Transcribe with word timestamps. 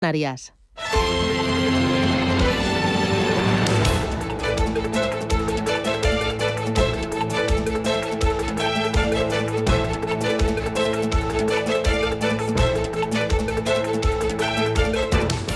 Canarias. 0.00 0.54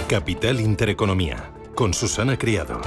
Capital 0.08 0.60
Intereconomía, 0.60 1.50
con 1.74 1.94
Susana 1.94 2.36
Criado. 2.36 2.82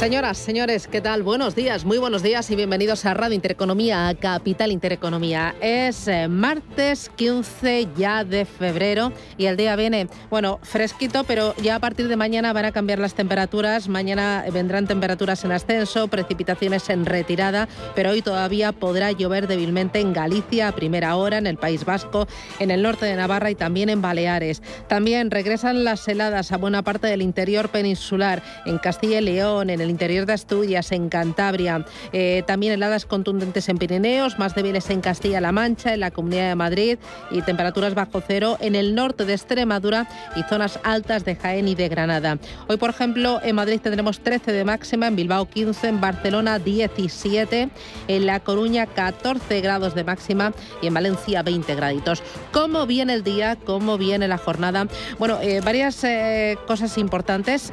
Señoras, 0.00 0.38
señores, 0.38 0.86
¿qué 0.86 1.02
tal? 1.02 1.22
Buenos 1.22 1.54
días, 1.54 1.84
muy 1.84 1.98
buenos 1.98 2.22
días 2.22 2.50
y 2.50 2.56
bienvenidos 2.56 3.04
a 3.04 3.12
Radio 3.12 3.34
Intereconomía, 3.34 4.08
a 4.08 4.14
Capital 4.14 4.72
Intereconomía. 4.72 5.54
Es 5.60 6.08
eh, 6.08 6.26
martes 6.26 7.10
15 7.16 7.86
ya 7.98 8.24
de 8.24 8.46
febrero 8.46 9.12
y 9.36 9.44
el 9.44 9.58
día 9.58 9.76
viene, 9.76 10.08
bueno, 10.30 10.58
fresquito, 10.62 11.24
pero 11.24 11.54
ya 11.56 11.74
a 11.74 11.80
partir 11.80 12.08
de 12.08 12.16
mañana 12.16 12.54
van 12.54 12.64
a 12.64 12.72
cambiar 12.72 12.98
las 12.98 13.12
temperaturas. 13.12 13.88
Mañana 13.88 14.46
vendrán 14.50 14.86
temperaturas 14.86 15.44
en 15.44 15.52
ascenso, 15.52 16.08
precipitaciones 16.08 16.88
en 16.88 17.04
retirada, 17.04 17.68
pero 17.94 18.12
hoy 18.12 18.22
todavía 18.22 18.72
podrá 18.72 19.12
llover 19.12 19.48
débilmente 19.48 20.00
en 20.00 20.14
Galicia 20.14 20.68
a 20.68 20.72
primera 20.72 21.14
hora, 21.16 21.36
en 21.36 21.46
el 21.46 21.58
País 21.58 21.84
Vasco, 21.84 22.26
en 22.58 22.70
el 22.70 22.80
norte 22.80 23.04
de 23.04 23.16
Navarra 23.16 23.50
y 23.50 23.54
también 23.54 23.90
en 23.90 24.00
Baleares. 24.00 24.62
También 24.88 25.30
regresan 25.30 25.84
las 25.84 26.08
heladas 26.08 26.52
a 26.52 26.56
buena 26.56 26.80
parte 26.80 27.06
del 27.06 27.20
interior 27.20 27.68
peninsular, 27.68 28.42
en 28.64 28.78
Castilla 28.78 29.18
y 29.18 29.24
León, 29.24 29.68
en 29.68 29.82
el 29.82 29.89
interior 29.90 30.26
de 30.26 30.32
Asturias, 30.32 30.92
en 30.92 31.08
Cantabria. 31.08 31.84
Eh, 32.12 32.42
también 32.46 32.72
heladas 32.72 33.06
contundentes 33.06 33.68
en 33.68 33.78
Pirineos, 33.78 34.38
más 34.38 34.54
débiles 34.54 34.88
en 34.90 35.00
Castilla-La 35.00 35.52
Mancha, 35.52 35.94
en 35.94 36.00
la 36.00 36.10
Comunidad 36.10 36.48
de 36.48 36.54
Madrid 36.54 36.98
y 37.30 37.42
temperaturas 37.42 37.94
bajo 37.94 38.22
cero 38.26 38.56
en 38.60 38.74
el 38.74 38.94
norte 38.94 39.24
de 39.24 39.34
Extremadura 39.34 40.08
y 40.36 40.42
zonas 40.44 40.78
altas 40.82 41.24
de 41.24 41.36
Jaén 41.36 41.68
y 41.68 41.74
de 41.74 41.88
Granada. 41.88 42.38
Hoy, 42.68 42.76
por 42.76 42.90
ejemplo, 42.90 43.40
en 43.42 43.56
Madrid 43.56 43.80
tendremos 43.82 44.20
13 44.20 44.52
de 44.52 44.64
máxima, 44.64 45.08
en 45.08 45.16
Bilbao 45.16 45.48
15, 45.48 45.88
en 45.88 46.00
Barcelona 46.00 46.58
17, 46.58 47.68
en 48.08 48.26
La 48.26 48.40
Coruña 48.40 48.86
14 48.86 49.60
grados 49.60 49.94
de 49.94 50.04
máxima 50.04 50.52
y 50.82 50.86
en 50.86 50.94
Valencia 50.94 51.42
20 51.42 51.74
graditos. 51.74 52.22
¿Cómo 52.52 52.86
viene 52.86 53.14
el 53.14 53.24
día? 53.24 53.56
¿Cómo 53.56 53.98
viene 53.98 54.28
la 54.28 54.38
jornada? 54.38 54.86
Bueno, 55.18 55.38
eh, 55.42 55.60
varias 55.64 56.02
eh, 56.04 56.56
cosas 56.66 56.96
importantes. 56.98 57.72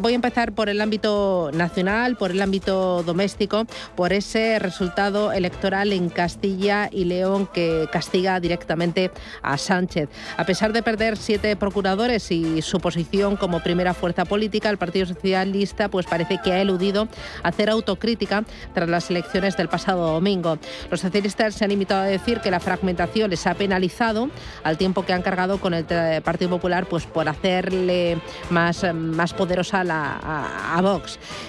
voy 0.00 0.12
a 0.12 0.14
empezar 0.14 0.52
por 0.52 0.68
el 0.68 0.80
ámbito 0.80 0.97
nacional, 1.52 2.16
por 2.16 2.30
el 2.30 2.42
ámbito 2.42 3.02
doméstico, 3.02 3.66
por 3.96 4.12
ese 4.12 4.58
resultado 4.58 5.32
electoral 5.32 5.92
en 5.92 6.08
Castilla 6.08 6.88
y 6.90 7.04
León 7.04 7.48
que 7.52 7.88
castiga 7.92 8.40
directamente 8.40 9.10
a 9.42 9.56
Sánchez. 9.58 10.08
A 10.36 10.44
pesar 10.44 10.72
de 10.72 10.82
perder 10.82 11.16
siete 11.16 11.54
procuradores 11.56 12.30
y 12.30 12.62
su 12.62 12.80
posición 12.80 13.36
como 13.36 13.62
primera 13.62 13.94
fuerza 13.94 14.24
política, 14.24 14.70
el 14.70 14.78
Partido 14.78 15.06
Socialista 15.06 15.88
pues 15.88 16.06
parece 16.06 16.38
que 16.42 16.52
ha 16.52 16.60
eludido 16.60 17.08
hacer 17.42 17.70
autocrítica 17.70 18.44
tras 18.74 18.88
las 18.88 19.10
elecciones 19.10 19.56
del 19.56 19.68
pasado 19.68 20.12
domingo. 20.12 20.58
Los 20.90 21.00
socialistas 21.00 21.54
se 21.54 21.64
han 21.64 21.70
limitado 21.70 22.02
a 22.02 22.06
decir 22.06 22.40
que 22.40 22.50
la 22.50 22.60
fragmentación 22.60 23.30
les 23.30 23.46
ha 23.46 23.54
penalizado 23.54 24.30
al 24.64 24.76
tiempo 24.78 25.04
que 25.04 25.12
han 25.12 25.22
cargado 25.22 25.58
con 25.58 25.74
el 25.74 25.84
Partido 26.22 26.50
Popular 26.50 26.86
pues 26.86 27.06
por 27.06 27.28
hacerle 27.28 28.18
más, 28.50 28.84
más 28.94 29.34
poderosa 29.34 29.84
la, 29.84 30.18
a, 30.22 30.80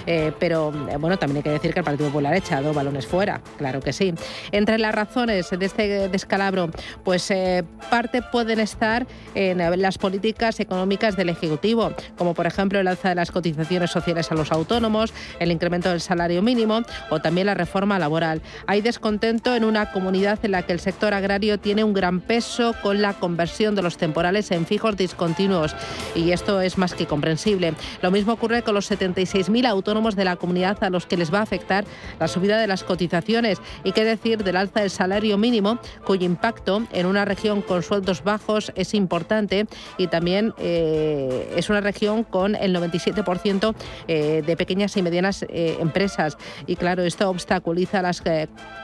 eh, 0.06 0.32
pero 0.40 0.74
eh, 0.90 0.98
bueno, 0.98 1.18
también 1.18 1.38
hay 1.38 1.44
que 1.44 1.50
decir 1.52 1.74
que 1.74 1.80
el 1.80 1.86
Partido 1.86 2.10
Popular 2.10 2.34
ha 2.34 2.38
echado 2.38 2.74
balones 2.74 3.08
fuera, 3.08 3.42
claro 3.58 3.80
que 3.80 3.94
sí. 3.94 4.14
Entre 4.52 4.78
las 4.78 4.94
razones 4.94 5.50
de 5.50 5.66
este 5.66 6.10
descalabro, 6.10 6.70
pues 7.04 7.30
eh, 7.32 7.64
parte 7.90 8.22
pueden 8.22 8.60
estar 8.60 9.08
en 9.36 9.60
las 9.82 9.98
políticas 9.98 10.60
económicas 10.60 11.16
del 11.16 11.30
Ejecutivo, 11.30 11.94
como 12.18 12.34
por 12.34 12.48
ejemplo 12.48 12.80
el 12.80 12.88
alza 12.88 13.10
de 13.10 13.16
las 13.16 13.32
cotizaciones 13.32 13.92
sociales 13.92 14.32
a 14.32 14.36
los 14.36 14.52
autónomos, 14.52 15.14
el 15.40 15.52
incremento 15.52 15.90
del 15.90 16.02
salario 16.02 16.42
mínimo 16.42 16.82
o 17.10 17.20
también 17.20 17.48
la 17.48 17.54
reforma 17.54 18.00
laboral. 18.00 18.42
Hay 18.68 18.82
descontento 18.82 19.56
en 19.56 19.64
una 19.64 19.92
comunidad 19.92 20.40
en 20.44 20.52
la 20.52 20.64
que 20.64 20.74
el 20.74 20.80
sector 20.80 21.14
agrario 21.14 21.60
tiene 21.60 21.84
un 21.84 21.94
gran 21.94 22.20
peso 22.20 22.74
con 22.82 23.02
la 23.02 23.14
conversión 23.14 23.76
de 23.76 23.82
los 23.82 23.98
temporales 23.98 24.52
en 24.52 24.66
fijos 24.66 24.98
discontinuos 24.98 25.76
y 26.16 26.32
esto 26.32 26.62
es 26.62 26.78
más 26.78 26.94
que 26.94 27.06
comprensible. 27.06 27.74
Lo 28.02 28.12
mismo 28.12 28.34
ocurre 28.34 28.64
con 28.64 28.76
los 28.76 28.86
75 28.86 29.29
6.000 29.34 29.68
autónomos 29.68 30.16
de 30.16 30.26
la 30.26 30.36
comunidad 30.36 30.84
a 30.84 30.90
los 30.90 31.06
que 31.06 31.18
les 31.18 31.34
va 31.34 31.40
a 31.40 31.44
afectar 31.44 31.86
la 32.20 32.28
subida 32.28 32.58
de 32.58 32.68
las 32.68 32.84
cotizaciones 32.84 33.62
y 33.84 33.92
qué 33.92 34.04
decir 34.04 34.44
del 34.44 34.56
alza 34.56 34.82
del 34.82 34.90
salario 34.90 35.38
mínimo, 35.38 35.80
cuyo 36.06 36.26
impacto 36.26 36.84
en 36.92 37.06
una 37.06 37.26
región 37.26 37.62
con 37.62 37.84
sueldos 37.84 38.24
bajos 38.24 38.72
es 38.76 38.94
importante 38.94 39.68
y 39.98 40.08
también 40.08 40.54
eh, 40.58 41.54
es 41.56 41.70
una 41.70 41.82
región 41.82 42.24
con 42.24 42.56
el 42.56 42.76
97% 42.76 43.76
eh, 44.08 44.44
de 44.46 44.58
pequeñas 44.58 44.96
y 44.98 45.02
medianas 45.02 45.44
eh, 45.44 45.78
empresas. 45.80 46.38
Y 46.68 46.76
claro, 46.76 47.04
esto 47.04 47.30
obstaculiza 47.30 48.02
las 48.02 48.24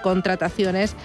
contrataciones 0.03 0.95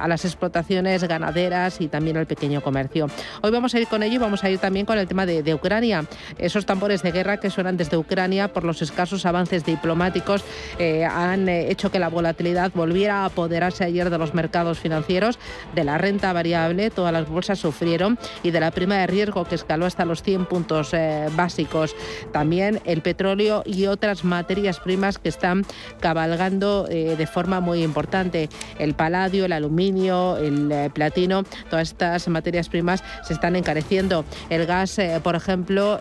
a 0.00 0.08
las 0.08 0.24
explotaciones 0.24 1.04
ganaderas 1.04 1.80
y 1.80 1.88
también 1.88 2.16
al 2.16 2.26
pequeño 2.26 2.60
comercio. 2.62 3.06
Hoy 3.42 3.50
vamos 3.50 3.74
a 3.74 3.80
ir 3.80 3.86
con 3.86 4.02
ello 4.02 4.14
y 4.14 4.18
vamos 4.18 4.42
a 4.42 4.50
ir 4.50 4.58
también 4.58 4.86
con 4.86 4.98
el 4.98 5.06
tema 5.06 5.24
de, 5.24 5.42
de 5.42 5.54
Ucrania. 5.54 6.04
Esos 6.38 6.66
tambores 6.66 7.02
de 7.02 7.12
guerra 7.12 7.36
que 7.36 7.50
suenan 7.50 7.76
desde 7.76 7.96
Ucrania 7.96 8.52
por 8.52 8.61
los 8.64 8.82
escasos 8.82 9.26
avances 9.26 9.64
diplomáticos 9.64 10.44
eh, 10.78 11.04
han 11.04 11.48
eh, 11.48 11.70
hecho 11.70 11.90
que 11.90 11.98
la 11.98 12.08
volatilidad 12.08 12.72
volviera 12.74 13.22
a 13.22 13.24
apoderarse 13.26 13.84
ayer 13.84 14.10
de 14.10 14.18
los 14.18 14.34
mercados 14.34 14.78
financieros, 14.78 15.38
de 15.74 15.84
la 15.84 15.98
renta 15.98 16.32
variable, 16.32 16.90
todas 16.90 17.12
las 17.12 17.28
bolsas 17.28 17.58
sufrieron 17.58 18.18
y 18.42 18.50
de 18.50 18.60
la 18.60 18.70
prima 18.70 18.96
de 18.96 19.06
riesgo 19.06 19.44
que 19.44 19.54
escaló 19.54 19.86
hasta 19.86 20.04
los 20.04 20.22
100 20.22 20.46
puntos 20.46 20.92
eh, 20.92 21.28
básicos. 21.34 21.94
También 22.32 22.80
el 22.84 23.02
petróleo 23.02 23.62
y 23.66 23.86
otras 23.86 24.24
materias 24.24 24.80
primas 24.80 25.18
que 25.18 25.28
están 25.28 25.64
cabalgando 26.00 26.84
de 26.84 27.26
forma 27.26 27.60
muy 27.60 27.82
importante. 27.82 28.48
El 28.78 28.94
paladio, 28.94 29.44
el 29.44 29.52
aluminio, 29.52 30.36
el 30.36 30.90
platino, 30.92 31.44
todas 31.70 31.88
estas 31.88 32.28
materias 32.28 32.68
primas 32.68 33.02
se 33.22 33.34
están 33.34 33.56
encareciendo. 33.56 34.24
El 34.50 34.66
gas, 34.66 34.98
por 35.22 35.34
ejemplo, 35.34 36.00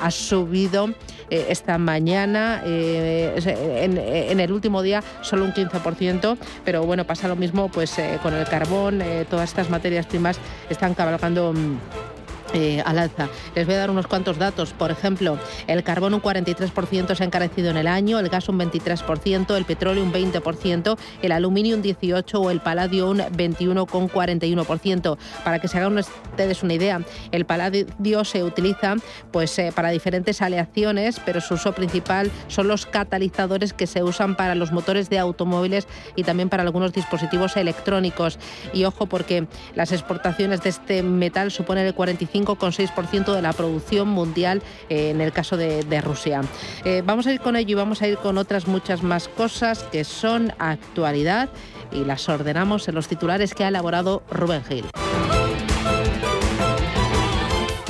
ha 0.00 0.10
subido 0.10 0.90
esta 1.30 1.78
mañana, 1.78 1.89
eh, 2.64 3.34
en, 4.30 4.40
el 4.40 4.52
último 4.52 4.82
día 4.82 5.02
solo 5.22 5.44
un 5.44 5.52
15%, 5.52 6.36
pero 6.64 6.84
bueno, 6.84 7.04
pasa 7.04 7.28
lo 7.28 7.36
mismo 7.36 7.68
pues 7.68 7.98
eh, 7.98 8.18
con 8.22 8.34
el 8.34 8.46
carbón, 8.46 9.02
eh, 9.02 9.26
todas 9.28 9.50
estas 9.50 9.70
materias 9.70 10.06
primas 10.06 10.38
están 10.68 10.94
cabalgando 10.94 11.52
mm, 11.52 11.78
eh, 12.52 12.82
al 12.84 12.98
alza. 12.98 13.28
Les 13.54 13.66
voy 13.66 13.76
a 13.76 13.78
dar 13.78 13.90
unos 13.90 14.06
cuantos 14.06 14.38
datos. 14.38 14.72
Por 14.72 14.90
ejemplo, 14.90 15.38
el 15.66 15.82
carbón 15.82 16.14
un 16.14 16.22
43% 16.22 17.14
se 17.14 17.22
ha 17.22 17.26
encarecido 17.26 17.70
en 17.70 17.76
el 17.76 17.86
año, 17.86 18.18
el 18.18 18.28
gas 18.28 18.48
un 18.48 18.58
23%, 18.58 19.56
el 19.56 19.64
petróleo 19.64 20.02
un 20.02 20.12
20%, 20.12 20.98
el 21.22 21.32
aluminio 21.32 21.76
un 21.76 21.82
18% 21.82 22.40
o 22.40 22.50
el 22.50 22.60
paladio 22.60 23.10
un 23.10 23.18
21,41%. 23.18 25.18
Para 25.44 25.58
que 25.58 25.68
se 25.68 25.78
hagan 25.78 25.98
ustedes 25.98 26.62
una 26.62 26.74
idea, 26.74 27.00
el 27.32 27.44
paladio 27.44 28.24
se 28.24 28.42
utiliza 28.42 28.96
pues, 29.30 29.58
eh, 29.58 29.72
para 29.74 29.90
diferentes 29.90 30.42
aleaciones, 30.42 31.20
pero 31.24 31.40
su 31.40 31.54
uso 31.54 31.72
principal 31.72 32.30
son 32.48 32.68
los 32.68 32.86
catalizadores 32.86 33.72
que 33.72 33.86
se 33.86 34.02
usan 34.02 34.36
para 34.36 34.54
los 34.54 34.72
motores 34.72 35.10
de 35.10 35.18
automóviles 35.18 35.86
y 36.16 36.24
también 36.24 36.48
para 36.48 36.62
algunos 36.62 36.92
dispositivos 36.92 37.56
electrónicos. 37.56 38.38
Y 38.72 38.84
ojo 38.84 39.06
porque 39.06 39.46
las 39.74 39.92
exportaciones 39.92 40.62
de 40.62 40.70
este 40.70 41.02
metal 41.02 41.50
suponen 41.50 41.86
el 41.86 41.94
45 41.94 42.39
5,6% 42.44 43.34
de 43.34 43.42
la 43.42 43.52
producción 43.52 44.08
mundial 44.08 44.62
eh, 44.88 45.10
en 45.10 45.20
el 45.20 45.32
caso 45.32 45.56
de, 45.56 46.00
Rusia. 46.00 46.42
Eh, 46.84 47.02
vamos 47.04 47.26
a 47.26 47.32
ir 47.32 47.40
con 47.40 47.56
ello 47.56 47.72
y 47.72 47.74
vamos 47.74 48.02
a 48.02 48.08
ir 48.08 48.16
con 48.16 48.38
otras 48.38 48.66
muchas 48.66 49.02
más 49.02 49.28
cosas 49.28 49.84
que 49.92 50.04
son 50.04 50.52
actualidad 50.58 51.50
y 51.92 52.04
las 52.04 52.28
ordenamos 52.28 52.88
en 52.88 52.94
los 52.94 53.08
titulares 53.08 53.54
que 53.54 53.64
ha 53.64 53.68
elaborado 53.68 54.22
Rubén 54.30 54.64
Gil. 54.64 54.84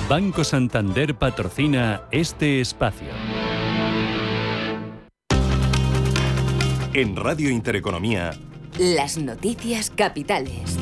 Banco 0.09 0.43
Santander 0.43 1.15
patrocina 1.15 2.03
este 2.11 2.61
espacio. 2.61 3.09
En 6.93 7.15
Radio 7.15 7.49
Intereconomía. 7.49 8.33
Las 8.77 9.19
noticias 9.19 9.91
capitales. 9.91 10.77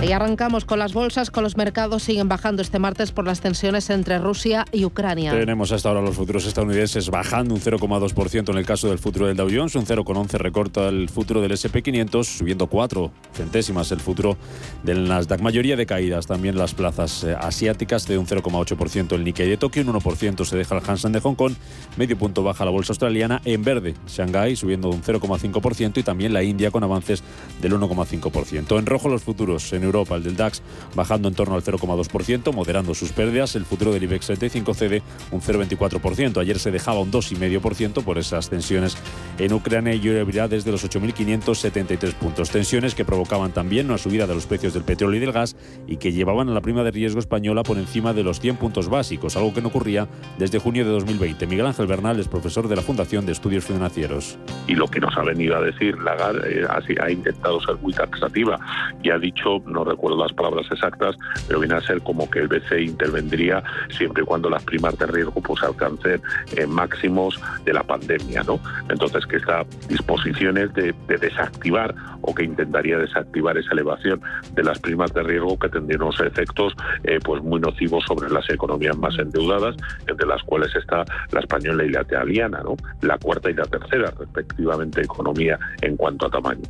Y 0.00 0.12
arrancamos 0.12 0.64
con 0.64 0.78
las 0.78 0.92
bolsas, 0.92 1.32
con 1.32 1.42
los 1.42 1.56
mercados 1.56 2.04
siguen 2.04 2.28
bajando 2.28 2.62
este 2.62 2.78
martes 2.78 3.10
por 3.10 3.26
las 3.26 3.40
tensiones 3.40 3.90
entre 3.90 4.18
Rusia 4.18 4.64
y 4.70 4.84
Ucrania. 4.84 5.32
Tenemos 5.32 5.72
hasta 5.72 5.88
ahora 5.88 6.00
los 6.00 6.14
futuros 6.14 6.46
estadounidenses 6.46 7.10
bajando 7.10 7.52
un 7.52 7.60
0,2% 7.60 8.50
en 8.50 8.58
el 8.58 8.64
caso 8.64 8.88
del 8.88 8.98
futuro 8.98 9.26
del 9.26 9.36
Dow 9.36 9.48
Jones, 9.52 9.74
un 9.74 9.84
0,11 9.84 10.38
recorta 10.38 10.88
el 10.88 11.08
futuro 11.08 11.40
del 11.40 11.50
SP500, 11.50 12.22
subiendo 12.22 12.68
4 12.68 13.10
centésimas 13.34 13.90
el 13.90 13.98
futuro 13.98 14.36
del 14.84 15.08
Nasdaq. 15.08 15.40
Mayoría 15.40 15.74
de 15.74 15.84
caídas 15.84 16.28
también 16.28 16.56
las 16.56 16.74
plazas 16.74 17.24
eh, 17.24 17.34
asiáticas 17.36 18.06
de 18.06 18.18
un 18.18 18.26
0,8% 18.26 19.16
el 19.16 19.24
Nikkei 19.24 19.48
de 19.48 19.56
Tokio, 19.56 19.82
un 19.82 19.92
1% 19.92 20.44
se 20.44 20.56
deja 20.56 20.76
el 20.76 20.82
Hansen 20.88 21.10
de 21.10 21.20
Hong 21.20 21.34
Kong, 21.34 21.54
medio 21.96 22.16
punto 22.16 22.44
baja 22.44 22.64
la 22.64 22.70
bolsa 22.70 22.92
australiana 22.92 23.42
en 23.44 23.64
verde, 23.64 23.94
Shanghai 24.06 24.54
subiendo 24.54 24.90
un 24.90 25.02
0,5% 25.02 25.98
y 25.98 26.02
también 26.04 26.32
la 26.32 26.44
India 26.44 26.70
con 26.70 26.84
avances 26.84 27.24
del 27.60 27.72
1,5%. 27.72 28.78
En 28.78 28.86
rojo 28.86 29.08
los 29.08 29.24
futuros 29.24 29.72
en 29.72 29.87
Europa, 29.88 30.14
el 30.14 30.22
del 30.22 30.36
DAX 30.36 30.62
bajando 30.94 31.28
en 31.28 31.34
torno 31.34 31.54
al 31.54 31.62
0,2%, 31.62 32.52
moderando 32.52 32.94
sus 32.94 33.12
pérdidas. 33.12 33.56
El 33.56 33.64
futuro 33.64 33.92
del 33.92 34.02
IBEX 34.04 34.26
75 34.26 34.74
cede 34.74 35.02
un 35.30 35.40
0,24%. 35.40 36.40
Ayer 36.40 36.58
se 36.58 36.70
dejaba 36.70 37.00
un 37.00 37.10
2,5% 37.10 38.04
por 38.04 38.18
esas 38.18 38.48
tensiones 38.48 38.96
en 39.38 39.52
Ucrania 39.52 39.94
y 39.94 40.08
ahora 40.08 40.48
desde 40.48 40.70
los 40.70 40.88
8.573 40.88 42.14
puntos. 42.14 42.50
Tensiones 42.50 42.94
que 42.94 43.04
provocaban 43.04 43.52
también 43.52 43.86
una 43.86 43.98
subida 43.98 44.26
de 44.26 44.34
los 44.34 44.46
precios 44.46 44.74
del 44.74 44.84
petróleo 44.84 45.18
y 45.18 45.20
del 45.20 45.32
gas 45.32 45.56
y 45.86 45.96
que 45.96 46.12
llevaban 46.12 46.48
a 46.48 46.52
la 46.52 46.60
prima 46.60 46.82
de 46.84 46.90
riesgo 46.90 47.18
española 47.18 47.62
por 47.62 47.78
encima 47.78 48.12
de 48.12 48.22
los 48.22 48.40
100 48.40 48.56
puntos 48.56 48.88
básicos, 48.88 49.36
algo 49.36 49.54
que 49.54 49.62
no 49.62 49.68
ocurría 49.68 50.06
desde 50.38 50.58
junio 50.58 50.84
de 50.84 50.90
2020. 50.90 51.46
Miguel 51.46 51.66
Ángel 51.66 51.86
Bernal 51.86 52.18
es 52.20 52.28
profesor 52.28 52.68
de 52.68 52.76
la 52.76 52.82
Fundación 52.82 53.26
de 53.26 53.32
Estudios 53.32 53.64
Financieros. 53.64 54.38
Y 54.66 54.74
lo 54.74 54.86
que 54.88 55.00
nos 55.00 55.16
ha 55.16 55.22
venido 55.22 55.56
a 55.56 55.62
decir 55.62 55.98
Lagarde 55.98 56.62
eh, 56.62 57.00
ha 57.00 57.10
intentado 57.10 57.60
ser 57.60 57.76
muy 57.76 57.92
taxativa 57.92 58.58
y 59.02 59.10
ha 59.10 59.18
dicho, 59.18 59.62
no 59.78 59.84
recuerdo 59.84 60.18
las 60.18 60.32
palabras 60.32 60.66
exactas, 60.70 61.16
pero 61.46 61.60
viene 61.60 61.76
a 61.76 61.80
ser 61.80 62.02
como 62.02 62.28
que 62.28 62.40
el 62.40 62.48
BCE 62.48 62.82
intervendría 62.82 63.62
siempre 63.96 64.22
y 64.22 64.26
cuando 64.26 64.50
las 64.50 64.64
primas 64.64 64.98
de 64.98 65.06
riesgo 65.06 65.40
pues 65.40 65.62
alcancen 65.62 66.20
eh, 66.56 66.66
máximos 66.66 67.40
de 67.64 67.72
la 67.72 67.84
pandemia, 67.84 68.42
¿no? 68.42 68.58
Entonces 68.88 69.24
que 69.26 69.36
esta 69.36 69.64
disposiciones 69.88 70.74
de, 70.74 70.94
de, 71.06 71.16
desactivar 71.18 71.94
o 72.22 72.34
que 72.34 72.44
intentaría 72.44 72.98
desactivar 72.98 73.56
esa 73.56 73.72
elevación 73.72 74.20
de 74.52 74.64
las 74.64 74.78
primas 74.80 75.12
de 75.14 75.22
riesgo 75.22 75.58
que 75.58 75.68
tendría 75.68 75.98
unos 75.98 76.20
efectos 76.20 76.74
eh, 77.04 77.20
pues 77.24 77.42
muy 77.42 77.60
nocivos 77.60 78.04
sobre 78.06 78.30
las 78.30 78.48
economías 78.50 78.96
más 78.96 79.16
endeudadas, 79.18 79.76
entre 80.06 80.26
las 80.26 80.42
cuales 80.42 80.74
está 80.74 81.04
la 81.30 81.40
española 81.40 81.84
y 81.84 81.90
la 81.90 82.02
italiana, 82.02 82.62
¿no? 82.64 82.76
La 83.02 83.16
cuarta 83.18 83.50
y 83.50 83.54
la 83.54 83.64
tercera, 83.64 84.12
respectivamente, 84.18 85.02
economía 85.02 85.58
en 85.82 85.96
cuanto 85.96 86.26
a 86.26 86.30
tamaño. 86.30 86.64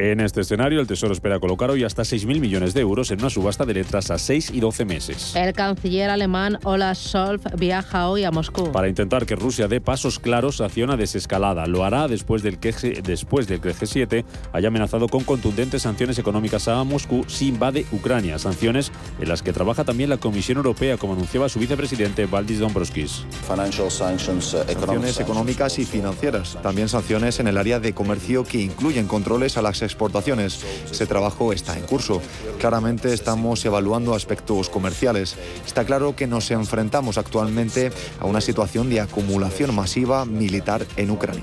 En 0.00 0.20
este 0.20 0.42
escenario, 0.42 0.80
el 0.80 0.86
Tesoro 0.86 1.12
espera 1.12 1.40
colocar 1.40 1.72
hoy 1.72 1.82
hasta 1.82 2.02
6.000 2.02 2.38
millones 2.38 2.72
de 2.72 2.82
euros 2.82 3.10
en 3.10 3.18
una 3.18 3.30
subasta 3.30 3.64
de 3.64 3.74
letras 3.74 4.12
a 4.12 4.18
6 4.18 4.52
y 4.54 4.60
12 4.60 4.84
meses. 4.84 5.34
El 5.34 5.52
canciller 5.54 6.08
alemán 6.08 6.56
Olaf 6.62 6.96
Scholz 6.96 7.42
viaja 7.58 8.08
hoy 8.08 8.22
a 8.22 8.30
Moscú. 8.30 8.70
Para 8.70 8.86
intentar 8.86 9.26
que 9.26 9.34
Rusia 9.34 9.66
dé 9.66 9.80
pasos 9.80 10.20
claros 10.20 10.60
hacia 10.60 10.84
una 10.84 10.96
desescalada. 10.96 11.66
Lo 11.66 11.84
hará 11.84 12.06
después 12.06 12.44
del 12.44 12.58
que, 12.58 12.70
después 13.02 13.48
del 13.48 13.60
que 13.60 13.70
el 13.70 13.74
G7 13.74 14.24
haya 14.52 14.68
amenazado 14.68 15.08
con 15.08 15.24
contundentes 15.24 15.82
sanciones 15.82 16.16
económicas 16.20 16.68
a 16.68 16.84
Moscú 16.84 17.24
si 17.26 17.48
invade 17.48 17.84
Ucrania. 17.90 18.38
Sanciones 18.38 18.92
en 19.18 19.28
las 19.28 19.42
que 19.42 19.52
trabaja 19.52 19.82
también 19.82 20.10
la 20.10 20.18
Comisión 20.18 20.58
Europea, 20.58 20.96
como 20.96 21.14
anunciaba 21.14 21.48
su 21.48 21.58
vicepresidente 21.58 22.26
Valdis 22.26 22.60
Dombrovskis. 22.60 23.26
Uh, 23.48 23.90
sanciones 23.90 25.18
económicas 25.18 25.76
y 25.80 25.84
financieras. 25.84 26.56
También 26.62 26.88
sanciones 26.88 27.40
en 27.40 27.48
el 27.48 27.58
área 27.58 27.80
de 27.80 27.94
comercio 27.94 28.44
que 28.44 28.60
incluyen 28.60 29.08
controles 29.08 29.56
a 29.56 29.62
las 29.62 29.87
exportaciones. 29.88 30.64
Ese 30.90 31.06
trabajo 31.06 31.52
está 31.52 31.76
en 31.76 31.84
curso. 31.84 32.20
Claramente 32.58 33.12
estamos 33.12 33.64
evaluando 33.64 34.14
aspectos 34.14 34.68
comerciales. 34.68 35.36
Está 35.66 35.84
claro 35.84 36.14
que 36.14 36.26
nos 36.26 36.50
enfrentamos 36.50 37.18
actualmente 37.18 37.90
a 38.20 38.26
una 38.26 38.40
situación 38.40 38.90
de 38.90 39.00
acumulación 39.00 39.74
masiva 39.74 40.24
militar 40.24 40.86
en 40.96 41.10
Ucrania. 41.10 41.42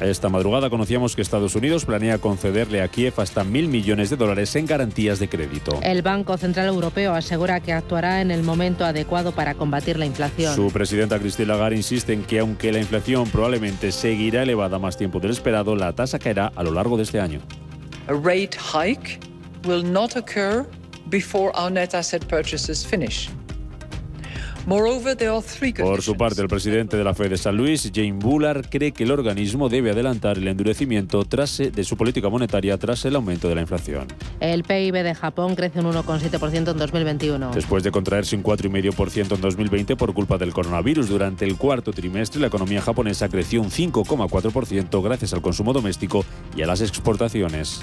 Esta 0.00 0.28
madrugada 0.28 0.70
conocíamos 0.70 1.16
que 1.16 1.22
Estados 1.22 1.54
Unidos 1.54 1.84
planea 1.84 2.18
concederle 2.18 2.82
a 2.82 2.88
Kiev 2.88 3.14
hasta 3.18 3.44
mil 3.44 3.68
millones 3.68 4.10
de 4.10 4.16
dólares 4.16 4.54
en 4.56 4.66
garantías 4.66 5.18
de 5.18 5.28
crédito. 5.28 5.78
El 5.82 6.02
Banco 6.02 6.36
Central 6.36 6.68
Europeo 6.68 7.14
asegura 7.14 7.60
que 7.60 7.72
actuará 7.72 8.20
en 8.20 8.30
el 8.30 8.42
momento 8.42 8.84
adecuado 8.84 9.32
para 9.32 9.54
combatir 9.54 9.98
la 9.98 10.06
inflación. 10.06 10.54
Su 10.54 10.70
presidenta 10.70 11.18
Christine 11.18 11.48
Lagarde 11.48 11.76
insiste 11.76 12.12
en 12.12 12.24
que 12.24 12.40
aunque 12.40 12.72
la 12.72 12.78
inflación 12.78 13.28
probablemente 13.28 13.69
seguirá 13.90 14.42
elevada 14.42 14.78
más 14.78 14.96
tiempo 14.96 15.20
del 15.20 15.30
esperado, 15.30 15.76
la 15.76 15.92
tasa 15.92 16.18
caerá 16.18 16.52
a 16.54 16.62
lo 16.62 16.72
largo 16.72 16.96
de 16.96 17.02
este 17.02 17.20
año. 17.20 17.40
A 18.08 18.12
rate 18.12 18.56
hike 18.56 19.20
will 19.66 19.82
not 19.82 20.16
occur 20.16 20.66
before 21.08 21.52
our 21.54 21.70
net 21.70 21.94
asset 21.94 22.26
purchases 22.28 22.84
finish. 22.84 23.28
Por 24.66 26.02
su 26.02 26.16
parte, 26.16 26.42
el 26.42 26.48
presidente 26.48 26.96
de 26.96 27.04
la 27.04 27.14
Fed 27.14 27.30
de 27.30 27.38
San 27.38 27.56
Luis, 27.56 27.90
Jane 27.94 28.12
Bullard, 28.12 28.66
cree 28.68 28.92
que 28.92 29.04
el 29.04 29.10
organismo 29.10 29.68
debe 29.68 29.90
adelantar 29.90 30.38
el 30.38 30.48
endurecimiento 30.48 31.24
tras, 31.24 31.58
de 31.58 31.84
su 31.84 31.96
política 31.96 32.28
monetaria 32.28 32.76
tras 32.78 33.04
el 33.04 33.16
aumento 33.16 33.48
de 33.48 33.54
la 33.54 33.62
inflación. 33.62 34.06
El 34.40 34.62
PIB 34.64 35.02
de 35.02 35.14
Japón 35.14 35.54
crece 35.56 35.80
un 35.80 35.86
1,7% 35.86 36.70
en 36.70 36.78
2021. 36.78 37.52
Después 37.52 37.82
de 37.82 37.90
contraerse 37.90 38.36
un 38.36 38.42
4,5% 38.42 39.34
en 39.34 39.40
2020 39.40 39.96
por 39.96 40.14
culpa 40.14 40.38
del 40.38 40.52
coronavirus, 40.52 41.08
durante 41.08 41.44
el 41.44 41.56
cuarto 41.56 41.92
trimestre 41.92 42.40
la 42.40 42.48
economía 42.48 42.80
japonesa 42.80 43.28
creció 43.28 43.60
un 43.62 43.70
5,4% 43.70 45.02
gracias 45.02 45.32
al 45.32 45.42
consumo 45.42 45.72
doméstico 45.72 46.24
y 46.56 46.62
a 46.62 46.66
las 46.66 46.80
exportaciones 46.80 47.82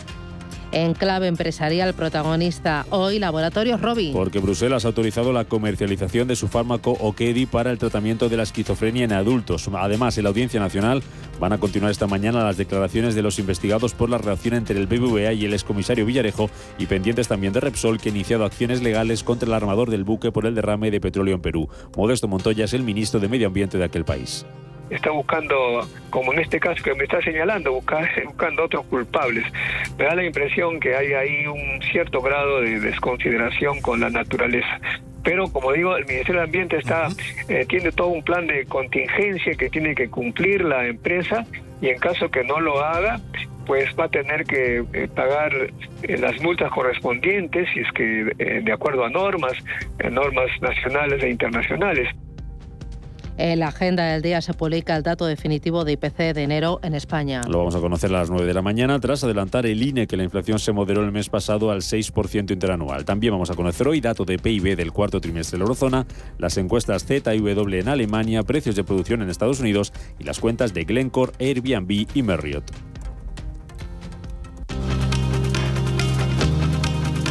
en 0.72 0.94
clave 0.94 1.28
empresarial 1.28 1.94
protagonista 1.94 2.86
hoy 2.90 3.20
Laboratorios 3.20 3.82
Robin. 3.82 4.14
Porque 4.14 4.40
Bruselas 4.40 4.86
ha 4.86 4.90
autorizado 4.90 5.34
la 5.34 5.46
comercialización 5.46 6.28
de 6.28 6.36
su 6.36 6.48
fármaco 6.48 6.92
Okedi 6.92 7.46
para 7.46 7.72
el 7.72 7.78
tratamiento 7.78 8.30
de 8.30 8.38
la 8.38 8.44
esquizofrenia 8.44 9.06
en 9.06 9.14
adultos. 9.14 9.70
Además, 9.74 10.18
en 10.18 10.24
la 10.24 10.30
Audiencia 10.30 10.60
Nacional 10.60 11.04
van 11.40 11.54
a 11.54 11.60
continuar 11.60 11.92
esta 11.92 12.08
mañana 12.08 12.44
las 12.44 12.58
declaraciones 12.58 13.16
de 13.16 13.22
los 13.22 13.40
investigados 13.40 13.94
por 13.94 14.10
la 14.10 14.18
relación 14.18 14.56
entre 14.56 14.80
el 14.80 14.88
BBVA 14.88 15.34
y 15.34 15.46
el 15.46 15.54
excomisario 15.54 16.06
Villarejo 16.06 16.50
y 16.78 16.86
pendientes 16.86 17.28
también 17.28 17.54
de 17.54 17.60
Repsol 17.60 18.00
que 18.00 18.10
ha 18.10 18.12
iniciado 18.12 18.46
acciones 18.46 18.82
legales 18.82 19.24
contra 19.24 19.48
el 19.48 19.54
armador 19.54 19.90
del 19.90 20.04
buque 20.04 20.32
por 20.32 20.46
el 20.46 20.56
derrame 20.56 20.92
de 20.92 21.02
petróleo 21.02 21.36
en 21.36 21.42
Perú. 21.42 21.70
Modesto 21.96 22.28
Montoya 22.28 22.66
es 22.66 22.74
el 22.74 22.84
ministro 22.84 23.20
de 23.20 23.28
Medio 23.28 23.48
Ambiente 23.48 23.78
de 23.78 23.86
aquel 23.86 24.06
país 24.06 24.46
está 24.90 25.12
buscando, 25.12 25.88
como 26.10 26.34
en 26.34 26.40
este 26.40 26.60
caso 26.60 26.84
que 26.84 26.94
me 26.96 27.04
está 27.04 27.22
señalando, 27.22 27.72
buscando 28.26 28.64
otros 28.64 28.86
culpables. 28.86 29.46
Me 29.98 30.06
da 30.06 30.16
la 30.16 30.26
impresión 30.26 30.80
que 30.80 30.96
hay 30.96 31.14
ahí 31.14 31.48
un 31.48 31.82
cierto 31.92 32.22
grado 32.22 32.62
de 32.62 32.80
desconsideración 32.80 33.82
con 33.82 34.00
la 34.00 34.10
naturaleza. 34.10 34.80
Pero 35.28 35.50
como 35.50 35.74
digo, 35.74 35.98
el 35.98 36.06
Ministerio 36.06 36.36
del 36.40 36.46
Ambiente 36.46 36.78
está, 36.78 37.10
eh, 37.50 37.66
tiene 37.68 37.92
todo 37.92 38.08
un 38.08 38.24
plan 38.24 38.48
de 38.48 38.66
contingencia 38.66 39.56
que 39.56 39.70
tiene 39.70 39.94
que 39.94 40.10
cumplir 40.10 40.64
la 40.64 40.88
empresa 40.88 41.46
y 41.82 41.90
en 41.90 42.00
caso 42.00 42.32
que 42.32 42.46
no 42.46 42.62
lo 42.62 42.80
haga, 42.80 43.20
pues 43.66 43.94
va 44.00 44.06
a 44.06 44.08
tener 44.08 44.46
que 44.46 44.86
eh, 44.94 45.10
pagar 45.14 45.52
eh, 46.04 46.18
las 46.18 46.42
multas 46.42 46.72
correspondientes, 46.72 47.68
si 47.74 47.82
es 47.82 47.92
que 47.92 48.62
de 48.64 48.72
acuerdo 48.72 49.04
a 49.04 49.10
normas, 49.10 49.52
normas 50.10 50.50
nacionales 50.62 51.22
e 51.22 51.30
internacionales. 51.30 52.08
En 53.40 53.60
la 53.60 53.68
agenda 53.68 54.04
del 54.04 54.24
día 54.24 54.42
se 54.42 54.56
publica 54.56 54.98
el 54.98 55.04
dato 55.04 55.28
definitivo 55.28 55.86
de 55.86 55.92
IPC 55.92 56.34
de 56.34 56.42
enero 56.42 56.80
en 56.82 56.96
España. 56.96 57.44
Lo 57.48 57.60
vamos 57.60 57.76
a 57.76 57.80
conocer 57.80 58.10
a 58.10 58.14
las 58.14 58.32
9 58.32 58.48
de 58.48 58.54
la 58.56 58.64
mañana 58.64 59.00
tras 59.00 59.24
adelantar 59.24 59.68
el 59.68 59.84
INE 59.84 60.08
que 60.08 60.18
la 60.18 60.24
inflación 60.24 60.58
se 60.58 60.72
moderó 60.72 61.04
el 61.04 61.12
mes 61.12 61.30
pasado 61.30 61.70
al 61.70 61.82
6% 61.82 62.52
interanual. 62.52 63.06
También 63.06 63.34
vamos 63.34 63.52
a 63.52 63.54
conocer 63.54 63.88
hoy 63.88 64.02
dato 64.02 64.26
de 64.26 64.40
PIB 64.40 64.76
del 64.76 64.92
cuarto 64.92 65.22
trimestre 65.22 65.56
de 65.56 65.60
la 65.60 65.64
eurozona, 65.66 66.08
las 66.40 66.58
encuestas 66.58 67.06
ZW 67.06 67.76
en 67.76 67.90
Alemania, 67.90 68.42
precios 68.42 68.76
de 68.76 68.84
producción 68.84 69.22
en 69.22 69.30
Estados 69.30 69.60
Unidos 69.60 69.94
y 70.18 70.24
las 70.24 70.40
cuentas 70.40 70.74
de 70.74 70.86
Glencore, 70.86 71.34
Airbnb 71.40 72.08
y 72.16 72.24
Marriott. 72.24 72.72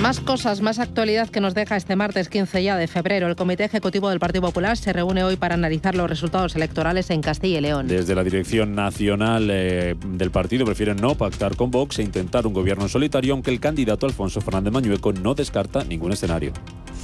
Más 0.03 0.21
cosas, 0.21 0.61
más 0.61 0.79
actualidad 0.79 1.31
que 1.31 1.41
nos 1.41 1.55
deja 1.55 1.77
este 1.77 1.97
martes 1.97 2.29
15 2.29 2.63
ya 2.63 2.77
de 2.77 2.87
febrero. 2.87 3.29
El 3.29 3.35
Comité 3.35 3.65
Ejecutivo 3.65 4.11
del 4.11 4.21
Partido 4.21 4.43
Popular 4.43 4.77
se 4.77 4.93
reúne 4.93 5.25
hoy 5.25 5.37
para 5.37 5.55
analizar 5.55 5.95
los 5.95 6.09
resultados 6.09 6.55
electorales 6.55 7.11
en 7.11 7.23
Castilla 7.23 7.59
y 7.59 7.61
León. 7.63 7.89
Desde 7.89 8.15
la 8.15 8.23
dirección 8.23 8.75
nacional 8.75 9.49
eh, 9.51 9.97
del 10.07 10.31
partido 10.31 10.67
prefieren 10.67 10.99
no 10.99 11.15
pactar 11.15 11.57
con 11.57 11.71
Vox 11.71 11.99
e 11.99 12.03
intentar 12.03 12.47
un 12.47 12.53
gobierno 12.53 12.85
en 12.85 12.91
solitario, 12.91 13.33
aunque 13.33 13.51
el 13.51 13.59
candidato 13.59 14.07
Alfonso 14.07 14.41
Fernández 14.41 14.73
Mañueco 14.73 15.13
no 15.13 15.35
descarta 15.35 15.83
ningún 15.83 16.13
escenario. 16.13 16.53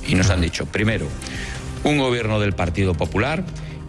Y 0.07 0.15
nos 0.15 0.29
han 0.31 0.43
dicho, 0.43 0.67
primero, 0.67 1.07
un 1.85 1.99
gobierno 1.99 2.41
del 2.41 2.53
Partido 2.53 2.95
Popular 2.95 3.43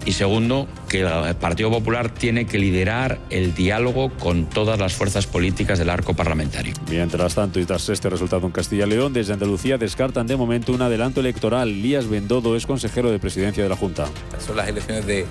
y 0.06 0.14
segundo, 0.14 0.68
que 0.90 1.02
el 1.02 1.36
Partido 1.36 1.72
Popular 1.72 2.10
tiene 2.10 2.46
que 2.46 2.60
liderar 2.60 3.20
el 3.30 3.56
diálogo 3.56 4.12
con 4.12 4.46
todas 4.46 4.80
las 4.80 4.94
fuerzas 4.94 5.28
políticas 5.28 5.80
del 5.80 5.90
arco 5.90 6.14
parlamentario. 6.14 6.74
Mientras 6.90 7.36
tanto, 7.36 7.60
y 7.60 7.66
tras 7.66 7.88
este 7.90 8.10
resultado 8.10 8.46
en 8.46 8.52
Castilla 8.52 8.86
y 8.86 8.90
León, 8.90 9.14
desde 9.14 9.34
Andalucía 9.34 9.78
descartan 9.78 10.28
de 10.28 10.36
momento 10.36 10.74
un 10.74 10.82
adelanto 10.82 11.22
electoral. 11.22 11.82
Lías 11.82 12.08
Bendodo 12.10 12.56
es 12.56 12.66
consejero 12.66 13.12
de 13.12 13.20
presidencia 13.20 13.64
de 13.64 13.70
la 13.70 13.76
Junta. 13.76 14.08
Son 14.46 14.58
las 14.58 14.68
elecciones 14.68 15.06
de 15.06 15.26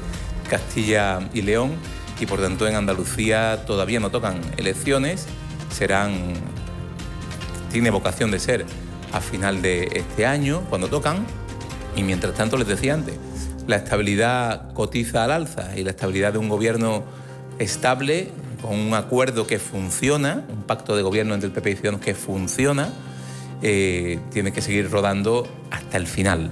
Castilla 0.49 1.29
y 1.35 1.43
León 1.43 1.73
y 2.21 2.27
por 2.27 2.41
tanto 2.41 2.69
en 2.69 2.77
Andalucía 2.77 3.65
todavía 3.67 4.01
no 4.01 4.11
tocan 4.11 4.41
elecciones, 4.57 5.27
serán, 5.71 6.35
tiene 7.71 7.91
vocación 7.91 8.31
de 8.31 8.39
ser 8.39 8.65
a 9.13 9.21
final 9.21 9.61
de 9.61 9.89
este 9.95 10.25
año 10.25 10.63
cuando 10.69 10.89
tocan 10.89 11.27
y 11.97 12.03
mientras 12.03 12.35
tanto 12.35 12.57
les 12.57 12.69
decía 12.69 12.95
antes, 12.95 13.17
la 13.67 13.77
estabilidad 13.77 14.73
cotiza 14.73 15.25
al 15.25 15.31
alza 15.31 15.77
y 15.77 15.85
la 15.85 15.91
estabilidad 15.91 16.33
de 16.33 16.39
un 16.39 16.49
gobierno 16.49 17.05
estable 17.59 18.29
con 18.61 18.79
un 18.79 18.95
acuerdo 18.95 19.47
que 19.47 19.59
funciona, 19.59 20.45
un 20.49 20.63
pacto 20.63 20.97
de 20.97 21.03
gobierno 21.03 21.35
entre 21.35 21.49
el 21.49 21.53
PP 21.53 21.71
y 21.71 21.75
Ciudadanos 21.75 22.05
que 22.05 22.15
funciona, 22.15 22.93
eh, 23.61 24.19
tiene 24.33 24.53
que 24.53 24.63
seguir 24.63 24.91
rodando 24.91 25.49
hasta 25.71 25.97
el 25.97 26.07
final. 26.07 26.51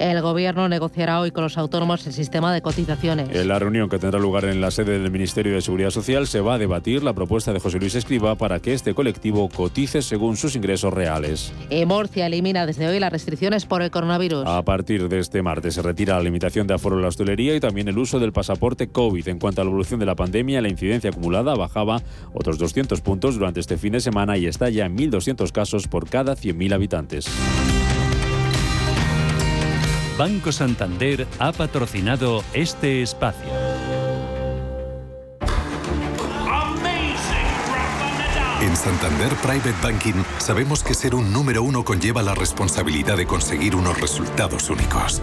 El 0.00 0.22
Gobierno 0.22 0.66
negociará 0.66 1.20
hoy 1.20 1.30
con 1.30 1.44
los 1.44 1.58
autónomos 1.58 2.06
el 2.06 2.14
sistema 2.14 2.54
de 2.54 2.62
cotizaciones. 2.62 3.28
En 3.34 3.46
la 3.48 3.58
reunión 3.58 3.90
que 3.90 3.98
tendrá 3.98 4.18
lugar 4.18 4.46
en 4.46 4.62
la 4.62 4.70
sede 4.70 4.98
del 4.98 5.10
Ministerio 5.10 5.52
de 5.52 5.60
Seguridad 5.60 5.90
Social 5.90 6.26
se 6.26 6.40
va 6.40 6.54
a 6.54 6.58
debatir 6.58 7.02
la 7.02 7.12
propuesta 7.12 7.52
de 7.52 7.60
José 7.60 7.78
Luis 7.78 7.94
Escriba 7.94 8.34
para 8.34 8.60
que 8.60 8.72
este 8.72 8.94
colectivo 8.94 9.50
cotice 9.50 10.00
según 10.00 10.38
sus 10.38 10.56
ingresos 10.56 10.94
reales. 10.94 11.52
Y 11.68 11.84
Murcia 11.84 12.28
elimina 12.28 12.64
desde 12.64 12.88
hoy 12.88 12.98
las 12.98 13.12
restricciones 13.12 13.66
por 13.66 13.82
el 13.82 13.90
coronavirus. 13.90 14.46
A 14.46 14.62
partir 14.62 15.06
de 15.10 15.18
este 15.18 15.42
martes 15.42 15.74
se 15.74 15.82
retira 15.82 16.16
la 16.16 16.22
limitación 16.22 16.66
de 16.66 16.72
aforo 16.72 16.96
en 16.96 17.02
la 17.02 17.08
hostelería 17.08 17.54
y 17.54 17.60
también 17.60 17.86
el 17.88 17.98
uso 17.98 18.18
del 18.18 18.32
pasaporte 18.32 18.88
COVID. 18.88 19.28
En 19.28 19.38
cuanto 19.38 19.60
a 19.60 19.64
la 19.64 19.68
evolución 19.68 20.00
de 20.00 20.06
la 20.06 20.16
pandemia, 20.16 20.62
la 20.62 20.70
incidencia 20.70 21.10
acumulada 21.10 21.54
bajaba 21.56 22.00
otros 22.32 22.56
200 22.56 23.02
puntos 23.02 23.34
durante 23.34 23.60
este 23.60 23.76
fin 23.76 23.92
de 23.92 24.00
semana 24.00 24.38
y 24.38 24.46
está 24.46 24.70
ya 24.70 24.86
en 24.86 24.96
1.200 24.96 25.52
casos 25.52 25.88
por 25.88 26.08
cada 26.08 26.36
100.000 26.36 26.72
habitantes. 26.72 27.26
Banco 30.20 30.52
Santander 30.52 31.26
ha 31.38 31.50
patrocinado 31.50 32.44
este 32.52 33.00
espacio. 33.00 33.48
En 38.60 38.76
Santander 38.76 39.32
Private 39.36 39.72
Banking 39.82 40.22
sabemos 40.36 40.82
que 40.84 40.92
ser 40.92 41.14
un 41.14 41.32
número 41.32 41.62
uno 41.62 41.86
conlleva 41.86 42.22
la 42.22 42.34
responsabilidad 42.34 43.16
de 43.16 43.24
conseguir 43.24 43.74
unos 43.74 43.98
resultados 43.98 44.68
únicos. 44.68 45.22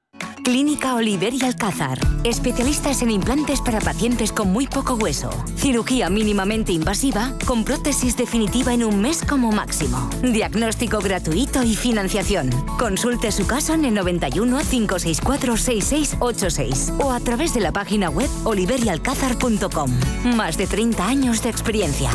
Clínica 0.43 0.95
Oliver 0.95 1.33
y 1.33 1.43
Alcázar. 1.43 1.99
Especialistas 2.23 3.01
en 3.01 3.11
implantes 3.11 3.61
para 3.61 3.79
pacientes 3.79 4.31
con 4.31 4.51
muy 4.51 4.67
poco 4.67 4.95
hueso. 4.95 5.29
Cirugía 5.55 6.09
mínimamente 6.09 6.71
invasiva 6.71 7.33
con 7.45 7.63
prótesis 7.63 8.17
definitiva 8.17 8.73
en 8.73 8.83
un 8.83 9.01
mes 9.01 9.23
como 9.23 9.51
máximo. 9.51 10.09
Diagnóstico 10.21 10.99
gratuito 10.99 11.63
y 11.63 11.75
financiación. 11.75 12.49
Consulte 12.79 13.31
su 13.31 13.45
caso 13.45 13.73
en 13.73 13.85
el 13.85 13.93
91 13.93 14.57
564 14.69 15.57
6686 15.57 16.93
o 16.99 17.11
a 17.11 17.19
través 17.19 17.53
de 17.53 17.61
la 17.61 17.71
página 17.71 18.09
web 18.09 18.29
oliverialcázar.com. 18.43 19.91
Más 20.35 20.57
de 20.57 20.67
30 20.67 21.07
años 21.07 21.43
de 21.43 21.49
experiencia. 21.49 22.11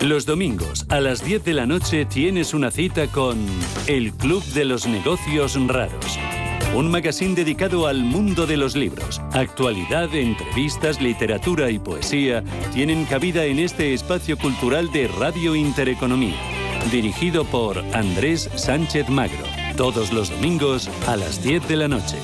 Los 0.00 0.26
domingos 0.26 0.86
a 0.90 1.00
las 1.00 1.24
10 1.24 1.44
de 1.44 1.54
la 1.54 1.66
noche 1.66 2.04
tienes 2.04 2.52
una 2.52 2.70
cita 2.70 3.06
con 3.06 3.38
el 3.86 4.12
Club 4.12 4.44
de 4.52 4.64
los 4.66 4.86
Negocios 4.86 5.58
Raros 5.66 6.18
un 6.74 6.90
magazine 6.90 7.34
dedicado 7.34 7.86
al 7.86 8.02
mundo 8.02 8.46
de 8.46 8.56
los 8.56 8.74
libros. 8.74 9.20
Actualidad, 9.32 10.12
entrevistas, 10.14 11.00
literatura 11.00 11.70
y 11.70 11.78
poesía 11.78 12.42
tienen 12.72 13.04
cabida 13.04 13.44
en 13.44 13.60
este 13.60 13.94
espacio 13.94 14.36
cultural 14.36 14.90
de 14.90 15.06
Radio 15.06 15.54
Intereconomía, 15.54 16.36
dirigido 16.90 17.44
por 17.44 17.78
Andrés 17.94 18.50
Sánchez 18.56 19.08
Magro, 19.08 19.44
todos 19.76 20.12
los 20.12 20.30
domingos 20.30 20.90
a 21.06 21.16
las 21.16 21.42
10 21.42 21.68
de 21.68 21.76
la 21.76 21.88
noche. 21.88 22.16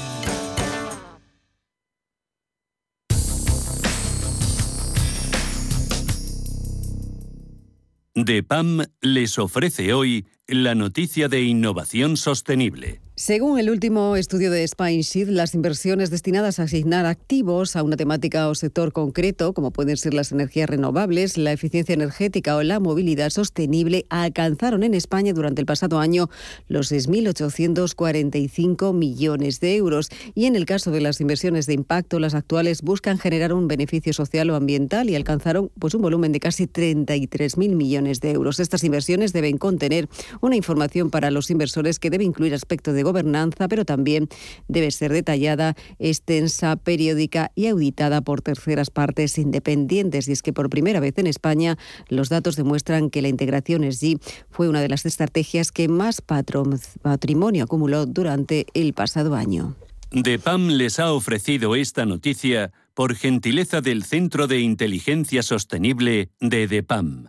DEPAM 8.14 8.82
les 9.00 9.38
ofrece 9.38 9.92
hoy 9.92 10.26
la 10.46 10.74
noticia 10.74 11.28
de 11.28 11.42
innovación 11.42 12.16
sostenible. 12.16 13.00
Según 13.20 13.58
el 13.58 13.68
último 13.68 14.16
estudio 14.16 14.50
de 14.50 14.66
Spinesheet, 14.66 15.28
las 15.28 15.54
inversiones 15.54 16.08
destinadas 16.08 16.58
a 16.58 16.62
asignar 16.62 17.04
activos 17.04 17.76
a 17.76 17.82
una 17.82 17.98
temática 17.98 18.48
o 18.48 18.54
sector 18.54 18.94
concreto, 18.94 19.52
como 19.52 19.72
pueden 19.72 19.98
ser 19.98 20.14
las 20.14 20.32
energías 20.32 20.70
renovables, 20.70 21.36
la 21.36 21.52
eficiencia 21.52 21.92
energética 21.92 22.56
o 22.56 22.62
la 22.62 22.80
movilidad 22.80 23.28
sostenible, 23.28 24.06
alcanzaron 24.08 24.84
en 24.84 24.94
España 24.94 25.34
durante 25.34 25.60
el 25.60 25.66
pasado 25.66 25.98
año 25.98 26.30
los 26.66 26.90
6.845 26.90 28.94
millones 28.94 29.60
de 29.60 29.76
euros. 29.76 30.08
Y 30.34 30.46
en 30.46 30.56
el 30.56 30.64
caso 30.64 30.90
de 30.90 31.02
las 31.02 31.20
inversiones 31.20 31.66
de 31.66 31.74
impacto, 31.74 32.20
las 32.20 32.32
actuales 32.32 32.80
buscan 32.80 33.18
generar 33.18 33.52
un 33.52 33.68
beneficio 33.68 34.14
social 34.14 34.48
o 34.48 34.56
ambiental 34.56 35.10
y 35.10 35.14
alcanzaron 35.14 35.70
pues, 35.78 35.92
un 35.92 36.00
volumen 36.00 36.32
de 36.32 36.40
casi 36.40 36.66
33.000 36.66 37.74
millones 37.74 38.20
de 38.20 38.30
euros. 38.30 38.60
Estas 38.60 38.82
inversiones 38.82 39.34
deben 39.34 39.58
contener 39.58 40.08
una 40.40 40.56
información 40.56 41.10
para 41.10 41.30
los 41.30 41.50
inversores 41.50 41.98
que 41.98 42.08
debe 42.08 42.24
incluir 42.24 42.54
aspectos 42.54 42.94
de 42.94 43.09
gobernanza, 43.10 43.68
pero 43.68 43.84
también 43.84 44.28
debe 44.68 44.90
ser 44.90 45.12
detallada, 45.12 45.74
extensa, 45.98 46.76
periódica 46.76 47.50
y 47.54 47.66
auditada 47.66 48.20
por 48.20 48.42
terceras 48.42 48.90
partes 48.90 49.38
independientes. 49.38 50.28
Y 50.28 50.32
es 50.32 50.42
que 50.42 50.52
por 50.52 50.70
primera 50.70 51.00
vez 51.00 51.18
en 51.18 51.26
España 51.26 51.76
los 52.08 52.28
datos 52.28 52.56
demuestran 52.56 53.10
que 53.10 53.22
la 53.22 53.28
integración 53.28 53.90
SG 53.90 54.18
fue 54.50 54.68
una 54.68 54.80
de 54.80 54.88
las 54.88 55.06
estrategias 55.06 55.72
que 55.72 55.88
más 55.88 56.20
patrimonio 56.20 57.64
acumuló 57.64 58.06
durante 58.06 58.66
el 58.74 58.92
pasado 58.92 59.34
año. 59.34 59.76
DEPAM 60.12 60.68
les 60.70 60.98
ha 60.98 61.12
ofrecido 61.12 61.76
esta 61.76 62.04
noticia 62.04 62.72
por 62.94 63.14
gentileza 63.14 63.80
del 63.80 64.02
Centro 64.04 64.46
de 64.46 64.60
Inteligencia 64.60 65.42
Sostenible 65.42 66.30
de 66.40 66.66
DEPAM. 66.66 67.28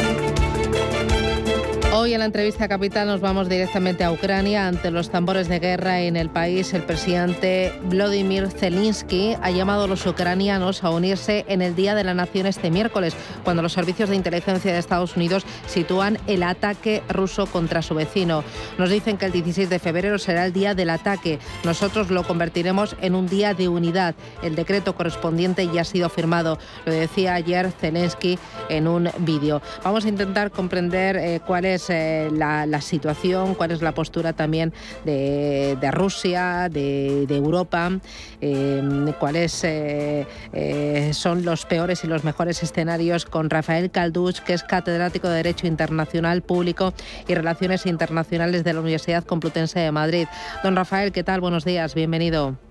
Hoy 1.93 2.13
en 2.13 2.19
la 2.19 2.25
entrevista 2.25 2.69
Capital 2.69 3.05
nos 3.05 3.19
vamos 3.19 3.49
directamente 3.49 4.05
a 4.05 4.13
Ucrania. 4.13 4.65
Ante 4.65 4.91
los 4.91 5.09
tambores 5.09 5.49
de 5.49 5.59
guerra 5.59 5.99
en 5.99 6.15
el 6.15 6.29
país, 6.29 6.73
el 6.73 6.83
presidente 6.83 7.73
Vladimir 7.83 8.47
Zelensky 8.49 9.35
ha 9.41 9.51
llamado 9.51 9.83
a 9.83 9.87
los 9.87 10.05
ucranianos 10.07 10.85
a 10.85 10.89
unirse 10.89 11.43
en 11.49 11.61
el 11.61 11.75
Día 11.75 11.93
de 11.93 12.05
la 12.05 12.13
Nación 12.13 12.45
este 12.45 12.71
miércoles, 12.71 13.13
cuando 13.43 13.61
los 13.61 13.73
servicios 13.73 14.07
de 14.07 14.15
inteligencia 14.15 14.71
de 14.71 14.79
Estados 14.79 15.17
Unidos 15.17 15.43
sitúan 15.67 16.17
el 16.27 16.43
ataque 16.43 17.03
ruso 17.09 17.45
contra 17.45 17.81
su 17.81 17.93
vecino. 17.93 18.45
Nos 18.77 18.89
dicen 18.89 19.17
que 19.17 19.25
el 19.25 19.33
16 19.33 19.69
de 19.69 19.79
febrero 19.79 20.17
será 20.17 20.45
el 20.45 20.53
día 20.53 20.73
del 20.73 20.91
ataque. 20.91 21.39
Nosotros 21.65 22.09
lo 22.09 22.23
convertiremos 22.23 22.95
en 23.01 23.15
un 23.15 23.27
día 23.27 23.53
de 23.53 23.67
unidad. 23.67 24.15
El 24.41 24.55
decreto 24.55 24.95
correspondiente 24.95 25.67
ya 25.67 25.81
ha 25.81 25.85
sido 25.85 26.07
firmado. 26.07 26.57
Lo 26.85 26.93
decía 26.93 27.33
ayer 27.33 27.69
Zelensky 27.69 28.39
en 28.69 28.87
un 28.87 29.09
vídeo. 29.19 29.61
Vamos 29.83 30.05
a 30.05 30.09
intentar 30.09 30.51
comprender 30.51 31.17
eh, 31.17 31.41
cuál 31.45 31.65
es 31.65 31.80
eh, 31.89 32.29
la, 32.31 32.81
situación, 32.81 33.55
cuál 33.55 33.71
es 33.71 33.81
la 33.81 33.93
postura 33.93 34.33
también 34.33 34.73
de, 35.05 35.77
Rusia, 35.91 36.69
de, 36.69 37.25
Europa, 37.29 37.91
em, 38.39 39.11
cuáles 39.13 39.63
eh, 39.63 40.25
eh, 40.53 41.11
son 41.13 41.45
los 41.45 41.65
peores 41.65 42.03
y 42.03 42.07
los 42.07 42.23
mejores 42.23 42.61
escenarios 42.63 43.25
con 43.25 43.49
Rafael 43.49 43.91
Calduch, 43.91 44.39
que 44.39 44.53
es 44.53 44.63
catedrático 44.63 45.27
de 45.29 45.35
Derecho 45.35 45.67
Internacional 45.67 46.41
Público 46.41 46.93
y 47.27 47.35
Relaciones 47.35 47.85
Internacionales 47.85 48.63
de 48.63 48.73
la 48.73 48.81
Universidad 48.81 49.23
Complutense 49.23 49.79
de 49.79 49.91
Madrid. 49.91 50.27
Don 50.63 50.75
Rafael, 50.75 51.11
¿qué 51.11 51.23
tal? 51.23 51.41
Buenos 51.41 51.65
días, 51.65 51.95
bienvenido. 51.95 52.70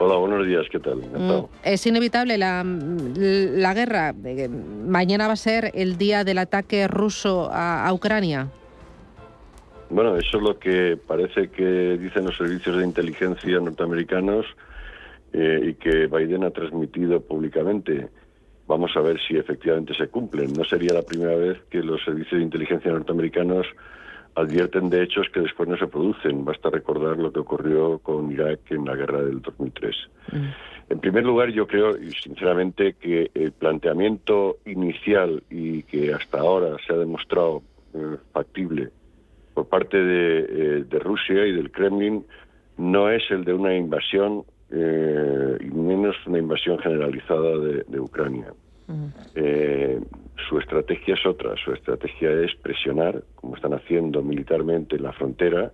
Hola, 0.00 0.14
buenos 0.14 0.46
días, 0.46 0.64
¿qué 0.70 0.78
tal? 0.78 0.98
Mm, 0.98 1.46
es 1.64 1.84
inevitable 1.84 2.38
la, 2.38 2.62
la, 2.64 3.74
guerra. 3.74 4.14
Mañana 4.86 5.26
va 5.26 5.32
a 5.32 5.36
ser 5.36 5.72
el 5.74 5.98
día 5.98 6.22
del 6.22 6.38
ataque 6.38 6.86
ruso 6.86 7.50
a, 7.52 7.92
Ucrania. 7.92 8.48
Bueno, 9.90 10.16
eso 10.16 10.36
es 10.36 10.42
lo 10.42 10.56
que 10.58 10.96
parece 11.04 11.48
que 11.48 11.98
dicen 11.98 12.26
los 12.26 12.36
servicios 12.36 12.76
de 12.76 12.84
inteligencia 12.84 13.58
norteamericanos 13.58 14.46
eh, 15.32 15.70
y 15.70 15.74
que 15.74 16.06
Biden 16.06 16.44
ha 16.44 16.50
transmitido 16.50 17.20
públicamente. 17.20 18.08
Vamos 18.68 18.92
a 18.96 19.00
ver 19.00 19.18
si 19.26 19.36
efectivamente 19.36 19.94
se 19.94 20.06
cumplen. 20.06 20.52
No 20.52 20.62
sería 20.62 20.92
la 20.92 21.02
primera 21.02 21.34
vez 21.34 21.58
que 21.70 21.82
los 21.82 22.04
servicios 22.04 22.38
de 22.38 22.44
inteligencia 22.44 22.92
norteamericanos 22.92 23.66
advierten 24.38 24.90
de 24.90 25.02
hechos 25.02 25.26
que 25.32 25.40
después 25.40 25.68
no 25.68 25.76
se 25.76 25.86
producen. 25.86 26.44
Basta 26.44 26.70
recordar 26.70 27.18
lo 27.18 27.32
que 27.32 27.40
ocurrió 27.40 27.98
con 27.98 28.30
Irak 28.30 28.60
en 28.70 28.84
la 28.84 28.94
guerra 28.94 29.22
del 29.22 29.42
2003. 29.42 29.96
Mm. 30.32 30.46
En 30.90 31.00
primer 31.00 31.24
lugar, 31.24 31.50
yo 31.50 31.66
creo, 31.66 31.98
y 31.98 32.12
sinceramente, 32.12 32.94
que 32.94 33.30
el 33.34 33.52
planteamiento 33.52 34.58
inicial 34.64 35.42
y 35.50 35.82
que 35.82 36.14
hasta 36.14 36.40
ahora 36.40 36.76
se 36.86 36.94
ha 36.94 36.96
demostrado 36.96 37.62
eh, 37.94 38.16
factible 38.32 38.90
por 39.54 39.68
parte 39.68 39.96
de, 39.96 40.80
eh, 40.80 40.98
Rusia 41.00 41.44
y 41.46 41.52
del 41.52 41.70
Kremlin 41.70 42.24
no 42.78 43.10
es 43.10 43.22
el 43.30 43.44
de 43.44 43.52
una 43.52 43.74
invasión, 43.74 44.44
eh, 44.70 45.58
y 45.60 45.70
menos 45.70 46.16
una 46.26 46.38
invasión 46.38 46.78
generalizada 46.78 47.58
de 47.58 48.00
Ucrania. 48.00 48.52
Eh, 49.34 50.00
su 50.48 50.58
estrategia 50.58 51.14
es 51.14 51.26
otra, 51.26 51.54
su 51.62 51.72
estrategia 51.72 52.30
es 52.42 52.54
presionar, 52.56 53.22
como 53.34 53.56
están 53.56 53.74
haciendo 53.74 54.22
militarmente 54.22 54.96
en 54.96 55.02
la 55.02 55.12
frontera, 55.12 55.72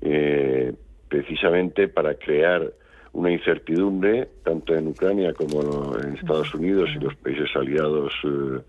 eh, 0.00 0.72
precisamente 1.08 1.88
para 1.88 2.14
crear 2.14 2.72
una 3.12 3.32
incertidumbre, 3.32 4.28
tanto 4.44 4.74
en 4.74 4.88
Ucrania 4.88 5.32
como 5.32 5.96
en 5.98 6.14
Estados 6.14 6.54
Unidos 6.54 6.90
y 6.94 7.00
los 7.00 7.16
países 7.16 7.48
aliados 7.56 8.12
eh, 8.24 8.60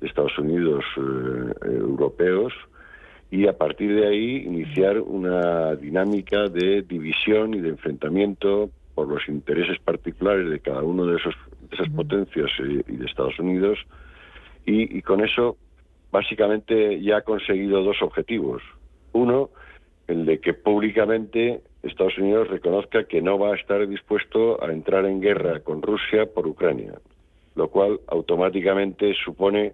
de 0.00 0.06
Estados 0.06 0.36
Unidos 0.38 0.84
europeos, 1.62 2.52
y 3.30 3.46
a 3.46 3.56
partir 3.56 3.94
de 3.94 4.08
ahí 4.08 4.36
iniciar 4.44 4.98
una 4.98 5.74
dinámica 5.76 6.48
de 6.48 6.82
división 6.82 7.54
y 7.54 7.60
de 7.60 7.70
enfrentamiento 7.70 8.70
por 8.94 9.08
los 9.08 9.26
intereses 9.28 9.78
particulares 9.78 10.50
de 10.50 10.60
cada 10.60 10.82
uno 10.82 11.06
de 11.06 11.16
esos 11.16 11.34
esas 11.72 11.88
potencias 11.90 12.50
y, 12.58 12.96
de 12.96 13.06
Estados 13.06 13.38
Unidos, 13.38 13.78
y, 14.64 15.02
con 15.02 15.24
eso 15.24 15.56
básicamente 16.10 17.00
ya 17.00 17.18
ha 17.18 17.22
conseguido 17.22 17.82
dos 17.82 18.00
objetivos. 18.02 18.62
Uno, 19.12 19.50
el 20.06 20.26
de 20.26 20.38
que 20.40 20.54
públicamente 20.54 21.62
Estados 21.82 22.16
Unidos 22.18 22.48
reconozca 22.48 23.04
que 23.04 23.22
no 23.22 23.38
va 23.38 23.52
a 23.52 23.56
estar 23.56 23.86
dispuesto 23.88 24.62
a 24.62 24.70
entrar 24.70 25.06
en 25.06 25.20
guerra 25.20 25.60
con 25.60 25.82
Rusia 25.82 26.26
por 26.26 26.46
Ucrania, 26.46 26.92
lo 27.56 27.68
cual 27.68 28.00
automáticamente 28.06 29.14
supone 29.14 29.72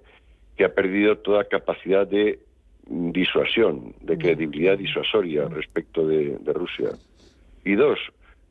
que 0.57 0.65
ha 0.65 0.75
perdido 0.75 1.19
toda 1.19 1.45
capacidad 1.45 2.07
de 2.07 2.39
disuasión, 2.87 3.95
de 4.01 4.17
credibilidad 4.17 4.79
disuasoria 4.79 5.47
respecto 5.49 6.07
de, 6.07 6.39
de 6.39 6.53
Rusia. 6.53 6.91
Y 7.65 7.75
dos, 7.75 7.99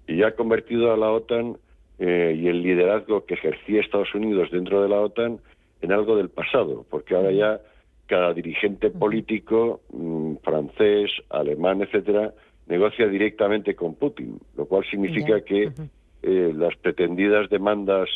y 0.08 0.22
ha 0.24 0.36
convertido 0.36 0.94
a 0.94 0.98
la 0.98 1.10
OTAN 1.12 1.58
eh, 2.00 2.36
y 2.38 2.48
el 2.48 2.62
liderazgo 2.62 3.26
que 3.26 3.34
ejercía 3.36 3.82
Estados 3.82 4.14
Unidos 4.14 4.50
dentro 4.52 4.82
de 4.82 4.90
la 4.90 5.00
OTAN 5.02 5.40
en 5.82 5.92
algo 5.92 6.16
del 6.16 6.30
pasado, 6.30 6.86
porque 6.90 7.16
ahora 7.16 7.32
ya 7.32 7.62
cada 8.08 8.34
dirigente 8.34 8.90
político 8.90 9.82
mm, 9.92 10.36
francés, 10.44 11.12
alemán, 11.30 11.82
etcétera, 11.82 12.34
negocia 12.68 13.08
directamente 13.08 13.76
con 13.76 13.96
Putin, 13.96 14.40
lo 14.56 14.66
cual 14.66 14.86
significa 14.90 15.42
que 15.42 15.72
eh, 16.24 16.54
las 16.56 16.76
pretendidas 16.78 17.50
demandas 17.50 18.10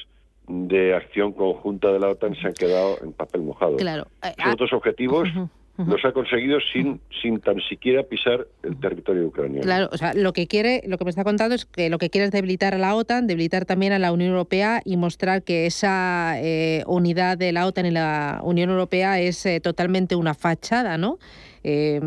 de 0.48 0.94
acción 0.96 1.34
conjunta 1.34 1.92
de 1.92 2.00
la 2.00 2.10
OTAN 2.10 2.36
se 2.36 2.48
han 2.48 2.54
quedado 2.54 2.98
en 3.04 3.14
papel 3.14 3.42
mojado. 3.42 3.78
Claro. 3.78 4.08
Eh, 4.24 4.34
otros 4.52 4.74
objetivos 4.74 5.30
los 5.78 6.04
ha 6.06 6.12
conseguido 6.12 6.60
sin, 6.74 7.00
sin 7.22 7.40
tan 7.40 7.60
siquiera 7.62 8.04
pisar 8.04 8.48
el 8.64 8.80
territorio 8.80 9.28
ucraniano. 9.28 9.62
Claro, 9.62 9.90
o 9.92 9.98
sea, 9.98 10.14
lo 10.14 10.34
que 10.34 10.48
quiere, 10.48 10.84
lo 10.86 10.98
que 10.98 11.06
me 11.06 11.10
está 11.10 11.24
contando 11.24 11.56
es 11.56 11.66
que 11.66 11.90
lo 11.90 11.98
que 11.98 12.10
quiere 12.10 12.26
es 12.26 12.32
debilitar 12.32 12.74
a 12.74 12.78
la 12.78 12.96
OTAN, 12.96 13.28
debilitar 13.28 13.66
también 13.66 13.94
a 13.94 14.00
la 14.00 14.12
Unión 14.12 14.32
Europea 14.32 14.82
y 14.86 14.98
mostrar 14.98 15.44
que 15.44 15.66
esa 15.66 16.36
eh, 16.38 16.84
unidad 16.88 17.38
de 17.38 17.52
la 17.52 17.66
OTAN 17.66 17.86
y 17.86 17.92
la 17.92 18.42
Unión 18.44 18.70
Europea 18.70 19.20
es 19.20 19.46
eh, 19.46 19.60
totalmente 19.60 20.16
una 20.16 20.34
fachada, 20.34 20.98
¿no? 20.98 21.18
Eh, 21.64 22.00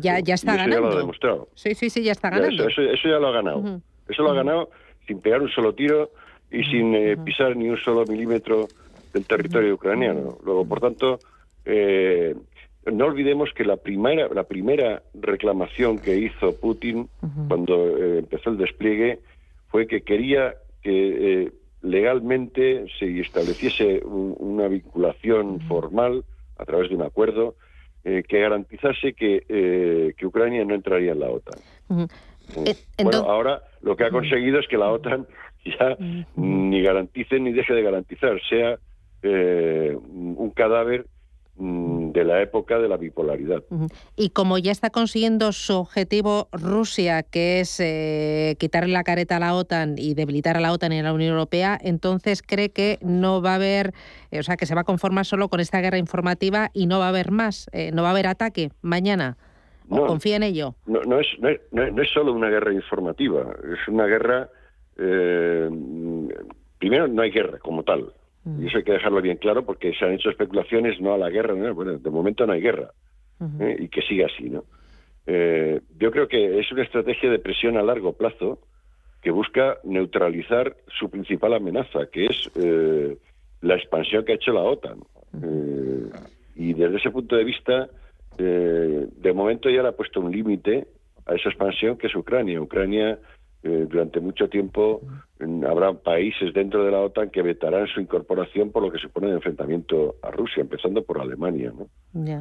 ya, 0.00 0.20
ya 0.20 0.34
está 0.34 0.52
eso 0.52 0.58
ganando. 0.58 0.76
Ya 0.76 0.80
lo 0.80 0.96
ha 0.96 1.00
demostrado. 1.00 1.48
Sí, 1.54 1.74
sí, 1.74 1.90
sí, 1.90 2.02
ya 2.02 2.12
está 2.12 2.30
ganando. 2.30 2.68
eso, 2.68 2.82
ya 2.82 3.18
lo 3.18 3.28
ha 3.28 3.32
ganado. 3.32 3.80
Eso 4.08 4.22
lo 4.22 4.30
ha 4.30 4.34
ganado 4.34 4.70
sin 5.06 5.20
pegar 5.20 5.42
un 5.42 5.50
solo 5.50 5.74
tiro 5.74 6.10
y 6.50 6.64
sin 6.64 6.94
pisar 7.24 7.56
ni 7.56 7.68
un 7.68 7.76
solo 7.78 8.04
milímetro 8.06 8.68
del 9.12 9.24
territorio 9.26 9.74
ucraniano. 9.74 10.38
Luego, 10.44 10.64
por 10.64 10.80
tanto, 10.80 11.18
eh, 11.64 12.34
no 12.86 13.06
olvidemos 13.06 13.52
que 13.54 13.64
la 13.64 13.76
primera, 13.76 14.28
la 14.28 14.44
primera 14.44 15.02
reclamación 15.14 15.98
que 15.98 16.16
hizo 16.16 16.56
Putin 16.56 17.08
cuando 17.48 17.96
eh, 17.96 18.18
empezó 18.20 18.50
el 18.50 18.56
despliegue 18.56 19.20
fue 19.68 19.86
que 19.86 20.02
quería 20.02 20.54
que 20.82 21.42
eh, 21.42 21.52
legalmente 21.82 22.86
se 22.98 23.20
estableciese 23.20 24.02
una 24.04 24.68
vinculación 24.68 25.60
formal 25.68 26.24
a 26.58 26.64
través 26.64 26.88
de 26.88 26.96
un 26.96 27.02
acuerdo 27.02 27.54
eh, 28.04 28.22
que 28.26 28.40
garantizase 28.40 29.12
que, 29.12 30.14
que, 30.16 30.26
Ucrania 30.26 30.64
no 30.64 30.74
entraría 30.74 31.12
en 31.12 31.20
la 31.20 31.30
OTAN. 31.30 32.08
Bueno, 33.02 33.18
ahora 33.18 33.62
lo 33.82 33.94
que 33.96 34.04
ha 34.04 34.10
conseguido 34.10 34.58
es 34.58 34.66
que 34.68 34.78
la 34.78 34.90
OTAN 34.90 35.26
ya 35.64 35.96
ni 36.36 36.82
garantice 36.82 37.38
ni 37.38 37.52
deje 37.52 37.74
de 37.74 37.82
garantizar, 37.82 38.40
sea 38.48 38.78
un 39.22 40.50
cadáver 40.54 41.04
de 41.56 42.24
la 42.24 42.40
época 42.42 42.78
de 42.78 42.88
la 42.88 42.96
bipolaridad. 42.96 43.62
Y 44.16 44.30
como 44.30 44.58
ya 44.58 44.72
está 44.72 44.90
consiguiendo 44.90 45.52
su 45.52 45.74
objetivo 45.74 46.48
Rusia, 46.52 47.22
que 47.22 47.60
es 47.60 47.78
eh, 47.80 48.56
quitarle 48.58 48.92
la 48.92 49.04
careta 49.04 49.36
a 49.36 49.40
la 49.40 49.54
OTAN 49.54 49.96
y 49.98 50.14
debilitar 50.14 50.56
a 50.56 50.60
la 50.60 50.72
OTAN 50.72 50.92
y 50.92 51.00
a 51.00 51.02
la 51.02 51.12
Unión 51.12 51.32
Europea, 51.32 51.78
entonces 51.82 52.42
cree 52.42 52.70
que 52.70 52.98
no 53.02 53.42
va 53.42 53.52
a 53.52 53.54
haber, 53.56 53.92
eh, 54.30 54.38
o 54.38 54.42
sea, 54.42 54.56
que 54.56 54.66
se 54.66 54.74
va 54.74 54.82
a 54.82 54.84
conformar 54.84 55.26
solo 55.26 55.48
con 55.48 55.60
esta 55.60 55.80
guerra 55.80 55.98
informativa 55.98 56.70
y 56.72 56.86
no 56.86 56.98
va 56.98 57.06
a 57.06 57.10
haber 57.10 57.30
más, 57.30 57.68
eh, 57.72 57.90
no 57.92 58.02
va 58.02 58.08
a 58.08 58.12
haber 58.12 58.26
ataque 58.26 58.70
mañana. 58.80 59.36
¿O 59.90 60.06
confía 60.06 60.36
en 60.36 60.44
ello? 60.44 60.76
No, 60.86 61.02
no, 61.02 61.18
es, 61.18 61.26
no, 61.40 61.48
es, 61.48 62.10
solo 62.10 62.32
una 62.32 62.48
guerra 62.48 62.72
informativa, 62.72 63.44
es 63.64 63.88
una 63.88 64.06
guerra... 64.06 64.48
primero, 66.78 67.08
no 67.08 67.22
hay 67.22 67.32
guerra 67.32 67.58
como 67.58 67.82
tal. 67.82 68.12
Y 68.46 68.66
eso 68.66 68.78
hay 68.78 68.84
que 68.84 68.92
dejarlo 68.92 69.20
bien 69.20 69.36
claro 69.36 69.64
porque 69.64 69.92
se 69.94 70.04
han 70.04 70.12
hecho 70.12 70.30
especulaciones 70.30 70.98
no 71.00 71.12
a 71.12 71.18
la 71.18 71.28
guerra, 71.28 71.54
bueno, 71.72 71.98
de 71.98 72.10
momento 72.10 72.46
no 72.46 72.54
hay 72.54 72.62
guerra 72.62 72.90
¿eh? 73.60 73.76
y 73.78 73.88
que 73.88 74.00
siga 74.02 74.26
así, 74.26 74.48
¿no? 74.48 74.64
Eh, 75.26 75.80
yo 75.98 76.10
creo 76.10 76.26
que 76.26 76.58
es 76.58 76.72
una 76.72 76.82
estrategia 76.82 77.30
de 77.30 77.38
presión 77.38 77.76
a 77.76 77.82
largo 77.82 78.14
plazo 78.14 78.58
que 79.22 79.30
busca 79.30 79.76
neutralizar 79.84 80.74
su 80.98 81.10
principal 81.10 81.52
amenaza, 81.52 82.06
que 82.10 82.26
es 82.26 82.50
eh, 82.56 83.18
la 83.60 83.74
expansión 83.74 84.24
que 84.24 84.32
ha 84.32 84.36
hecho 84.36 84.52
la 84.52 84.62
OTAN. 84.62 85.00
y 86.56 86.72
desde 86.72 86.96
ese 86.96 87.10
punto 87.10 87.36
de 87.36 87.44
vista, 87.44 87.88
de 88.38 89.32
momento 89.34 89.68
ya 89.68 89.82
le 89.82 89.88
ha 89.88 89.92
puesto 89.92 90.20
un 90.20 90.32
límite 90.32 90.86
a 91.26 91.34
esa 91.34 91.50
expansión 91.50 91.98
que 91.98 92.06
es 92.06 92.14
Ucrania. 92.14 92.60
Ucrania 92.60 93.18
eh, 93.62 93.86
durante 93.90 94.20
mucho 94.20 94.48
tiempo 94.48 95.02
habrá 95.68 95.92
países 95.92 96.54
dentro 96.54 96.82
de 96.84 96.90
la 96.90 97.00
OTAN 97.00 97.28
que 97.28 97.42
vetarán 97.42 97.86
su 97.88 98.00
incorporación 98.00 98.70
por 98.70 98.82
lo 98.82 98.90
que 98.90 98.98
se 98.98 99.08
pone 99.08 99.28
de 99.28 99.34
enfrentamiento 99.34 100.16
a 100.22 100.30
Rusia, 100.30 100.62
empezando 100.62 101.02
por 101.02 101.20
Alemania. 101.20 101.72
¿no? 101.76 101.86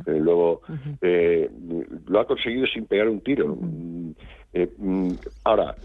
Eh, 0.06 0.20
luego, 0.20 0.62
eh, 1.02 1.50
lo 2.08 2.20
ha 2.20 2.26
conseguido 2.26 2.66
sin 2.68 2.86
pegar 2.86 3.10
un 3.10 3.22
tiro. 3.22 3.56
Mm, 3.56 4.12
mm, 4.78 5.12
ahora, 5.44 5.76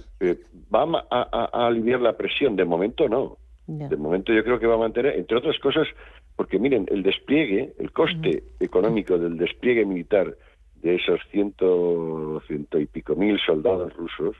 ¿va 0.73 1.05
a, 1.11 1.66
aliviar 1.66 2.01
la 2.01 2.16
presión? 2.16 2.55
De 2.55 2.64
momento 2.64 3.09
no. 3.09 3.38
De 3.66 3.97
momento 3.97 4.33
yo 4.33 4.44
creo 4.44 4.61
que 4.61 4.66
va 4.66 4.75
a 4.75 4.79
mantener, 4.79 5.16
entre 5.16 5.38
otras 5.38 5.59
cosas, 5.59 5.88
porque 6.37 6.59
miren, 6.59 6.87
el 6.90 7.03
despliegue, 7.03 7.73
el 7.79 7.92
coste 7.92 8.44
económico 8.61 9.18
del 9.18 9.38
despliegue 9.38 9.87
militar 9.87 10.37
de 10.83 10.97
esos 10.97 11.18
ciento, 11.31 12.42
ciento 12.47 12.79
y 12.79 12.87
pico 12.87 13.16
mil 13.16 13.38
soldados 13.40 13.94
rusos, 13.94 14.37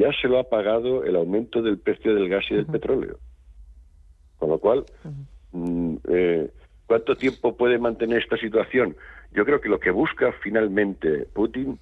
ya 0.00 0.10
se 0.20 0.28
lo 0.28 0.38
ha 0.38 0.44
pagado 0.44 1.04
el 1.04 1.14
aumento 1.14 1.60
del 1.60 1.78
precio 1.78 2.14
del 2.14 2.28
gas 2.28 2.44
y 2.50 2.54
del 2.54 2.64
petróleo. 2.64 3.18
Con 4.38 4.48
lo 4.48 4.58
cual, 4.58 4.86
mm, 5.52 5.96
eh, 6.08 6.50
¿cuánto 6.86 7.16
tiempo 7.16 7.54
puede 7.54 7.78
mantener 7.78 8.22
esta 8.22 8.38
situación? 8.38 8.96
Yo 9.32 9.44
creo 9.44 9.60
que 9.60 9.68
lo 9.68 9.78
que 9.78 9.90
busca 9.90 10.32
finalmente 10.42 11.26
Putin 11.34 11.78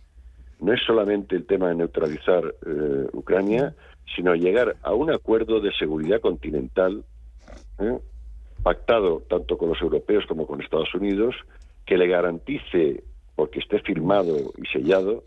no 0.60 0.72
es 0.72 0.80
solamente 0.84 1.36
el 1.36 1.46
tema 1.46 1.68
de 1.68 1.76
neutralizar 1.76 2.42
eh, 2.66 3.06
Ucrania, 3.12 3.74
sino 4.16 4.34
llegar 4.34 4.74
a 4.82 4.92
un 4.94 5.12
acuerdo 5.12 5.60
de 5.60 5.72
seguridad 5.74 6.20
continental 6.20 7.04
¿eh? 7.78 7.98
pactado 8.64 9.22
tanto 9.28 9.56
con 9.56 9.68
los 9.68 9.80
europeos 9.80 10.26
como 10.26 10.48
con 10.48 10.60
Estados 10.60 10.92
Unidos, 10.92 11.36
que 11.86 11.96
le 11.96 12.08
garantice, 12.08 13.04
porque 13.36 13.60
esté 13.60 13.78
firmado 13.78 14.36
y 14.56 14.66
sellado, 14.66 15.22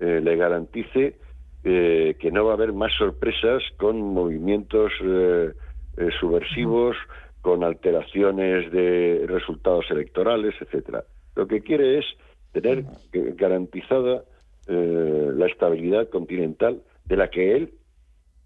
le 0.00 0.36
garantice 0.36 1.16
eh, 1.64 2.16
que 2.20 2.30
no 2.30 2.44
va 2.44 2.52
a 2.52 2.54
haber 2.54 2.72
más 2.72 2.92
sorpresas 2.92 3.62
con 3.78 3.98
movimientos 3.98 4.92
eh, 5.02 5.52
eh, 5.96 6.08
subversivos, 6.20 6.96
con 7.40 7.64
alteraciones 7.64 8.70
de 8.70 9.24
resultados 9.26 9.86
electorales, 9.90 10.54
etcétera. 10.60 11.04
Lo 11.34 11.46
que 11.46 11.62
quiere 11.62 11.98
es 11.98 12.04
tener 12.52 12.84
garantizada 13.12 14.24
la 14.66 15.46
estabilidad 15.46 16.08
continental 16.08 16.82
de 17.04 17.16
la 17.16 17.28
que 17.28 17.54
él 17.56 17.74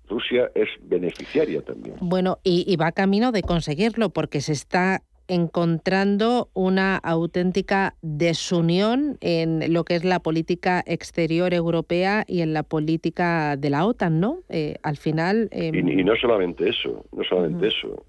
Rusia 0.09 0.50
es 0.54 0.68
beneficiaria 0.83 1.62
también. 1.62 1.96
Bueno, 2.00 2.38
y, 2.42 2.74
va 2.76 2.92
camino 2.92 3.31
de 3.31 3.42
conseguirlo 3.42 4.11
porque 4.11 4.40
se 4.40 4.52
está 4.52 5.02
encontrando 5.28 6.48
una 6.54 6.96
auténtica 6.96 7.94
desunión 8.02 9.18
en 9.20 9.72
lo 9.72 9.84
que 9.84 9.94
es 9.94 10.04
la 10.04 10.20
política 10.20 10.82
exterior 10.86 11.54
europea 11.54 12.24
y 12.26 12.40
en 12.40 12.54
la 12.54 12.62
política 12.62 13.56
de 13.56 13.70
la 13.70 13.86
OTAN, 13.86 14.20
¿no? 14.20 14.40
Eh, 14.48 14.76
al 14.82 14.96
final... 14.96 15.48
Em, 15.52 15.88
y, 15.88 16.02
no 16.02 16.16
solamente 16.16 16.68
eso, 16.68 17.04
no 17.12 17.22
solamente 17.24 17.68
eso. 17.68 18.04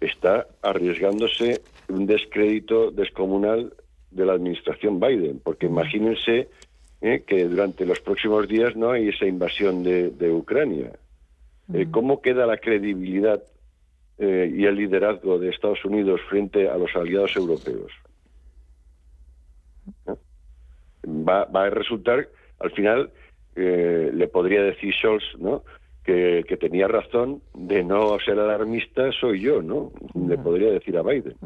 Está 0.00 0.46
arriesgándose 0.62 1.60
un 1.88 2.06
descrédito 2.06 2.90
descomunal 2.90 3.74
de 4.10 4.24
la 4.24 4.32
administración 4.32 4.98
Biden, 5.00 5.40
porque 5.44 5.66
imagínense 5.66 6.48
eh, 7.00 7.22
que 7.26 7.44
durante 7.44 7.84
los 7.84 8.00
próximos 8.00 8.48
días 8.48 8.74
no 8.74 8.90
hay 8.90 9.08
esa 9.08 9.26
invasión 9.26 9.82
de, 9.82 10.32
Ucrania. 10.32 10.92
Eh, 11.74 11.86
¿Cómo 11.90 12.22
queda 12.22 12.46
la 12.46 12.56
credibilidad 12.56 13.42
eh, 14.18 14.52
y 14.52 14.64
el 14.64 14.74
liderazgo 14.74 15.38
de 15.38 15.50
Estados 15.50 15.84
Unidos 15.84 16.20
frente 16.28 16.68
a 16.68 16.76
los 16.76 16.94
aliados 16.96 17.36
europeos. 17.36 17.92
Va, 21.06 21.42
a 21.42 21.70
resultar, 21.70 22.28
al 22.58 22.70
final, 22.72 23.12
eh, 23.54 24.10
le 24.12 24.28
podría 24.28 24.62
decir 24.62 24.92
Scholz, 24.94 25.24
¿no? 25.38 25.62
Que, 26.02 26.42
tenía 26.58 26.88
razón 26.88 27.42
de 27.54 27.84
no 27.84 28.18
ser 28.18 28.38
alarmista 28.40 29.12
soy 29.12 29.40
yo, 29.40 29.62
¿no? 29.62 29.92
Le 30.14 30.38
podría 30.38 30.70
decir 30.70 30.96
a 30.96 31.02
Biden. 31.02 31.36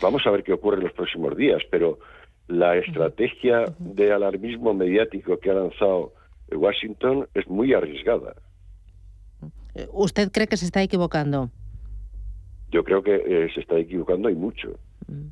Vamos 0.00 0.26
a 0.26 0.30
ver 0.30 0.44
qué 0.44 0.52
ocurre 0.52 0.76
en 0.76 0.84
los 0.84 0.92
próximos 0.92 1.36
días, 1.36 1.62
pero 1.70 1.98
la 2.46 2.76
estrategia 2.76 3.64
de 3.78 4.12
alarmismo 4.12 4.74
mediático 4.74 5.38
que 5.38 5.50
ha 5.50 5.54
lanzado 5.54 6.12
Washington 6.52 7.26
es 7.34 7.48
muy 7.48 7.74
arriesgada. 7.74 8.34
¿Usted 9.92 10.30
cree 10.32 10.46
que 10.46 10.56
se 10.56 10.66
está 10.66 10.82
equivocando? 10.82 11.50
Yo 12.70 12.84
creo 12.84 13.02
que 13.02 13.14
eh, 13.14 13.50
se 13.54 13.60
está 13.60 13.78
equivocando 13.78 14.28
y 14.28 14.34
mucho. 14.34 14.78
Mm. 15.06 15.28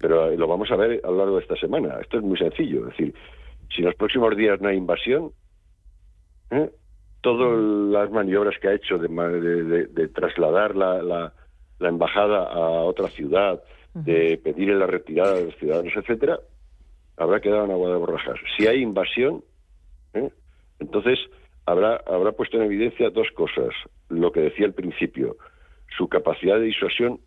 Pero 0.00 0.30
eh, 0.30 0.36
lo 0.36 0.46
vamos 0.46 0.70
a 0.70 0.76
ver 0.76 1.00
a 1.04 1.10
lo 1.10 1.18
largo 1.18 1.36
de 1.36 1.42
esta 1.42 1.56
semana. 1.56 1.98
Esto 2.00 2.18
es 2.18 2.22
muy 2.22 2.38
sencillo. 2.38 2.88
Es 2.88 2.96
decir, 2.96 3.14
si 3.74 3.80
en 3.80 3.86
los 3.86 3.94
próximos 3.94 4.36
días 4.36 4.60
no 4.60 4.68
hay 4.68 4.76
invasión, 4.76 5.32
¿eh? 6.50 6.70
todas 7.20 7.58
las 7.92 8.10
maniobras 8.10 8.58
que 8.60 8.68
ha 8.68 8.74
hecho 8.74 8.98
de, 8.98 10.08
trasladar 10.14 10.74
la, 10.74 11.02
la, 11.02 11.32
embajada 11.80 12.44
a 12.44 12.82
otra 12.82 13.08
ciudad, 13.08 13.62
de 13.92 14.40
pedir 14.42 14.68
la 14.68 14.86
retirada 14.86 15.34
de 15.34 15.46
los 15.46 15.56
ciudadanos, 15.56 15.92
etcétera, 15.96 16.38
habrá 17.16 17.40
quedado 17.40 17.64
en 17.64 17.72
agua 17.72 17.90
de 17.90 17.96
borrajas. 17.96 18.38
Si 18.56 18.66
hay 18.66 18.80
invasión, 18.80 19.44
entonces 20.78 21.18
habrá, 21.66 21.96
habrá 22.06 22.32
puesto 22.32 22.56
en 22.56 22.64
evidencia 22.64 23.10
dos 23.10 23.28
cosas. 23.34 23.74
Lo 24.08 24.32
que 24.32 24.40
decía 24.40 24.66
al 24.66 24.74
principio, 24.74 25.36
su 25.96 26.08
capacidad 26.08 26.56
de 26.56 26.64
disuasión 26.64 27.20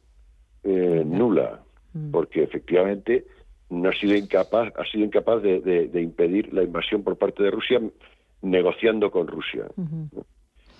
eh, 0.63 1.04
nula, 1.06 1.62
mm. 1.93 2.12
porque 2.12 2.43
efectivamente 2.43 3.26
no 3.69 3.89
ha 3.89 3.93
sido 3.93 4.15
incapaz, 4.15 4.72
ha 4.78 4.86
sido 4.86 5.06
incapaz 5.06 5.41
de, 5.41 5.89
impedir 5.96 6.54
la 6.54 6.63
invasión 6.63 7.04
por 7.04 7.17
parte 7.17 7.43
de 7.43 7.52
Rusia 7.52 7.82
negociando 8.41 9.10
con 9.10 9.28
Rusia. 9.28 9.65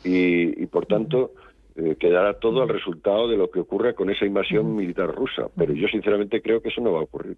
y, 0.04 0.66
por 0.68 0.86
tanto, 0.86 1.32
eh, 1.76 1.96
quedará 2.00 2.34
todo 2.40 2.62
al 2.62 2.70
resultado 2.70 3.28
de 3.28 3.38
lo 3.38 3.50
que 3.50 3.60
ocurra 3.60 3.94
con 3.94 4.10
esa 4.10 4.26
invasión 4.26 4.76
militar 4.76 5.10
rusa. 5.14 5.48
Pero 5.56 5.74
yo 5.74 5.88
sinceramente 5.88 6.42
creo 6.42 6.62
que 6.62 6.70
eso 6.70 6.82
no 6.82 6.92
va 6.92 7.00
a 7.00 7.04
ocurrir. 7.04 7.38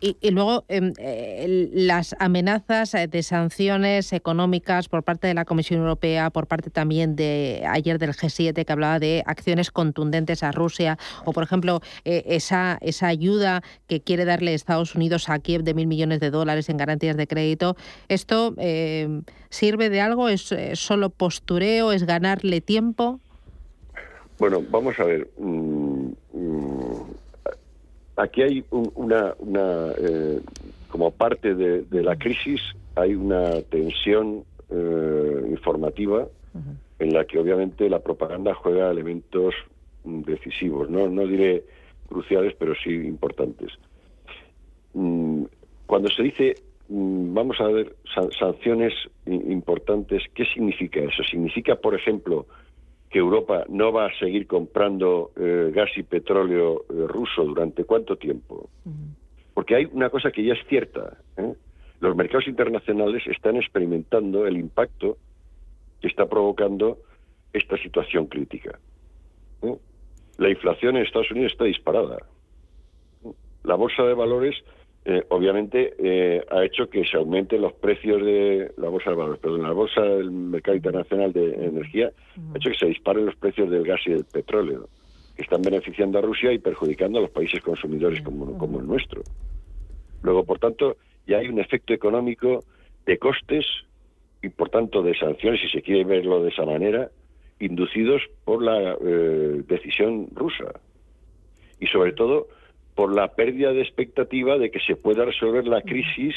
Y, 0.00 0.30
luego 0.30 0.64
em, 0.68 0.92
eh, 0.98 1.68
las 1.72 2.14
amenazas 2.20 2.94
eh, 2.94 3.08
de 3.08 3.22
sanciones 3.22 4.12
económicas 4.12 4.88
por 4.88 5.02
parte 5.02 5.26
de 5.26 5.34
la 5.34 5.44
Comisión 5.44 5.80
Europea, 5.80 6.30
por 6.30 6.46
parte 6.46 6.70
también 6.70 7.16
de 7.16 7.64
ayer 7.68 7.98
del 7.98 8.10
G7 8.10 8.64
que 8.64 8.72
hablaba 8.72 9.00
de 9.00 9.24
acciones 9.26 9.70
contundentes 9.72 10.42
a 10.42 10.52
Rusia, 10.52 10.98
o 11.24 11.32
por 11.32 11.42
ejemplo 11.42 11.80
eh, 12.04 12.22
esa, 12.26 12.78
esa 12.80 13.08
ayuda 13.08 13.62
que 13.88 14.00
quiere 14.00 14.24
darle 14.24 14.54
Estados 14.54 14.94
Unidos 14.94 15.28
a 15.28 15.38
Kiev 15.40 15.62
de 15.64 15.74
mil 15.74 15.88
millones 15.88 16.20
de 16.20 16.30
dólares 16.30 16.68
en 16.68 16.76
garantías 16.76 17.16
de 17.16 17.26
crédito. 17.26 17.76
¿Esto 18.08 18.54
em, 18.58 19.22
sirve 19.50 19.90
de 19.90 20.00
algo? 20.00 20.28
¿Es 20.28 20.54
solo 20.74 21.10
postureo? 21.10 21.90
¿Es 21.92 22.04
ganarle 22.04 22.60
tiempo? 22.60 23.20
Bueno, 24.38 24.62
vamos 24.70 24.98
a 25.00 25.04
ver. 25.04 25.28
Mm, 25.38 25.77
aquí 28.18 28.42
hay 28.42 28.64
una, 28.70 29.34
eh, 29.98 30.40
como 30.88 31.10
parte 31.12 31.54
de, 31.54 32.02
la 32.02 32.16
crisis, 32.16 32.60
hay 32.96 33.14
una 33.14 33.62
tensión 33.62 34.44
eh, 34.70 35.42
informativa 35.48 36.26
en 36.98 37.14
la 37.14 37.24
que 37.24 37.38
obviamente 37.38 37.88
la 37.88 38.00
propaganda 38.00 38.54
juega 38.54 38.90
elementos 38.90 39.54
decisivos, 40.04 40.90
no, 40.90 41.08
no 41.08 41.26
diré 41.26 41.62
cruciales, 42.08 42.54
pero 42.58 42.74
sí 42.74 42.90
importantes. 42.90 43.70
Mm, 44.94 45.44
cuando 45.86 46.08
se 46.10 46.22
dice 46.24 46.54
mm, 46.88 47.34
vamos 47.34 47.60
a 47.60 47.68
ver 47.68 47.94
sanciones 48.38 48.94
importantes, 49.26 50.24
¿qué 50.34 50.44
significa 50.46 51.00
eso? 51.00 51.22
Significa, 51.22 51.76
por 51.76 51.94
ejemplo, 51.94 52.46
que 53.10 53.18
Europa 53.18 53.64
no 53.68 53.92
va 53.92 54.06
a 54.06 54.18
seguir 54.18 54.46
comprando 54.46 55.30
eh, 55.36 55.70
gas 55.74 55.90
y 55.96 56.02
petróleo 56.02 56.84
eh, 56.90 57.06
ruso 57.06 57.44
durante 57.44 57.84
cuánto 57.84 58.16
tiempo. 58.16 58.68
Porque 59.54 59.74
hay 59.76 59.84
una 59.86 60.10
cosa 60.10 60.30
que 60.30 60.44
ya 60.44 60.54
es 60.54 60.66
cierta. 60.68 61.18
¿eh? 61.36 61.54
Los 62.00 62.14
mercados 62.16 62.46
internacionales 62.46 63.26
están 63.26 63.56
experimentando 63.56 64.46
el 64.46 64.56
impacto 64.56 65.16
que 66.00 66.08
está 66.08 66.26
provocando 66.26 66.98
esta 67.52 67.76
situación 67.78 68.26
crítica. 68.26 68.78
La 70.36 70.50
inflación 70.50 70.96
en 70.96 71.02
Estados 71.02 71.30
Unidos 71.30 71.52
está 71.52 71.64
disparada. 71.64 72.18
La 73.64 73.74
bolsa 73.74 74.04
de 74.04 74.14
valores 74.14 74.54
eh, 75.10 75.24
obviamente 75.30 75.94
eh, 75.98 76.44
ha 76.50 76.62
hecho 76.66 76.90
que 76.90 77.02
se 77.02 77.16
aumenten 77.16 77.62
los 77.62 77.72
precios 77.72 78.22
de 78.22 78.70
la 78.76 78.90
bolsa 78.90 79.08
de 79.08 79.16
valores, 79.16 79.40
perdón, 79.40 79.62
la 79.62 79.72
bolsa 79.72 80.02
del 80.02 80.30
mercado 80.30 80.76
internacional 80.76 81.32
de 81.32 81.54
energía 81.64 82.12
ha 82.36 82.56
hecho 82.58 82.68
que 82.68 82.76
se 82.76 82.86
disparen 82.88 83.24
los 83.24 83.34
precios 83.36 83.70
del 83.70 83.84
gas 83.84 84.00
y 84.04 84.10
del 84.10 84.26
petróleo, 84.26 84.86
que 85.34 85.44
están 85.44 85.62
beneficiando 85.62 86.18
a 86.18 86.20
Rusia 86.20 86.52
y 86.52 86.58
perjudicando 86.58 87.20
a 87.20 87.22
los 87.22 87.30
países 87.30 87.62
consumidores 87.62 88.20
como, 88.20 88.58
como 88.58 88.80
el 88.80 88.86
nuestro. 88.86 89.22
Luego, 90.20 90.44
por 90.44 90.58
tanto, 90.58 90.98
ya 91.26 91.38
hay 91.38 91.48
un 91.48 91.58
efecto 91.58 91.94
económico 91.94 92.64
de 93.06 93.16
costes 93.16 93.64
y, 94.42 94.50
por 94.50 94.68
tanto, 94.68 95.02
de 95.02 95.16
sanciones, 95.16 95.62
si 95.62 95.70
se 95.70 95.80
quiere 95.80 96.04
verlo 96.04 96.42
de 96.42 96.50
esa 96.50 96.66
manera, 96.66 97.10
inducidos 97.60 98.20
por 98.44 98.62
la 98.62 98.98
eh, 99.00 99.62
decisión 99.66 100.28
rusa. 100.34 100.66
Y 101.80 101.86
sobre 101.86 102.12
todo, 102.12 102.48
por 102.98 103.14
la 103.14 103.28
pérdida 103.28 103.72
de 103.72 103.80
expectativa 103.80 104.58
de 104.58 104.72
que 104.72 104.80
se 104.80 104.96
pueda 104.96 105.24
resolver 105.24 105.68
la 105.68 105.82
crisis 105.82 106.34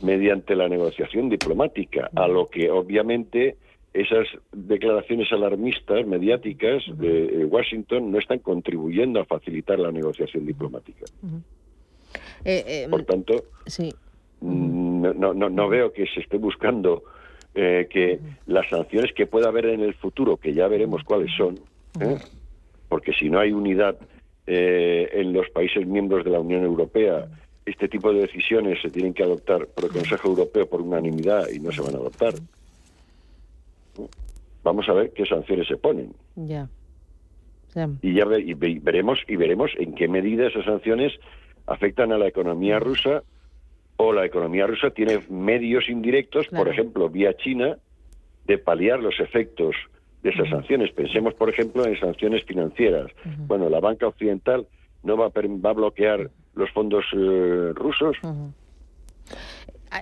mediante 0.00 0.54
la 0.54 0.68
negociación 0.68 1.28
diplomática, 1.28 2.08
a 2.14 2.28
lo 2.28 2.48
que 2.48 2.70
obviamente 2.70 3.56
esas 3.92 4.28
declaraciones 4.52 5.32
alarmistas 5.32 6.06
mediáticas 6.06 6.84
de 6.86 7.44
Washington 7.46 8.12
no 8.12 8.20
están 8.20 8.38
contribuyendo 8.38 9.18
a 9.18 9.24
facilitar 9.24 9.80
la 9.80 9.90
negociación 9.90 10.46
diplomática. 10.46 11.04
Eh, 12.44 12.62
eh, 12.64 12.86
por 12.88 13.02
tanto, 13.02 13.46
sí. 13.66 13.92
Mm, 14.40 15.18
no, 15.18 15.34
no, 15.34 15.50
no 15.50 15.68
veo 15.68 15.92
que 15.92 16.06
se 16.06 16.20
esté 16.20 16.36
buscando 16.36 17.02
eh, 17.56 17.88
que 17.90 18.20
las 18.46 18.68
sanciones 18.68 19.12
que 19.14 19.26
pueda 19.26 19.48
haber 19.48 19.66
en 19.66 19.80
el 19.80 19.94
futuro, 19.94 20.36
que 20.36 20.54
ya 20.54 20.68
veremos 20.68 21.02
cuáles 21.02 21.34
son, 21.36 21.58
porque 22.88 23.12
si 23.14 23.28
no 23.28 23.40
hay 23.40 23.50
unidad 23.50 23.96
en 24.46 25.32
los 25.32 25.48
países 25.50 25.86
miembros 25.86 26.24
de 26.24 26.30
la 26.30 26.40
Unión 26.40 26.64
Europea, 26.64 27.28
este 27.64 27.88
tipo 27.88 28.12
de 28.12 28.22
decisiones 28.22 28.80
se 28.82 28.90
tienen 28.90 29.14
que 29.14 29.22
adoptar 29.22 29.66
por 29.66 29.84
el 29.84 29.90
Consejo 29.90 30.28
Europeo 30.28 30.68
por 30.68 30.80
unanimidad 30.80 31.48
y 31.48 31.60
no 31.60 31.70
se 31.70 31.80
van 31.80 31.94
a 31.94 31.98
adoptar. 31.98 32.34
Vamos 34.64 34.88
a 34.88 34.92
ver 34.92 35.12
qué 35.12 35.26
sanciones 35.26 35.68
se 35.68 35.76
ponen. 35.76 36.12
Ya. 36.36 36.68
Y 38.02 38.14
ya 38.14 38.24
veremos 38.26 39.20
y 39.26 39.36
veremos 39.36 39.70
en 39.78 39.94
qué 39.94 40.08
medida 40.08 40.46
esas 40.46 40.64
sanciones 40.64 41.12
afectan 41.66 42.12
a 42.12 42.18
la 42.18 42.26
economía 42.26 42.78
rusa 42.78 43.22
o 43.96 44.12
la 44.12 44.26
economía 44.26 44.66
rusa 44.66 44.90
tiene 44.90 45.20
medios 45.30 45.88
indirectos, 45.88 46.48
por 46.48 46.68
ejemplo, 46.68 47.08
vía 47.08 47.34
China, 47.36 47.78
de 48.46 48.58
paliar 48.58 49.00
los 49.00 49.18
efectos 49.20 49.76
de 50.22 50.30
esas 50.30 50.48
sanciones. 50.48 50.92
Pensemos, 50.92 51.34
por 51.34 51.50
ejemplo, 51.50 51.84
en 51.84 51.98
sanciones 51.98 52.44
financieras. 52.44 53.10
Bueno, 53.46 53.68
la 53.68 53.80
banca 53.80 54.06
occidental 54.06 54.66
no 55.02 55.16
va 55.16 55.26
a, 55.26 55.30
va 55.30 55.70
a 55.70 55.74
bloquear 55.74 56.30
los 56.54 56.70
fondos 56.70 57.04
eh, 57.12 57.72
rusos. 57.74 58.16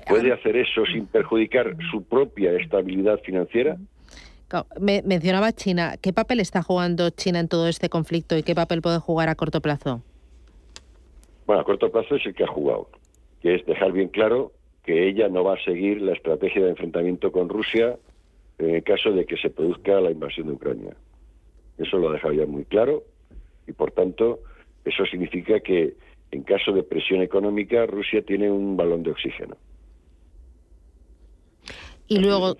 ¿Puede 0.08 0.32
hacer 0.32 0.56
eso 0.56 0.84
sin 0.86 1.06
perjudicar 1.06 1.76
su 1.90 2.04
propia 2.04 2.52
estabilidad 2.52 3.20
financiera? 3.20 3.76
Me 4.80 5.02
mencionaba 5.02 5.52
China. 5.52 5.94
¿Qué 6.00 6.12
papel 6.12 6.40
está 6.40 6.62
jugando 6.62 7.10
China 7.10 7.40
en 7.40 7.48
todo 7.48 7.68
este 7.68 7.88
conflicto 7.88 8.36
y 8.36 8.42
qué 8.42 8.54
papel 8.54 8.82
puede 8.82 8.98
jugar 8.98 9.28
a 9.28 9.34
corto 9.36 9.60
plazo? 9.60 10.02
Bueno, 11.46 11.62
a 11.62 11.64
corto 11.64 11.90
plazo 11.90 12.16
es 12.16 12.26
el 12.26 12.34
que 12.34 12.44
ha 12.44 12.48
jugado, 12.48 12.88
que 13.40 13.54
es 13.54 13.66
dejar 13.66 13.92
bien 13.92 14.08
claro 14.08 14.52
que 14.84 15.08
ella 15.08 15.28
no 15.28 15.44
va 15.44 15.54
a 15.54 15.64
seguir 15.64 16.00
la 16.00 16.12
estrategia 16.12 16.62
de 16.62 16.70
enfrentamiento 16.70 17.30
con 17.32 17.48
Rusia 17.48 17.96
en 18.60 18.74
el 18.76 18.82
caso 18.82 19.10
de 19.10 19.24
que 19.24 19.36
se 19.36 19.50
produzca 19.50 20.00
la 20.00 20.10
invasión 20.10 20.46
de 20.46 20.52
Ucrania. 20.52 20.94
Eso 21.78 21.98
lo 21.98 22.10
ha 22.10 22.12
dejado 22.12 22.34
ya 22.34 22.46
muy 22.46 22.64
claro 22.64 23.02
y, 23.66 23.72
por 23.72 23.90
tanto, 23.92 24.40
eso 24.84 25.04
significa 25.06 25.60
que 25.60 25.94
en 26.30 26.42
caso 26.42 26.72
de 26.72 26.82
presión 26.82 27.22
económica 27.22 27.86
Rusia 27.86 28.22
tiene 28.22 28.50
un 28.50 28.76
balón 28.76 29.02
de 29.02 29.10
oxígeno. 29.10 29.56
Y 32.12 32.18
luego, 32.18 32.56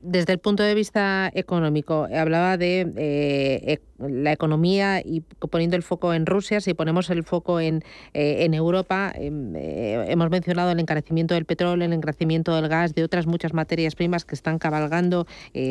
desde 0.00 0.34
el 0.34 0.38
punto 0.38 0.62
de 0.62 0.72
vista 0.72 1.28
económico, 1.34 2.06
hablaba 2.16 2.56
de 2.56 2.92
eh, 2.96 3.80
la 3.98 4.30
economía 4.30 5.00
y 5.00 5.20
poniendo 5.50 5.74
el 5.74 5.82
foco 5.82 6.14
en 6.14 6.26
Rusia, 6.26 6.60
si 6.60 6.74
ponemos 6.74 7.10
el 7.10 7.24
foco 7.24 7.58
en, 7.58 7.82
eh, 8.12 8.44
en 8.44 8.54
Europa, 8.54 9.12
em, 9.16 9.56
eh, 9.56 10.04
hemos 10.06 10.30
mencionado 10.30 10.70
el 10.70 10.78
encarecimiento 10.78 11.34
del 11.34 11.44
petróleo, 11.44 11.84
el 11.84 11.92
encarecimiento 11.92 12.54
del 12.54 12.68
gas, 12.68 12.94
de 12.94 13.02
otras 13.02 13.26
muchas 13.26 13.52
materias 13.52 13.96
primas 13.96 14.24
que 14.24 14.36
están 14.36 14.60
cabalgando 14.60 15.26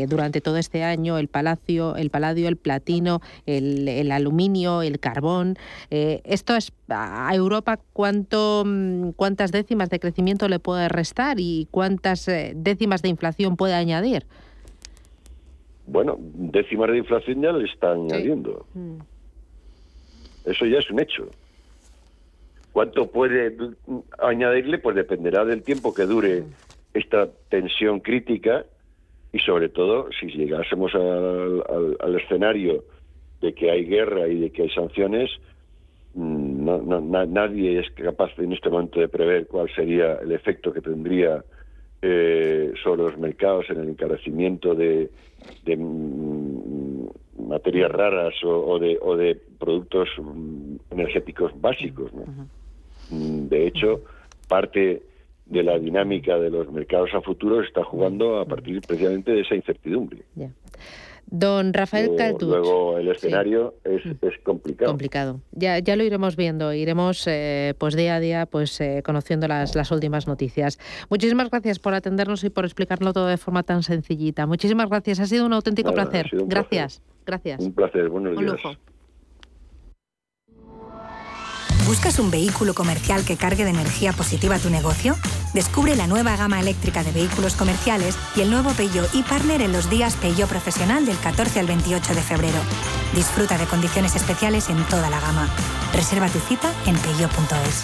durante 0.10 0.42
todo 0.42 0.58
este 0.58 0.84
año, 0.84 1.18
el 1.18 1.30
palacio, 1.30 1.96
el 1.96 2.10
paladio, 2.10 2.50
el 2.50 2.58
platino, 2.58 3.22
el, 3.46 3.88
el 3.88 4.12
aluminio, 4.12 4.82
el 4.82 5.00
carbón. 5.00 5.56
esto 5.90 6.56
es 6.56 6.74
a 6.90 7.34
Europa 7.34 7.80
cuánto 7.94 8.64
mm, 8.66 9.12
cuántas 9.12 9.52
décimas 9.52 9.90
de 9.90 10.00
crecimiento 10.00 10.48
le 10.48 10.60
puede 10.60 10.90
restar 10.90 11.40
y 11.40 11.68
cuántas 11.72 12.30
décimas 12.56 13.02
de 13.02 13.13
inflación 13.14 13.56
puede 13.56 13.74
añadir? 13.74 14.26
Bueno, 15.86 16.18
décimas 16.20 16.92
de 16.92 16.98
inflación 16.98 17.42
ya 17.42 17.52
le 17.52 17.66
está 17.66 17.92
añadiendo. 17.92 18.66
Mm. 18.74 18.98
Eso 20.46 20.66
ya 20.66 20.80
es 20.80 20.90
un 20.90 21.00
hecho. 21.00 21.30
¿Cuánto 22.72 23.08
puede 23.08 23.56
añadirle? 24.20 24.80
Pues 24.80 24.96
dependerá 24.96 25.46
del 25.46 25.64
tiempo 25.64 25.94
que 25.94 26.04
dure 26.04 26.42
mm. 26.42 26.46
esta 26.94 27.30
tensión 27.50 28.00
crítica 28.00 28.66
y 29.34 29.40
sobre 29.40 29.70
todo 29.70 30.10
si 30.20 30.28
llegásemos 30.28 30.94
al, 30.96 32.16
escenario 32.16 32.84
de 33.42 33.54
que 33.54 33.72
hay 33.72 33.86
guerra 33.86 34.28
y 34.28 34.40
de 34.40 34.52
que 34.52 34.64
hay 34.64 34.70
sanciones, 34.70 35.32
mm, 36.14 37.34
nadie 37.34 37.80
es 37.80 37.90
capaz 37.92 38.32
en 38.38 38.54
este 38.54 38.70
momento 38.70 39.00
de 39.00 39.10
prever 39.10 39.48
cuál 39.48 39.70
sería 39.76 40.16
el 40.16 40.32
efecto 40.32 40.72
que 40.72 40.82
tendría 40.82 41.44
eh, 42.06 42.74
sobre 42.84 43.04
los 43.04 43.18
mercados 43.18 43.70
en 43.70 43.80
el 43.80 43.90
encarecimiento 43.90 44.76
de, 44.76 45.10
mm, 45.66 47.06
materias 47.48 47.90
raras 47.90 48.34
o, 48.44 48.78
de, 48.78 49.00
o, 49.02 49.16
de, 49.16 49.40
productos 49.58 50.10
mm, 50.22 50.76
energéticos 50.92 51.54
básicos. 51.62 52.12
Mm, 53.10 53.48
de 53.48 53.68
hecho, 53.68 54.02
parte 54.50 55.02
de 55.46 55.64
la 55.64 55.80
dinámica 55.80 56.38
de 56.38 56.50
los 56.50 56.70
mercados 56.74 57.14
a 57.14 57.22
futuro 57.22 57.62
está 57.62 57.86
jugando 57.86 58.40
a 58.42 58.46
partir 58.46 58.82
precisamente 58.82 59.32
de 59.32 59.42
esa 59.42 59.56
incertidumbre. 59.56 60.24
Don 61.36 61.74
Rafael 61.74 62.12
luego, 62.16 62.46
Luego 62.46 62.98
el 63.00 63.08
escenario 63.08 63.74
es, 63.84 64.06
es, 64.06 64.38
complicado. 64.44 64.92
Complicado. 64.92 65.40
Ya, 65.52 65.80
ya 65.80 65.96
lo 65.96 66.04
iremos 66.04 66.36
viendo, 66.36 66.72
iremos 66.74 67.26
eh, 67.26 67.74
pues 67.80 67.96
día 67.96 68.14
a 68.18 68.20
día 68.20 68.46
pues 68.46 68.80
eh, 68.80 69.02
conociendo 69.04 69.48
las, 69.48 69.74
las 69.74 69.90
últimas 69.90 70.28
noticias. 70.28 70.78
Muchísimas 71.10 71.50
gracias 71.50 71.80
por 71.80 71.96
atendernos 71.96 72.44
y 72.44 72.52
por 72.52 72.66
explicarlo 72.66 73.14
todo 73.14 73.26
de 73.26 73.38
forma 73.38 73.64
tan 73.64 73.82
sencillita. 73.82 74.46
Muchísimas 74.46 74.88
gracias, 74.90 75.20
ha 75.22 75.26
sido 75.26 75.48
un 75.48 75.54
auténtico 75.54 75.92
placer. 75.92 76.30
gracias, 76.46 77.02
gracias. 77.26 77.62
Un 77.62 77.74
placer, 77.74 78.10
buenos 78.10 78.38
días. 78.38 78.78
¿Buscas 81.86 82.18
un 82.20 82.32
vehículo 82.32 82.74
comercial 82.74 83.26
que 83.26 83.36
cargue 83.36 83.66
de 83.66 83.72
energía 83.72 84.14
positiva 84.14 84.58
tu 84.58 84.70
negocio? 84.70 85.18
Descubre 85.54 85.96
la 85.96 86.08
nueva 86.08 86.38
gama 86.38 86.60
eléctrica 86.60 87.04
de 87.04 87.12
vehículos 87.12 87.56
comerciales 87.56 88.16
y 88.36 88.42
el 88.42 88.50
nuevo 88.50 88.72
Peugeot 88.72 89.14
e-Partner 89.14 89.62
en 89.62 89.74
los 89.74 89.90
días 89.90 90.16
Peugeot 90.16 90.50
Profesional 90.50 91.06
del 91.06 91.18
14 91.18 91.60
al 91.60 91.68
28 91.68 92.16
de 92.16 92.22
febrero. 92.22 92.60
Disfruta 93.14 93.58
de 93.58 93.66
condiciones 93.66 94.16
especiales 94.16 94.70
en 94.70 94.82
toda 94.86 95.10
la 95.10 95.20
gama. 95.20 95.50
Reserva 95.94 96.30
tu 96.30 96.40
cita 96.40 96.72
en 96.86 96.96
peugeot.es. 96.96 97.84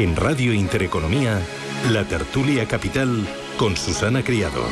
En 0.00 0.16
Radio 0.16 0.54
Intereconomía, 0.54 1.38
la 1.90 2.08
tertulia 2.08 2.66
capital 2.66 3.28
con 3.58 3.76
Susana 3.76 4.24
Criado. 4.24 4.62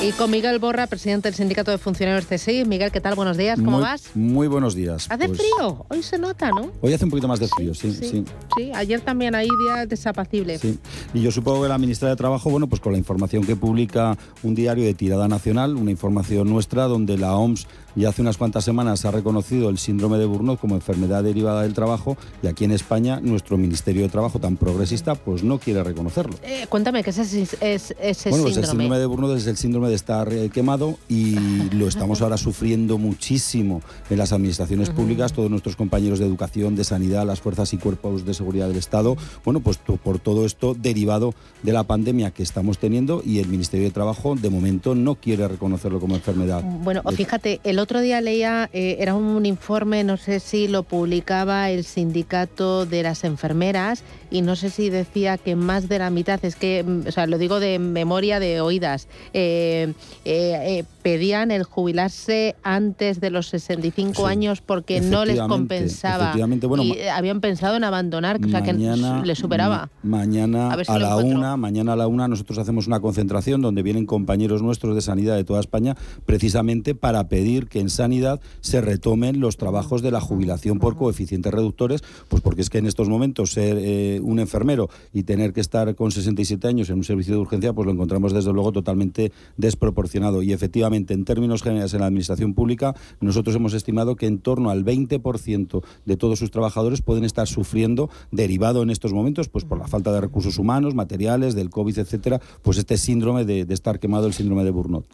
Y 0.00 0.12
con 0.12 0.30
Miguel 0.30 0.60
Borra, 0.60 0.86
presidente 0.86 1.26
del 1.26 1.34
Sindicato 1.34 1.72
de 1.72 1.78
Funcionarios 1.78 2.26
CSI. 2.26 2.64
Miguel, 2.66 2.92
¿qué 2.92 3.00
tal? 3.00 3.16
Buenos 3.16 3.36
días, 3.36 3.58
¿cómo 3.58 3.78
muy, 3.78 3.80
vas? 3.80 4.10
Muy 4.14 4.46
buenos 4.46 4.76
días. 4.76 5.06
Hace 5.10 5.26
Pues, 5.26 5.40
frío, 5.40 5.86
hoy 5.88 6.04
se 6.04 6.18
nota, 6.18 6.50
¿no? 6.50 6.70
Hoy 6.82 6.92
hace 6.92 7.04
un 7.04 7.10
poquito 7.10 7.26
más 7.26 7.40
de 7.40 7.48
frío, 7.48 7.74
sí, 7.74 7.90
Sí. 7.90 8.08
sí. 8.10 8.24
Sí, 8.56 8.70
ayer 8.74 9.00
también 9.00 9.34
hay 9.34 9.48
días 9.64 9.88
desapacibles. 9.88 10.60
Sí. 10.60 10.78
Y 11.14 11.22
yo 11.22 11.32
supongo 11.32 11.62
que 11.64 11.68
la 11.68 11.78
ministra 11.78 12.10
de 12.10 12.14
Trabajo, 12.16 12.48
bueno, 12.48 12.68
pues 12.68 12.80
con 12.80 12.92
la 12.92 12.98
información 12.98 13.42
que 13.44 13.56
publica 13.56 14.16
un 14.44 14.54
diario 14.54 14.84
de 14.84 14.94
tirada 14.94 15.26
nacional, 15.26 15.74
una 15.74 15.90
información 15.90 16.48
nuestra, 16.48 16.84
donde 16.84 17.18
la 17.18 17.34
OMS 17.34 17.66
ya 17.96 18.08
hace 18.08 18.22
unas 18.22 18.36
cuantas 18.36 18.64
semanas 18.64 19.04
ha 19.04 19.10
reconocido 19.10 19.68
el 19.70 19.78
síndrome 19.78 20.18
de 20.18 20.24
Burnout 20.24 20.58
como 20.60 20.74
enfermedad 20.74 21.22
derivada 21.22 21.62
del 21.62 21.74
trabajo 21.74 22.16
y 22.42 22.46
aquí 22.46 22.64
en 22.64 22.72
España 22.72 23.20
nuestro 23.22 23.56
Ministerio 23.56 24.02
de 24.02 24.08
Trabajo 24.08 24.38
tan 24.38 24.56
progresista 24.56 25.14
pues 25.14 25.42
no 25.44 25.58
quiere 25.58 25.82
reconocerlo. 25.84 26.34
Eh, 26.42 26.66
cuéntame, 26.68 27.02
¿qué 27.04 27.10
es 27.10 27.18
ese, 27.18 27.42
es- 27.60 27.94
ese 28.00 28.30
Bueno, 28.30 28.44
pues 28.44 28.56
el 28.56 28.64
síndrome? 28.64 28.82
síndrome 28.84 28.98
de 28.98 29.06
Burnout 29.06 29.36
es 29.38 29.46
el 29.46 29.56
síndrome 29.56 29.88
de 29.88 29.94
estar 29.94 30.32
eh, 30.32 30.50
quemado 30.50 30.98
y 31.08 31.34
lo 31.74 31.86
estamos 31.88 32.20
ahora 32.22 32.36
sufriendo 32.36 32.98
muchísimo 32.98 33.80
en 34.10 34.18
las 34.18 34.32
administraciones 34.32 34.90
públicas, 34.90 35.32
todos 35.32 35.50
nuestros 35.50 35.76
compañeros 35.76 36.18
de 36.18 36.26
educación, 36.26 36.76
de 36.76 36.84
sanidad, 36.84 37.26
las 37.26 37.40
fuerzas 37.40 37.72
y 37.72 37.78
cuerpos 37.78 38.24
de 38.24 38.34
seguridad 38.34 38.68
del 38.68 38.76
Estado. 38.78 39.16
Bueno, 39.44 39.60
pues 39.60 39.78
por 39.78 40.18
todo 40.18 40.44
esto 40.46 40.74
derivado 40.74 41.34
de 41.62 41.72
la 41.72 41.84
pandemia 41.84 42.30
que 42.32 42.42
estamos 42.42 42.78
teniendo 42.78 43.22
y 43.24 43.38
el 43.38 43.48
Ministerio 43.48 43.86
de 43.86 43.92
Trabajo 43.92 44.34
de 44.34 44.50
momento 44.50 44.94
no 44.94 45.14
quiere 45.14 45.46
reconocerlo 45.48 46.00
como 46.00 46.14
enfermedad. 46.16 46.62
Bueno, 46.82 47.02
fíjate, 47.16 47.60
el 47.64 47.78
otro 47.78 47.83
día 47.86 48.20
leía, 48.20 48.70
eh, 48.72 48.96
era 49.00 49.14
un 49.14 49.46
informe, 49.46 50.04
no 50.04 50.16
sé 50.16 50.40
si 50.40 50.68
lo 50.68 50.82
publicaba 50.82 51.70
el 51.70 51.84
sindicato 51.84 52.86
de 52.86 53.02
las 53.02 53.24
enfermeras 53.24 54.02
y 54.30 54.42
no 54.42 54.56
sé 54.56 54.70
si 54.70 54.90
decía 54.90 55.38
que 55.38 55.56
más 55.56 55.88
de 55.88 55.98
la 55.98 56.10
mitad, 56.10 56.44
es 56.44 56.56
que, 56.56 56.82
mm, 56.82 57.08
o 57.08 57.12
sea, 57.12 57.26
lo 57.26 57.38
digo 57.38 57.60
de 57.60 57.78
memoria 57.78 58.40
de 58.40 58.60
oídas, 58.60 59.08
eh, 59.32 59.92
eh, 60.24 60.84
pedían 61.04 61.50
el 61.50 61.64
jubilarse 61.64 62.56
antes 62.62 63.20
de 63.20 63.28
los 63.28 63.48
65 63.48 64.26
años 64.26 64.62
porque 64.62 65.02
no 65.02 65.26
les 65.26 65.38
compensaba 65.42 66.24
efectivamente. 66.24 66.66
Bueno, 66.66 66.82
y 66.82 66.98
habían 67.02 67.42
pensado 67.42 67.76
en 67.76 67.84
abandonar, 67.84 68.40
o 68.42 68.48
sea, 68.48 68.62
que 68.62 68.72
le 68.72 69.34
superaba. 69.34 69.90
ma- 70.02 70.18
Mañana 70.24 70.72
A 70.72 70.82
si 70.82 70.90
la 70.98 71.10
encuentro. 71.10 71.36
una, 71.38 71.56
mañana 71.58 71.92
a 71.92 71.96
la 71.96 72.06
una 72.06 72.26
nosotros 72.26 72.56
hacemos 72.58 72.86
una 72.86 73.00
concentración 73.00 73.60
donde 73.60 73.82
vienen 73.82 74.06
compañeros 74.06 74.62
nuestros 74.62 74.94
de 74.94 75.02
sanidad 75.02 75.36
de 75.36 75.44
toda 75.44 75.60
España 75.60 75.94
precisamente 76.24 76.94
para 76.94 77.28
pedir 77.28 77.68
que 77.68 77.80
en 77.80 77.90
sanidad 77.90 78.40
se 78.62 78.80
retomen 78.80 79.40
los 79.40 79.58
trabajos 79.58 80.00
de 80.00 80.10
la 80.10 80.22
jubilación 80.22 80.78
por 80.78 80.96
coeficientes 80.96 81.52
reductores, 81.52 82.02
pues 82.28 82.40
porque 82.42 82.62
es 82.62 82.70
que 82.70 82.78
en 82.78 82.86
estos 82.86 83.10
momentos 83.10 83.52
ser 83.52 83.76
eh, 83.78 84.20
un 84.22 84.38
enfermero 84.40 84.88
y 85.12 85.24
tener 85.24 85.52
que 85.52 85.60
estar 85.60 85.94
con 85.96 86.10
67 86.12 86.66
años 86.66 86.88
en 86.88 86.96
un 86.96 87.04
servicio 87.04 87.34
de 87.34 87.40
urgencia, 87.40 87.74
pues 87.74 87.84
lo 87.84 87.92
encontramos 87.92 88.32
desde 88.32 88.52
luego 88.54 88.72
totalmente 88.72 89.32
desproporcionado. 89.58 90.42
Y 90.42 90.52
efectivamente, 90.52 90.93
en 90.96 91.24
términos 91.24 91.62
generales 91.62 91.94
en 91.94 92.00
la 92.00 92.06
administración 92.06 92.54
pública, 92.54 92.94
nosotros 93.20 93.54
hemos 93.56 93.74
estimado 93.74 94.16
que 94.16 94.26
en 94.26 94.38
torno 94.38 94.70
al 94.70 94.84
20% 94.84 95.82
de 96.04 96.16
todos 96.16 96.38
sus 96.38 96.50
trabajadores 96.50 97.02
pueden 97.02 97.24
estar 97.24 97.46
sufriendo, 97.46 98.10
derivado 98.30 98.82
en 98.82 98.90
estos 98.90 99.12
momentos, 99.12 99.48
pues 99.48 99.64
por 99.64 99.78
la 99.78 99.88
falta 99.88 100.12
de 100.12 100.20
recursos 100.20 100.58
humanos, 100.58 100.94
materiales, 100.94 101.54
del 101.54 101.70
COVID, 101.70 101.98
etcétera, 101.98 102.40
pues 102.62 102.78
este 102.78 102.96
síndrome 102.96 103.44
de, 103.44 103.64
de 103.64 103.74
estar 103.74 103.98
quemado, 103.98 104.26
el 104.26 104.32
síndrome 104.32 104.64
de 104.64 104.70
burnout. 104.70 105.06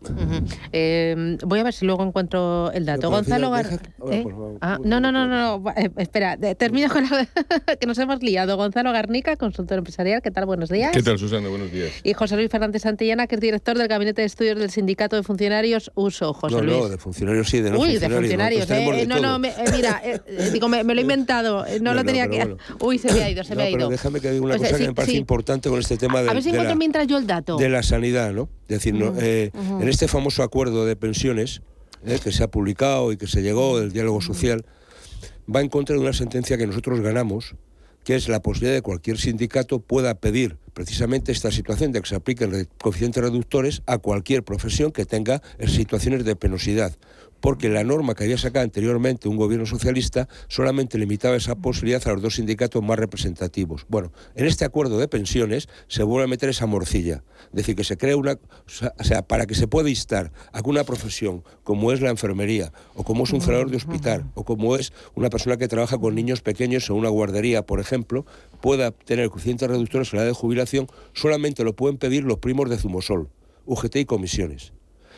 Eh, 0.72 1.38
voy 1.44 1.58
a 1.58 1.64
ver 1.64 1.72
si 1.72 1.86
luego 1.86 2.04
encuentro 2.04 2.70
el 2.72 2.86
dato. 2.86 3.10
Gonzalo 3.10 3.50
Gar... 3.50 3.66
ahora, 3.66 4.16
¿Eh? 4.16 4.22
por 4.22 4.32
favor. 4.32 4.58
Ah, 4.60 4.78
no, 4.84 5.00
no, 5.00 5.12
no, 5.12 5.26
no, 5.26 5.70
eh, 5.76 5.90
espera, 5.96 6.36
termino 6.54 6.88
con 6.88 7.04
la... 7.04 7.28
que 7.80 7.86
nos 7.86 7.98
hemos 7.98 8.22
liado. 8.22 8.56
Gonzalo 8.56 8.92
Garnica, 8.92 9.36
consultor 9.36 9.78
empresarial, 9.78 10.22
¿qué 10.22 10.30
tal? 10.30 10.46
Buenos 10.46 10.68
días. 10.68 10.92
¿Qué 10.92 11.02
tal, 11.02 11.18
Susana? 11.18 11.48
Buenos 11.48 11.72
días. 11.72 11.92
Y 12.02 12.12
José 12.14 12.36
Luis 12.36 12.50
Fernández 12.50 12.82
Santillana, 12.82 13.26
que 13.26 13.36
es 13.36 13.40
director 13.40 13.76
del 13.76 13.88
Gabinete 13.88 14.22
de 14.22 14.26
Estudios 14.26 14.58
del 14.58 14.70
Sindicato 14.70 15.16
de 15.16 15.22
Funcionarios 15.22 15.69
USO. 15.94 16.32
José 16.34 16.56
no, 16.56 16.62
Luis. 16.62 16.76
no, 16.78 16.88
de 16.88 16.98
funcionarios 16.98 17.48
sí, 17.48 17.60
de 17.60 17.70
no 17.70 17.78
Uy, 17.78 17.88
de 17.88 18.00
funcionarios. 18.00 18.20
funcionarios. 18.20 18.60
Nosotros 18.60 18.78
tenemos 18.78 18.94
eh, 18.96 19.00
de 19.00 19.06
no, 19.06 19.20
no, 19.20 19.38
me- 19.38 19.48
eh, 19.48 19.64
mira, 19.76 20.00
eh, 20.04 20.20
eh, 20.26 20.50
digo, 20.52 20.68
me, 20.68 20.84
me 20.84 20.94
lo 20.94 21.00
he 21.00 21.02
inventado. 21.02 21.64
No, 21.64 21.78
No, 21.80 21.94
lo 21.94 22.00
no, 22.00 22.04
tenía 22.04 22.28
que. 22.28 22.36
bueno. 22.38 22.56
Uy, 22.80 22.98
se 22.98 23.12
me 23.12 23.22
ha 23.22 23.30
ido, 23.30 23.44
se 23.44 23.50
No, 23.54 23.56
me 23.56 23.62
ha 23.62 23.66
pero 23.66 23.78
ido. 23.80 23.88
déjame 23.90 24.20
que 24.20 24.30
diga 24.30 24.44
una 24.44 24.54
O 24.54 24.58
sea, 24.58 24.66
cosa 24.68 24.76
sí, 24.78 24.82
que 24.82 24.88
me 24.88 24.94
parece 24.94 25.12
sí. 25.12 25.18
importante 25.18 25.68
con 25.68 25.78
este 25.78 25.96
tema 25.96 26.22
de, 26.22 26.30
A 26.30 26.32
ver 26.34 26.42
si 26.42 26.50
de 26.50 26.56
encuentro 26.56 26.74
la, 26.74 26.78
mientras 26.78 27.06
yo 27.06 27.18
el 27.18 27.26
dato. 27.26 27.56
de 27.56 27.68
la 27.68 27.82
sanidad, 27.82 28.32
¿no? 28.32 28.48
Es 28.62 28.68
decir, 28.78 28.94
no, 28.94 29.12
eh, 29.20 29.50
ujú. 29.54 29.82
en 29.82 29.88
este 29.88 30.08
famoso 30.08 30.42
acuerdo 30.42 30.84
de 30.86 30.96
pensiones 30.96 31.62
que 32.22 32.32
se 32.32 32.42
ha 32.42 32.48
publicado 32.48 33.12
y 33.12 33.16
que 33.16 33.26
se 33.26 33.42
llegó 33.42 33.78
del 33.78 33.92
diálogo 33.92 34.20
social, 34.22 34.64
va 35.54 35.60
en 35.60 35.68
contra 35.68 35.94
de 35.96 36.00
una 36.00 36.12
sentencia 36.12 36.56
que 36.56 36.66
nosotros 36.66 37.00
ganamos, 37.00 37.54
que 38.04 38.14
es 38.14 38.28
la 38.28 38.40
posibilidad 38.40 38.74
de 38.74 38.78
que 38.78 38.84
cualquier 38.84 39.18
sindicato 39.18 39.80
pueda 39.80 40.14
pedir 40.14 40.56
precisamente 40.72 41.32
esta 41.32 41.50
situación 41.50 41.92
de 41.92 42.00
que 42.00 42.08
se 42.08 42.14
apliquen 42.14 42.68
coeficientes 42.78 43.22
reductores 43.22 43.82
a 43.86 43.98
cualquier 43.98 44.42
profesión 44.42 44.92
que 44.92 45.04
tenga 45.04 45.42
eh, 45.58 45.68
situaciones 45.68 46.24
de 46.24 46.36
penosidad. 46.36 46.96
Porque 47.40 47.68
la 47.68 47.84
norma 47.84 48.14
que 48.14 48.24
había 48.24 48.38
sacado 48.38 48.64
anteriormente 48.64 49.28
un 49.28 49.36
gobierno 49.36 49.66
socialista 49.66 50.28
solamente 50.48 50.98
limitaba 50.98 51.36
esa 51.36 51.54
posibilidad 51.54 52.06
a 52.06 52.12
los 52.12 52.22
dos 52.22 52.34
sindicatos 52.36 52.82
más 52.82 52.98
representativos. 52.98 53.86
Bueno, 53.88 54.12
en 54.34 54.46
este 54.46 54.64
acuerdo 54.64 54.98
de 54.98 55.08
pensiones 55.08 55.68
se 55.88 56.02
vuelve 56.02 56.24
a 56.24 56.28
meter 56.28 56.48
esa 56.48 56.66
morcilla. 56.66 57.24
Es 57.44 57.52
decir, 57.52 57.76
que 57.76 57.84
se 57.84 57.96
crea 57.96 58.16
una. 58.16 58.32
O 58.98 59.04
sea, 59.04 59.22
para 59.22 59.46
que 59.46 59.54
se 59.54 59.66
pueda 59.66 59.88
instar 59.88 60.32
a 60.52 60.62
que 60.62 60.70
una 60.70 60.84
profesión 60.84 61.42
como 61.64 61.92
es 61.92 62.00
la 62.00 62.10
enfermería, 62.10 62.72
o 62.94 63.04
como 63.04 63.24
es 63.24 63.32
un 63.32 63.40
celador 63.40 63.70
de 63.70 63.76
hospital, 63.76 64.30
o 64.34 64.44
como 64.44 64.76
es 64.76 64.92
una 65.14 65.30
persona 65.30 65.56
que 65.56 65.68
trabaja 65.68 65.98
con 65.98 66.14
niños 66.14 66.42
pequeños 66.42 66.88
en 66.90 66.96
una 66.96 67.08
guardería, 67.08 67.64
por 67.64 67.80
ejemplo, 67.80 68.26
pueda 68.60 68.90
tener 68.90 69.28
coeficientes 69.30 69.68
reductores 69.68 70.12
en 70.12 70.18
la 70.18 70.22
edad 70.24 70.30
de 70.30 70.36
jubilación, 70.36 70.86
solamente 71.12 71.64
lo 71.64 71.74
pueden 71.74 71.98
pedir 71.98 72.24
los 72.24 72.38
primos 72.38 72.68
de 72.68 72.76
Zumosol, 72.76 73.28
UGT 73.66 73.96
y 73.96 74.04
comisiones. 74.04 74.72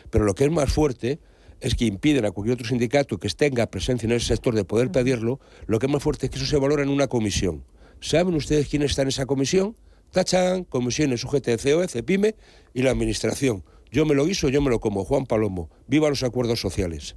Pero 0.09 0.25
lo 0.25 0.35
que 0.35 0.45
es 0.45 0.51
más 0.51 0.71
fuerte 0.71 1.19
es 1.63 1.75
que 1.75 1.85
impiden 1.85 2.25
a 2.25 2.31
cualquier 2.31 2.55
otro 2.55 2.67
sindicato 2.67 3.17
que 3.17 3.29
tenga 3.29 3.65
presencia 3.67 4.05
en 4.05 4.11
ese 4.11 4.27
sector 4.27 4.53
de 4.53 4.65
poder 4.65 4.91
pedirlo, 4.91 5.39
lo 5.65 5.79
que 5.79 5.85
es 5.85 5.91
más 5.91 6.03
fuerte 6.03 6.25
es 6.25 6.29
que 6.29 6.37
eso 6.37 6.45
se 6.45 6.57
valora 6.57 6.83
en 6.83 6.89
una 6.89 7.07
comisión. 7.07 7.63
¿Saben 8.01 8.35
ustedes 8.35 8.67
quién 8.67 8.83
está 8.83 9.03
en 9.03 9.07
esa 9.07 9.25
comisión? 9.25 9.77
Tachan, 10.11 10.65
comisiones 10.65 11.23
UGT, 11.23 11.61
COE, 11.63 11.87
CEPIME 11.87 12.35
y 12.73 12.81
la 12.81 12.91
administración. 12.91 13.63
Yo 13.91 14.05
me 14.05 14.13
lo 14.13 14.25
guiso, 14.25 14.49
yo 14.49 14.61
me 14.61 14.69
lo 14.69 14.81
como. 14.81 15.05
Juan 15.05 15.25
Palomo. 15.25 15.69
Viva 15.87 16.09
los 16.09 16.23
acuerdos 16.23 16.59
sociales. 16.59 17.15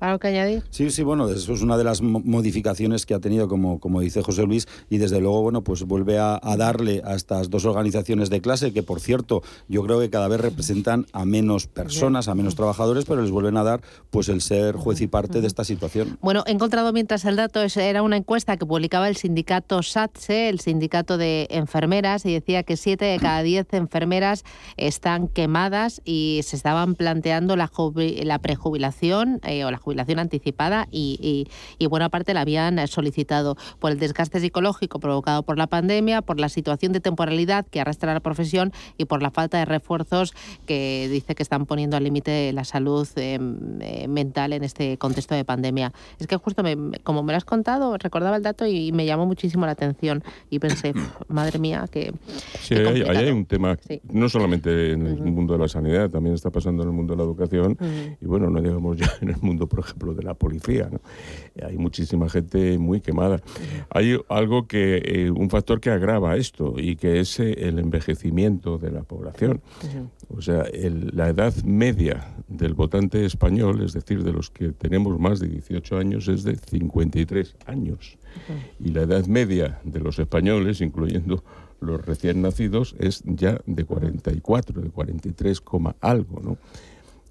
¿Algo 0.00 0.18
que 0.20 0.28
añadir? 0.28 0.62
Sí, 0.70 0.90
sí, 0.90 1.02
bueno, 1.02 1.28
eso 1.28 1.52
es 1.52 1.62
una 1.62 1.76
de 1.76 1.84
las 1.84 2.00
mo- 2.02 2.22
modificaciones 2.24 3.04
que 3.04 3.14
ha 3.14 3.18
tenido, 3.18 3.48
como, 3.48 3.80
como 3.80 4.00
dice 4.00 4.22
José 4.22 4.44
Luis, 4.44 4.68
y 4.88 4.98
desde 4.98 5.20
luego, 5.20 5.42
bueno, 5.42 5.62
pues 5.64 5.82
vuelve 5.82 6.18
a, 6.18 6.38
a 6.40 6.56
darle 6.56 7.02
a 7.04 7.14
estas 7.14 7.50
dos 7.50 7.64
organizaciones 7.64 8.30
de 8.30 8.40
clase, 8.40 8.72
que 8.72 8.82
por 8.84 9.00
cierto, 9.00 9.42
yo 9.68 9.82
creo 9.82 9.98
que 9.98 10.08
cada 10.08 10.28
vez 10.28 10.40
representan 10.40 11.06
a 11.12 11.24
menos 11.24 11.66
personas, 11.66 12.28
a 12.28 12.34
menos 12.36 12.54
trabajadores, 12.54 13.06
pero 13.06 13.22
les 13.22 13.32
vuelven 13.32 13.56
a 13.56 13.64
dar 13.64 13.80
pues 14.10 14.28
el 14.28 14.40
ser 14.40 14.76
juez 14.76 15.00
y 15.00 15.08
parte 15.08 15.40
de 15.40 15.46
esta 15.48 15.64
situación. 15.64 16.16
Bueno, 16.22 16.44
he 16.46 16.52
encontrado 16.52 16.92
mientras 16.92 17.24
el 17.24 17.34
dato 17.34 17.60
era 17.62 18.02
una 18.02 18.16
encuesta 18.16 18.56
que 18.56 18.66
publicaba 18.66 19.08
el 19.08 19.16
sindicato 19.16 19.82
SATSE, 19.82 20.48
el 20.48 20.60
sindicato 20.60 21.18
de 21.18 21.48
enfermeras, 21.50 22.24
y 22.24 22.32
decía 22.32 22.62
que 22.62 22.76
siete 22.76 23.04
de 23.06 23.18
cada 23.18 23.42
diez 23.42 23.66
enfermeras 23.72 24.44
están 24.76 25.26
quemadas 25.28 26.00
y 26.04 26.40
se 26.44 26.54
estaban 26.54 26.94
planteando 26.94 27.56
la, 27.56 27.70
la 28.22 28.38
prejubilación 28.38 29.40
eh, 29.44 29.64
o 29.64 29.70
la 29.70 29.76
jubilación 29.78 29.87
jubilación 29.88 30.18
anticipada 30.18 30.86
y, 30.90 31.48
buena 31.88 32.10
parte 32.10 32.34
la 32.34 32.42
habían 32.42 32.86
solicitado 32.86 33.56
por 33.78 33.90
el 33.90 33.98
desgaste 33.98 34.40
psicológico 34.40 35.00
provocado 35.00 35.42
por 35.42 35.56
la 35.56 35.66
pandemia, 35.66 36.20
por 36.20 36.38
la 36.38 36.50
situación 36.50 36.92
de 36.92 37.00
temporalidad 37.00 37.66
que 37.66 37.80
arrastra 37.80 38.12
la 38.12 38.20
profesión 38.20 38.72
y 38.98 39.06
por 39.06 39.22
la 39.22 39.30
falta 39.30 39.56
de 39.56 39.64
refuerzos 39.64 40.34
que 40.66 41.08
dice 41.10 41.34
que 41.34 41.42
están 41.42 41.64
poniendo 41.64 41.96
al 41.96 42.04
límite 42.04 42.52
la 42.52 42.64
salud 42.64 43.08
em, 43.16 43.80
eh, 43.80 44.06
mental 44.06 44.52
en 44.52 44.64
este 44.64 44.98
contexto 44.98 45.34
de 45.34 45.46
pandemia. 45.46 45.94
Es 46.18 46.26
que 46.26 46.36
justo 46.36 46.62
como 47.02 47.22
me 47.22 47.32
lo 47.32 47.36
has 47.38 47.46
contado, 47.46 47.96
recordaba 47.96 48.36
el 48.36 48.42
dato 48.42 48.66
y 48.66 48.92
me 48.92 49.06
llamó 49.06 49.24
muchísimo 49.24 49.64
la 49.64 49.72
atención 49.72 50.22
y 50.50 50.58
pensé, 50.58 50.92
madre 51.28 51.58
mía, 51.58 51.86
que... 51.90 52.12
Sí, 52.60 52.74
ahí 52.74 53.02
hay, 53.02 53.30
un 53.30 53.46
tema, 53.46 53.78
no 54.12 54.28
solamente 54.28 54.92
en 54.92 55.06
el 55.06 55.16
mundo 55.16 55.54
de 55.54 55.60
la 55.60 55.68
sanidad, 55.68 56.10
también 56.10 56.34
está 56.34 56.50
pasando 56.50 56.82
en 56.82 56.90
el 56.90 56.94
mundo 56.94 57.14
de 57.14 57.18
la 57.18 57.24
educación 57.24 57.78
y 58.20 58.26
bueno, 58.26 58.50
no 58.50 58.60
digamos 58.60 58.98
ya 58.98 59.10
en 59.22 59.30
el 59.30 59.40
mundo, 59.40 59.66
por 59.78 59.84
ejemplo, 59.84 60.14
de 60.14 60.22
la 60.24 60.34
policía. 60.34 60.88
¿no? 60.90 61.00
Hay 61.64 61.78
muchísima 61.78 62.28
gente 62.28 62.78
muy 62.78 63.00
quemada. 63.00 63.40
Hay 63.90 64.18
algo 64.28 64.66
que, 64.66 65.00
eh, 65.04 65.30
un 65.30 65.50
factor 65.50 65.80
que 65.80 65.90
agrava 65.90 66.36
esto 66.36 66.74
y 66.76 66.96
que 66.96 67.20
es 67.20 67.38
eh, 67.38 67.68
el 67.68 67.78
envejecimiento 67.78 68.78
de 68.78 68.90
la 68.90 69.02
población. 69.02 69.60
O 70.28 70.42
sea, 70.42 70.64
la 71.12 71.28
edad 71.28 71.54
media 71.64 72.34
del 72.48 72.74
votante 72.74 73.24
español, 73.24 73.82
es 73.82 73.92
decir, 73.92 74.24
de 74.24 74.32
los 74.32 74.50
que 74.50 74.72
tenemos 74.72 75.18
más 75.20 75.38
de 75.38 75.48
18 75.48 75.96
años, 75.96 76.26
es 76.26 76.42
de 76.42 76.56
53 76.56 77.56
años. 77.66 78.18
Y 78.80 78.90
la 78.90 79.02
edad 79.02 79.26
media 79.26 79.80
de 79.84 80.00
los 80.00 80.18
españoles, 80.18 80.80
incluyendo 80.80 81.44
los 81.80 82.04
recién 82.04 82.42
nacidos, 82.42 82.96
es 82.98 83.22
ya 83.24 83.60
de 83.66 83.84
44, 83.84 84.82
de 84.82 84.90
43, 84.90 85.62
algo, 86.00 86.40
¿no? 86.42 86.58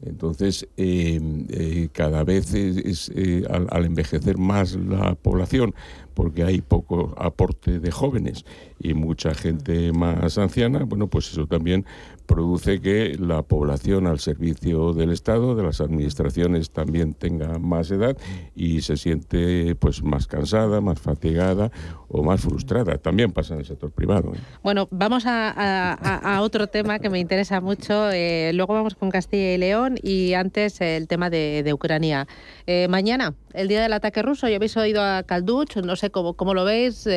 Entonces, 0.05 0.67
eh, 0.77 1.19
eh, 1.49 1.89
cada 1.91 2.23
vez 2.23 2.53
es, 2.53 3.11
eh, 3.15 3.43
al, 3.49 3.85
envejecer 3.85 4.37
más 4.37 4.75
la 4.75 5.15
población, 5.15 5.73
porque 6.18 6.43
hay 6.43 6.61
poco 6.61 7.13
aporte 7.15 7.80
de 7.80 7.91
jóvenes 7.91 8.43
y 8.80 8.95
mucha 8.95 9.36
gente 9.36 9.91
más 9.91 10.39
anciana, 10.39 10.84
bueno, 10.84 11.05
pues 11.05 11.32
eso 11.32 11.45
también 11.45 11.86
produce 12.26 12.82
que 12.82 13.15
la 13.20 13.41
población 13.41 14.05
al 14.05 14.20
servicio 14.20 14.93
del 14.93 15.11
Estado, 15.11 15.55
de 15.55 15.63
las 15.63 15.80
administraciones, 15.80 16.72
también 16.72 17.13
tenga 17.13 17.57
más 17.57 17.89
edad 17.91 18.18
y 18.55 18.82
se 18.82 18.97
siente 18.97 19.76
pues 19.76 20.03
más 20.03 20.28
cansada, 20.28 20.82
más 20.82 20.99
fatigada 20.99 21.72
o 22.09 22.24
más 22.24 22.41
frustrada. 22.41 22.97
También 22.97 23.32
pasa 23.32 23.53
en 23.53 23.61
el 23.61 23.65
sector 23.65 23.91
privado. 23.91 24.34
¿eh? 24.36 24.39
Bueno, 24.61 24.88
vamos 24.91 25.24
a, 25.26 26.39
otro 26.41 26.68
tema 26.68 26.99
que 26.99 27.09
me 27.09 27.20
interesa 27.20 27.61
mucho. 27.61 28.11
Eh, 28.11 28.51
luego 28.53 28.74
vamos 28.74 28.95
con 28.95 29.09
Castilla 29.09 29.53
y 29.53 29.57
León 29.57 29.95
y 30.01 30.34
antes 30.34 30.82
el 30.82 31.07
tema 31.07 31.30
de, 31.30 31.72
Ucrania. 31.74 32.28
Eh, 32.65 32.88
mañana, 32.89 33.36
el 33.53 33.68
día 33.68 33.82
del 33.82 33.93
ataque 33.93 34.22
ruso, 34.22 34.47
ya 34.47 34.57
habéis 34.57 34.76
oído 34.78 35.01
a 35.01 35.24
Kalduch, 35.24 35.78
no 35.78 35.95
sé 35.95 36.07
cómo, 36.12 36.36
cómo 36.36 36.53
lo 36.53 36.66
veis. 36.66 37.08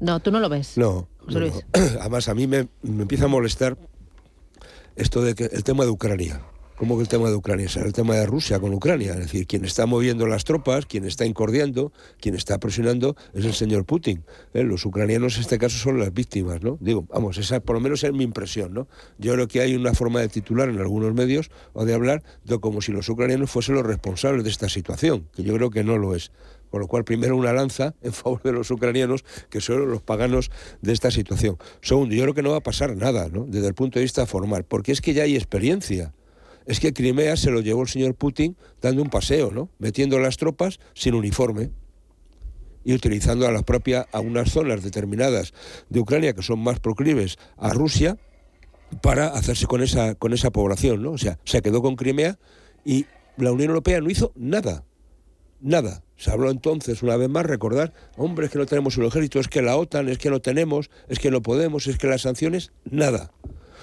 no, 0.00 0.20
tú 0.20 0.30
no 0.30 0.40
lo 0.40 0.48
ves. 0.48 0.76
No. 0.76 1.08
Además, 2.00 2.28
a 2.28 2.34
mí 2.34 2.46
me, 2.46 2.68
me 2.82 3.02
empieza 3.02 3.26
a 3.26 3.28
molestar 3.28 3.76
esto 4.96 5.22
de 5.22 5.34
que 5.34 5.44
el 5.44 5.64
tema 5.64 5.84
de 5.84 5.90
Ucrania. 5.90 6.40
¿Cómo 6.78 6.94
que 6.96 7.02
el 7.02 7.08
tema 7.08 7.28
de 7.28 7.34
Ucrania? 7.34 7.66
Es 7.66 7.76
el 7.76 7.92
tema 7.92 8.14
de 8.14 8.24
Rusia 8.24 8.60
con 8.60 8.72
Ucrania. 8.72 9.14
Es 9.14 9.18
decir, 9.18 9.48
quien 9.48 9.64
está 9.64 9.84
moviendo 9.86 10.28
las 10.28 10.44
tropas, 10.44 10.86
quien 10.86 11.04
está 11.04 11.26
incordiando, 11.26 11.92
quien 12.20 12.36
está 12.36 12.58
presionando 12.58 13.16
es 13.34 13.44
el 13.44 13.52
señor 13.52 13.84
Putin. 13.84 14.22
¿Eh? 14.54 14.62
Los 14.62 14.86
ucranianos 14.86 15.34
en 15.36 15.40
este 15.40 15.58
caso 15.58 15.76
son 15.76 15.98
las 15.98 16.14
víctimas, 16.14 16.62
¿no? 16.62 16.78
Digo, 16.80 17.04
vamos, 17.08 17.36
esa 17.36 17.58
por 17.58 17.74
lo 17.74 17.80
menos 17.80 18.04
es 18.04 18.12
mi 18.12 18.22
impresión, 18.22 18.74
¿no? 18.74 18.86
Yo 19.18 19.32
creo 19.32 19.48
que 19.48 19.60
hay 19.60 19.74
una 19.74 19.92
forma 19.92 20.20
de 20.20 20.28
titular 20.28 20.68
en 20.68 20.78
algunos 20.78 21.12
medios 21.14 21.50
o 21.72 21.84
de 21.84 21.94
hablar 21.94 22.22
de 22.44 22.60
como 22.60 22.80
si 22.80 22.92
los 22.92 23.08
ucranianos 23.08 23.50
fuesen 23.50 23.74
los 23.74 23.84
responsables 23.84 24.44
de 24.44 24.50
esta 24.50 24.68
situación, 24.68 25.28
que 25.34 25.42
yo 25.42 25.54
creo 25.54 25.70
que 25.70 25.82
no 25.82 25.98
lo 25.98 26.14
es. 26.14 26.30
Con 26.70 26.80
lo 26.80 26.86
cual, 26.86 27.04
primero 27.04 27.36
una 27.36 27.52
lanza 27.52 27.94
en 28.02 28.12
favor 28.12 28.42
de 28.42 28.52
los 28.52 28.70
ucranianos, 28.70 29.24
que 29.50 29.60
son 29.60 29.90
los 29.90 30.02
paganos 30.02 30.50
de 30.82 30.92
esta 30.92 31.10
situación. 31.10 31.56
Segundo, 31.80 32.14
yo 32.14 32.22
creo 32.22 32.34
que 32.34 32.42
no 32.42 32.50
va 32.50 32.58
a 32.58 32.62
pasar 32.62 32.96
nada, 32.96 33.28
¿no? 33.28 33.44
Desde 33.46 33.68
el 33.68 33.74
punto 33.74 33.98
de 33.98 34.04
vista 34.04 34.26
formal, 34.26 34.64
porque 34.64 34.92
es 34.92 35.00
que 35.00 35.14
ya 35.14 35.22
hay 35.22 35.36
experiencia. 35.36 36.14
Es 36.66 36.80
que 36.80 36.92
Crimea 36.92 37.36
se 37.36 37.50
lo 37.50 37.60
llevó 37.60 37.82
el 37.82 37.88
señor 37.88 38.14
Putin 38.14 38.56
dando 38.82 39.00
un 39.00 39.08
paseo, 39.08 39.50
¿no? 39.50 39.70
Metiendo 39.78 40.18
las 40.18 40.36
tropas 40.36 40.78
sin 40.94 41.14
uniforme 41.14 41.70
y 42.84 42.92
utilizando 42.94 43.46
a 43.46 43.52
la 43.52 43.62
propia 43.62 44.06
a 44.12 44.20
unas 44.20 44.50
zonas 44.50 44.82
determinadas 44.82 45.52
de 45.88 46.00
Ucrania 46.00 46.34
que 46.34 46.42
son 46.42 46.60
más 46.60 46.80
proclives 46.80 47.36
a 47.56 47.72
Rusia 47.72 48.18
para 49.02 49.28
hacerse 49.28 49.66
con 49.66 49.82
esa 49.82 50.14
con 50.14 50.32
esa 50.32 50.50
población, 50.50 51.02
¿no? 51.02 51.12
O 51.12 51.18
sea, 51.18 51.38
se 51.44 51.60
quedó 51.62 51.82
con 51.82 51.96
Crimea 51.96 52.38
y 52.84 53.06
la 53.36 53.52
Unión 53.52 53.70
Europea 53.70 54.00
no 54.00 54.10
hizo 54.10 54.32
nada. 54.34 54.84
Nada. 55.60 56.02
Se 56.16 56.30
habló 56.30 56.50
entonces, 56.50 57.02
una 57.02 57.16
vez 57.16 57.28
más, 57.28 57.46
recordar, 57.46 57.92
hombre, 58.16 58.46
es 58.46 58.52
que 58.52 58.58
no 58.58 58.66
tenemos 58.66 58.96
un 58.96 59.04
ejército, 59.04 59.38
es 59.38 59.48
que 59.48 59.62
la 59.62 59.76
OTAN, 59.76 60.08
es 60.08 60.18
que 60.18 60.30
no 60.30 60.40
tenemos, 60.40 60.90
es 61.08 61.18
que 61.18 61.30
no 61.30 61.42
podemos, 61.42 61.86
es 61.86 61.96
que 61.98 62.08
las 62.08 62.22
sanciones, 62.22 62.72
nada. 62.84 63.30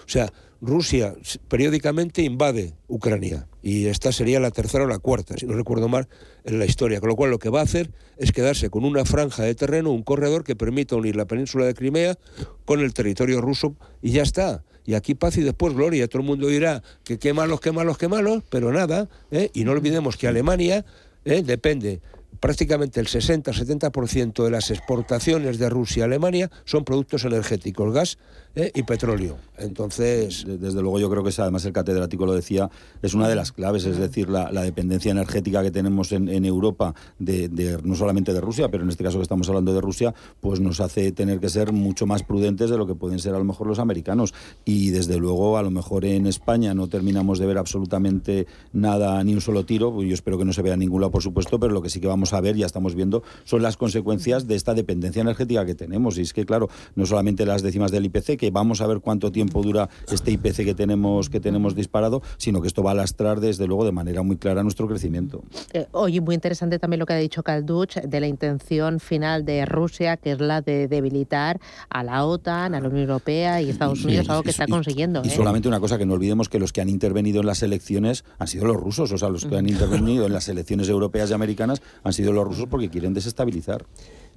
O 0.05 0.09
sea, 0.09 0.31
Rusia 0.61 1.15
periódicamente 1.47 2.21
invade 2.21 2.73
Ucrania 2.87 3.47
y 3.61 3.87
esta 3.87 4.11
sería 4.11 4.39
la 4.39 4.51
tercera 4.51 4.85
o 4.85 4.87
la 4.87 4.99
cuarta, 4.99 5.35
si 5.37 5.45
no 5.45 5.53
recuerdo 5.53 5.87
mal, 5.87 6.07
en 6.43 6.59
la 6.59 6.65
historia. 6.65 6.99
Con 6.99 7.09
lo 7.09 7.15
cual 7.15 7.31
lo 7.31 7.39
que 7.39 7.49
va 7.49 7.59
a 7.59 7.63
hacer 7.63 7.91
es 8.17 8.31
quedarse 8.31 8.69
con 8.69 8.85
una 8.85 9.05
franja 9.05 9.43
de 9.43 9.55
terreno, 9.55 9.91
un 9.91 10.03
corredor 10.03 10.43
que 10.43 10.55
permita 10.55 10.95
unir 10.95 11.15
la 11.15 11.25
península 11.25 11.65
de 11.65 11.73
Crimea 11.73 12.17
con 12.63 12.79
el 12.79 12.93
territorio 12.93 13.41
ruso 13.41 13.75
y 14.01 14.11
ya 14.11 14.23
está. 14.23 14.63
Y 14.85 14.93
aquí 14.93 15.15
paz 15.15 15.37
y 15.37 15.41
después 15.41 15.73
gloria. 15.73 16.07
Todo 16.07 16.21
el 16.21 16.27
mundo 16.27 16.47
dirá 16.47 16.83
que 17.03 17.17
qué 17.17 17.33
malos, 17.33 17.59
qué 17.59 17.71
malos, 17.71 17.97
qué 17.97 18.07
malos, 18.07 18.43
pero 18.49 18.71
nada. 18.71 19.09
¿eh? 19.31 19.49
Y 19.53 19.63
no 19.63 19.71
olvidemos 19.71 20.15
que 20.15 20.27
Alemania 20.27 20.85
¿eh? 21.25 21.43
depende 21.43 22.01
prácticamente 22.39 22.99
el 22.99 23.07
60-70% 23.07 24.43
de 24.43 24.51
las 24.51 24.69
exportaciones 24.69 25.57
de 25.57 25.69
Rusia 25.69 26.03
a 26.03 26.05
Alemania 26.05 26.51
son 26.65 26.83
productos 26.83 27.25
energéticos, 27.25 27.93
gas 27.93 28.17
¿eh? 28.55 28.71
y 28.73 28.83
petróleo. 28.83 29.37
Entonces... 29.57 30.45
Desde 30.45 30.81
luego 30.81 30.99
yo 30.99 31.09
creo 31.09 31.23
que 31.23 31.31
además 31.41 31.65
el 31.65 31.73
catedrático 31.73 32.25
lo 32.25 32.33
decía, 32.33 32.69
es 33.01 33.13
una 33.13 33.27
de 33.27 33.35
las 33.35 33.51
claves, 33.51 33.85
es 33.85 33.97
decir, 33.97 34.29
la, 34.29 34.49
dependencia 34.49 35.11
energética 35.11 35.61
que 35.61 35.71
tenemos 35.71 36.11
en, 36.11 36.45
Europa, 36.45 36.95
de, 37.19 37.79
no 37.83 37.95
solamente 37.95 38.33
de 38.33 38.41
Rusia, 38.41 38.69
pero 38.69 38.83
en 38.83 38.89
este 38.89 39.03
caso 39.03 39.17
que 39.17 39.23
estamos 39.23 39.47
hablando 39.49 39.73
de 39.73 39.81
Rusia, 39.81 40.13
pues 40.41 40.59
nos 40.59 40.79
hace 40.79 41.11
tener 41.11 41.39
que 41.39 41.49
ser 41.49 41.71
mucho 41.71 42.05
más 42.05 42.23
prudentes 42.23 42.69
de 42.69 42.77
lo 42.77 42.87
que 42.87 42.95
pueden 42.95 43.19
ser 43.19 43.35
a 43.35 43.37
lo 43.37 43.43
mejor 43.43 43.67
los 43.67 43.79
americanos. 43.79 44.33
Y 44.65 44.89
desde 44.89 45.17
luego 45.17 45.57
a 45.57 45.63
lo 45.63 45.71
mejor 45.71 46.05
en 46.05 46.25
España 46.25 46.73
no 46.73 46.87
terminamos 46.87 47.39
de 47.39 47.45
ver 47.45 47.57
absolutamente 47.57 48.47
nada, 48.73 49.23
ni 49.23 49.33
un 49.33 49.41
solo 49.41 49.65
tiro, 49.65 50.01
yo 50.01 50.13
espero 50.13 50.37
que 50.37 50.45
no 50.45 50.53
se 50.53 50.61
vea 50.61 50.75
ningún 50.77 51.01
lado, 51.01 51.11
por 51.11 51.23
supuesto, 51.23 51.59
pero 51.59 51.73
lo 51.73 51.81
que 51.81 51.89
sí 51.89 51.99
que 51.99 52.07
vamos 52.07 52.33
a 52.33 52.41
ver, 52.41 52.55
ya 52.55 52.65
estamos 52.65 52.95
viendo, 52.95 53.23
son 53.43 53.61
las 53.61 53.77
consecuencias 53.77 54.47
de 54.47 54.55
esta 54.55 54.73
dependencia 54.73 55.21
energética 55.21 55.65
que 55.65 55.75
tenemos. 55.75 56.17
Y 56.17 56.21
es 56.21 56.33
que, 56.33 56.45
claro, 56.45 56.69
no 56.95 57.05
solamente 57.05 57.45
las 57.45 57.61
décimas 57.61 57.91
del 57.91 58.05
IPC, 58.05 58.37
vamos 58.51 58.81
a 58.81 58.87
ver 58.87 58.99
cuánto 58.99 59.31
tiempo 59.31 59.61
dura 59.61 59.89
este 60.11 60.31
IPC 60.31 60.65
que 60.65 60.73
tenemos, 60.75 61.29
que 61.29 61.39
tenemos 61.39 61.75
disparado, 61.75 62.21
sino 62.37 62.61
que 62.61 62.67
esto 62.67 62.83
va 62.83 62.91
a 62.91 62.95
lastrar 62.95 63.39
desde 63.39 63.67
luego 63.67 63.85
de 63.85 63.91
manera 63.91 64.23
muy 64.23 64.37
clara 64.37 64.63
nuestro 64.63 64.87
crecimiento. 64.87 65.43
Eh, 65.73 65.87
oye, 65.91 66.21
muy 66.21 66.35
interesante 66.35 66.79
también 66.79 66.99
lo 66.99 67.05
que 67.05 67.13
ha 67.13 67.17
dicho 67.17 67.43
Calduch 67.43 67.95
de 67.95 68.19
la 68.19 68.27
intención 68.27 68.99
final 68.99 69.45
de 69.45 69.65
Rusia, 69.65 70.17
que 70.17 70.31
es 70.31 70.39
la 70.39 70.61
de 70.61 70.87
debilitar 70.87 71.59
a 71.89 72.03
la 72.03 72.25
OTAN, 72.25 72.75
a 72.75 72.79
la 72.79 72.87
Unión 72.87 73.03
Europea 73.03 73.61
y 73.61 73.69
Estados 73.69 74.03
Unidos, 74.03 74.29
algo 74.29 74.43
que 74.43 74.51
está 74.51 74.67
consiguiendo. 74.67 75.21
Y, 75.23 75.27
¿eh? 75.27 75.31
solamente 75.31 75.67
una 75.67 75.79
cosa, 75.79 75.97
que 75.97 76.05
no 76.05 76.13
olvidemos 76.13 76.49
que 76.49 76.59
los 76.59 76.73
que 76.73 76.81
han 76.81 76.89
intervenido 76.89 77.41
en 77.41 77.47
las 77.47 77.63
elecciones 77.63 78.25
han 78.37 78.47
sido 78.47 78.65
los 78.65 78.77
rusos, 78.77 79.11
o 79.11 79.17
sea, 79.17 79.29
los 79.29 79.45
que 79.45 79.57
han 79.57 79.67
intervenido 79.67 80.25
en 80.25 80.33
las 80.33 80.49
elecciones 80.49 80.89
europeas 80.95 81.31
y 81.31 81.33
americanas 81.33 81.81
han 82.03 82.13
sido 82.13 82.31
los 82.31 82.45
rusos 82.45 82.67
porque 82.69 82.89
quieren 82.89 83.13
desestabilizar. 83.13 83.85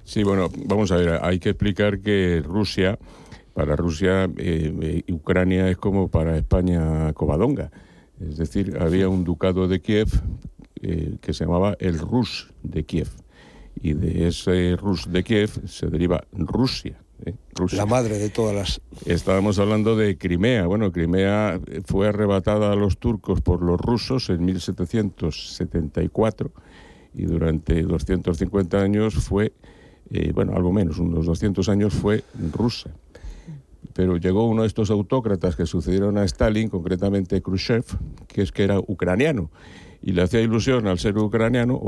Sí, 0.03 0.23
bueno, 0.23 0.49
vamos 0.65 0.91
a 0.91 0.95
ver, 0.95 1.19
hay 1.21 1.39
que 1.39 1.49
explicar 1.49 1.99
que 1.99 2.41
Rusia 2.43 2.97
para 3.59 3.75
Rusia, 3.75 4.23
eh, 4.37 4.73
eh, 4.81 5.03
Ucrania 5.11 5.69
es 5.69 5.75
como 5.75 6.07
para 6.07 6.37
España 6.37 7.11
Covadonga. 7.11 7.71
Es 8.21 8.37
decir, 8.37 8.77
había 8.79 9.09
un 9.09 9.25
ducado 9.25 9.67
de 9.67 9.81
Kiev 9.81 10.07
eh, 10.81 11.17
que 11.19 11.33
se 11.33 11.43
llamaba 11.43 11.75
el 11.81 11.99
Rus 11.99 12.53
de 12.63 12.85
Kiev. 12.85 13.09
Y 13.81 13.95
de 13.95 14.29
ese 14.29 14.77
Rus 14.77 15.11
de 15.11 15.25
Kiev 15.25 15.67
se 15.67 15.87
deriva 15.87 16.23
Rusia. 16.31 17.01
La 17.73 17.85
madre 17.85 18.17
de 18.17 18.29
todas 18.29 18.55
las... 18.55 18.79
Estábamos 19.05 19.59
hablando 19.59 19.97
de 19.97 20.17
Crimea. 20.17 20.65
Bueno, 20.65 20.93
Crimea 20.93 21.59
fue 21.85 22.07
arrebatada 22.07 22.71
a 22.71 22.77
los 22.77 22.97
turcos 22.97 23.41
por 23.41 23.61
los 23.61 23.77
rusos 23.77 24.29
en 24.29 24.45
1774 24.45 26.53
y 27.13 27.25
durante 27.25 27.81
250 27.81 28.79
años 28.79 29.15
fue, 29.15 29.51
bueno, 30.33 30.53
algo 30.55 30.71
menos, 30.71 30.97
unos 30.99 31.25
200 31.25 31.67
años 31.67 31.93
fue 31.93 32.23
rusa 32.53 32.89
pero 33.93 34.17
llegó 34.17 34.47
uno 34.47 34.61
de 34.61 34.67
estos 34.67 34.91
autócratas 34.91 35.55
que 35.55 35.65
sucedieron 35.65 36.17
a 36.17 36.23
Stalin, 36.23 36.69
concretamente 36.69 37.41
Khrushchev, 37.41 37.85
que 38.27 38.41
es 38.41 38.51
que 38.51 38.63
era 38.63 38.79
ucraniano. 38.79 39.49
Y 40.01 40.13
le 40.13 40.21
hacía 40.21 40.41
ilusión 40.41 40.87
al 40.87 40.99
ser 40.99 41.17
ucraniano, 41.17 41.79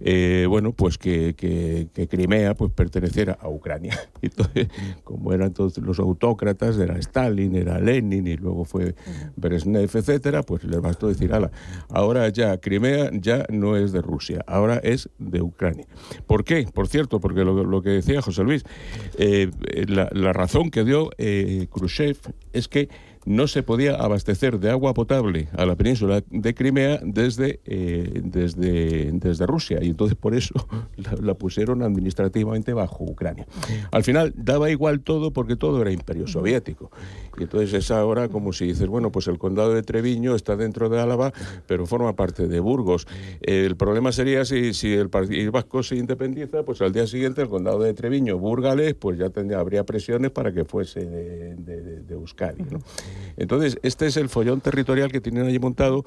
eh, 0.00 0.46
bueno, 0.48 0.72
pues 0.72 0.98
que, 0.98 1.34
que, 1.34 2.08
Crimea 2.08 2.54
pues 2.54 2.72
perteneciera 2.72 3.38
a 3.40 3.48
Ucrania. 3.48 3.98
Entonces, 4.22 4.68
como 5.04 5.32
eran 5.32 5.52
todos 5.52 5.78
los 5.78 5.98
autócratas, 5.98 6.78
era 6.78 6.98
Stalin, 6.98 7.56
era 7.56 7.78
Lenin 7.78 8.26
y 8.26 8.36
luego 8.36 8.64
fue 8.64 8.94
Brezhnev, 9.36 9.90
etcétera, 9.92 10.42
pues 10.42 10.64
les 10.64 10.80
bastó 10.80 11.08
decir, 11.08 11.32
ala, 11.32 11.50
ahora 11.88 12.28
ya 12.28 12.58
Crimea 12.58 13.10
ya 13.12 13.44
no 13.50 13.76
es 13.76 13.92
de 13.92 14.02
Rusia, 14.02 14.44
ahora 14.46 14.76
es 14.82 15.08
de 15.18 15.42
Ucrania. 15.42 15.86
¿Por 16.26 16.44
qué? 16.44 16.66
Por 16.72 16.88
cierto, 16.88 17.20
porque 17.20 17.44
lo, 17.44 17.82
que 17.82 17.90
decía 17.90 18.22
José 18.22 18.42
Luis, 18.44 18.64
eh, 19.18 19.50
la, 19.88 20.08
la, 20.12 20.32
razón 20.32 20.70
que 20.70 20.84
dio 20.84 21.10
eh, 21.18 21.66
Khrushchev 21.72 22.16
es 22.52 22.68
que 22.68 22.88
no 23.26 23.48
se 23.48 23.62
podía 23.62 23.96
abastecer 23.96 24.58
de 24.58 24.70
agua 24.70 24.94
potable 24.94 25.48
a 25.56 25.66
la 25.66 25.74
península 25.74 26.22
de 26.30 26.54
Crimea 26.54 27.00
desde, 27.02 27.60
eh, 27.64 28.22
desde, 28.24 29.10
desde 29.12 29.46
Rusia 29.46 29.80
y 29.82 29.88
entonces 29.88 30.16
por 30.16 30.34
eso 30.34 30.54
la, 31.20 31.34
pusieron 31.34 31.82
administrativamente 31.82 32.72
bajo 32.72 33.04
Ucrania. 33.04 33.46
Al 33.90 34.04
final 34.04 34.32
daba 34.36 34.70
igual 34.70 35.00
todo 35.00 35.32
porque 35.32 35.56
todo 35.56 35.82
era 35.82 35.90
imperio 35.90 36.26
soviético. 36.26 36.90
Y 37.38 37.42
entonces 37.42 37.74
es 37.74 37.90
ahora 37.90 38.28
como 38.28 38.52
si 38.52 38.66
dices, 38.66 38.86
bueno, 38.86 39.12
pues 39.12 39.26
el 39.26 39.38
condado 39.38 39.74
de 39.74 39.82
Treviño 39.82 40.34
está 40.34 40.56
dentro 40.56 40.88
de 40.88 41.00
Álava, 41.00 41.32
pero 41.66 41.84
forma 41.84 42.14
parte 42.14 42.48
de 42.48 42.60
Burgos. 42.60 43.06
el 43.42 43.76
problema 43.76 44.12
sería 44.12 44.44
si, 44.44 44.72
si 44.72 44.94
el 44.94 45.10
País 45.10 45.50
Vasco 45.50 45.82
se 45.82 45.96
independiza, 45.96 46.62
pues 46.62 46.80
al 46.80 46.92
día 46.92 47.06
siguiente 47.06 47.42
el 47.42 47.48
condado 47.48 47.80
de 47.80 47.92
Treviño, 47.92 48.38
Burgales, 48.38 48.94
pues 48.94 49.18
ya 49.18 49.30
tendría, 49.30 49.58
habría 49.58 49.84
presiones 49.84 50.30
para 50.30 50.52
que 50.52 50.64
fuese 50.64 51.04
de, 51.04 51.56
de, 51.56 52.14
Euskadi. 52.14 52.62
¿no? 52.70 52.78
Entonces, 53.36 53.78
este 53.82 54.06
es 54.06 54.16
el 54.16 54.28
follón 54.28 54.60
territorial 54.60 55.12
que 55.12 55.20
tienen 55.20 55.46
allí 55.46 55.58
montado, 55.58 56.04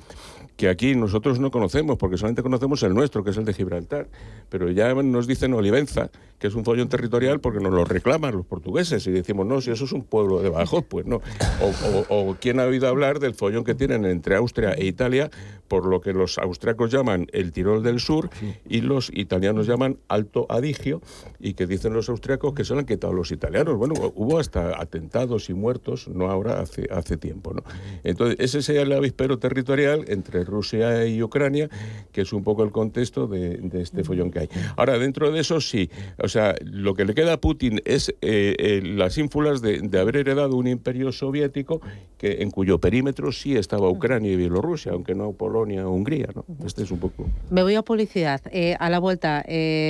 que 0.60 0.68
aquí 0.68 0.94
nosotros 0.94 1.40
no 1.40 1.52
conocemos, 1.52 1.98
porque 1.98 2.18
solamente 2.18 2.44
conocemos 2.44 2.84
el 2.84 2.94
nuestro, 2.94 3.24
que 3.24 3.30
es 3.30 3.38
el 3.38 3.46
de 3.46 3.54
Gibraltar. 3.54 4.10
Pero 4.50 4.70
ya 4.70 4.94
nos 4.94 5.26
dicen 5.26 5.54
Olivenza, 5.54 6.12
que 6.38 6.48
es 6.48 6.54
un 6.54 6.66
follón 6.66 6.90
territorial, 6.90 7.40
porque 7.40 7.62
nos 7.62 7.72
lo 7.72 7.86
reclaman 7.86 8.36
los 8.36 8.46
portugueses, 8.46 9.08
y 9.08 9.12
decimos, 9.12 9.46
no, 9.48 9.62
si 9.62 9.72
eso 9.72 9.86
es 9.86 9.94
un 9.94 10.04
pueblo 10.04 10.42
de 10.42 10.50
bajos, 10.50 10.84
pues 10.84 11.06
no. 11.06 11.22
O, 11.62 12.06
o, 12.10 12.36
quién 12.42 12.60
ha 12.60 12.66
oído 12.66 12.90
hablar 12.90 13.20
del 13.20 13.36
follón 13.36 13.64
que 13.64 13.74
tienen 13.74 14.04
entre 14.04 14.36
Austria 14.36 14.74
e 14.74 14.86
Italia, 14.86 15.32
por 15.70 15.86
lo 15.86 16.02
que 16.02 16.12
los 16.12 16.38
austriacos 16.38 16.92
llaman 16.92 17.28
el 17.32 17.54
Tirol 17.54 17.82
del 17.82 18.02
Sur 18.02 18.30
y 18.68 18.82
los 18.82 19.12
italianos 19.14 19.66
llaman 19.66 20.00
Alto 20.10 20.46
Adigio, 20.50 21.02
y 21.40 21.54
que 21.54 21.68
dicen 21.68 21.94
los 21.94 22.10
austriacos 22.10 22.54
que 22.54 22.66
se 22.66 22.74
lo 22.74 22.80
han 22.80 22.86
quitado 22.86 23.14
los 23.14 23.32
italianos. 23.32 23.78
Bueno, 23.78 23.94
hubo 24.16 24.40
hasta 24.40 24.82
atentados 24.82 25.50
y 25.50 25.54
muertos, 25.54 26.10
no 26.10 26.30
ahora, 26.30 26.60
hace 26.60 26.90
hace 26.92 27.16
tiempo. 27.16 27.54
¿no? 27.54 27.64
Entonces, 28.04 28.36
ese 28.40 28.62
sería 28.62 28.82
el 28.82 28.92
avispero 28.92 29.40
territorial 29.40 30.04
entre 30.10 30.49
Rusia 30.50 31.06
y 31.06 31.22
Ucrania, 31.22 31.70
que 32.12 32.22
es 32.22 32.34
un 32.34 32.44
poco 32.44 32.64
el 32.64 32.72
contexto 32.72 33.28
de, 33.28 33.60
este 33.74 34.04
follón 34.04 34.32
que 34.32 34.40
hay. 34.40 34.50
Ahora, 34.76 34.98
dentro 34.98 35.32
de 35.32 35.40
eso 35.40 35.62
sí, 35.62 35.90
o 36.22 36.28
sea, 36.28 36.56
lo 36.62 36.94
que 36.94 37.06
le 37.06 37.14
queda 37.14 37.34
a 37.34 37.38
Putin 37.42 37.82
es 37.86 38.10
eh, 38.22 38.56
eh, 38.58 38.82
las 38.84 39.18
ínfulas 39.18 39.62
de, 39.62 39.90
haber 40.00 40.18
heredado 40.18 40.56
un 40.56 40.68
imperio 40.68 41.12
soviético 41.12 41.82
que, 42.18 42.42
en 42.42 42.52
cuyo 42.52 42.80
perímetro 42.80 43.32
sí 43.32 43.56
estaba 43.56 43.90
Ucrania 43.90 44.32
y 44.32 44.36
Bielorrusia, 44.36 44.92
aunque 44.94 45.16
no 45.16 45.32
Polonia 45.34 45.88
o 45.88 45.92
Hungría. 45.92 46.30
¿no? 46.36 46.46
Este 46.66 46.84
es 46.84 46.92
un 46.92 47.00
poco... 47.00 47.28
Me 47.50 47.64
voy 47.64 47.76
a 47.76 47.82
publicidad. 47.82 48.42
Eh, 48.52 48.76
a 48.80 48.90
la 48.90 49.00
vuelta, 49.00 49.44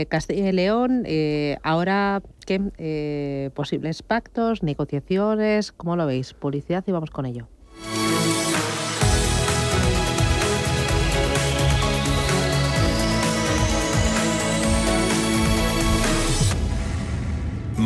Castilla 0.09 0.49
y 0.49 0.51
León, 0.51 1.05
ahora 1.63 2.21
eh, 2.51 3.51
posibles 3.53 4.01
pactos, 4.01 4.63
negociaciones, 4.63 5.71
¿cómo 5.71 5.95
lo 5.95 6.05
veis? 6.05 6.33
Publicidad 6.33 6.83
y 6.87 6.91
vamos 6.91 7.11
con 7.11 7.25
ello. 7.25 7.47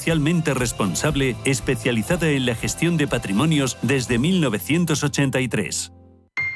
socialmente 0.00 0.54
responsable 0.54 1.36
especializada 1.44 2.30
en 2.30 2.46
la 2.46 2.54
gestión 2.54 2.96
de 2.96 3.06
patrimonios 3.06 3.76
desde 3.82 4.18
1983. 4.18 5.92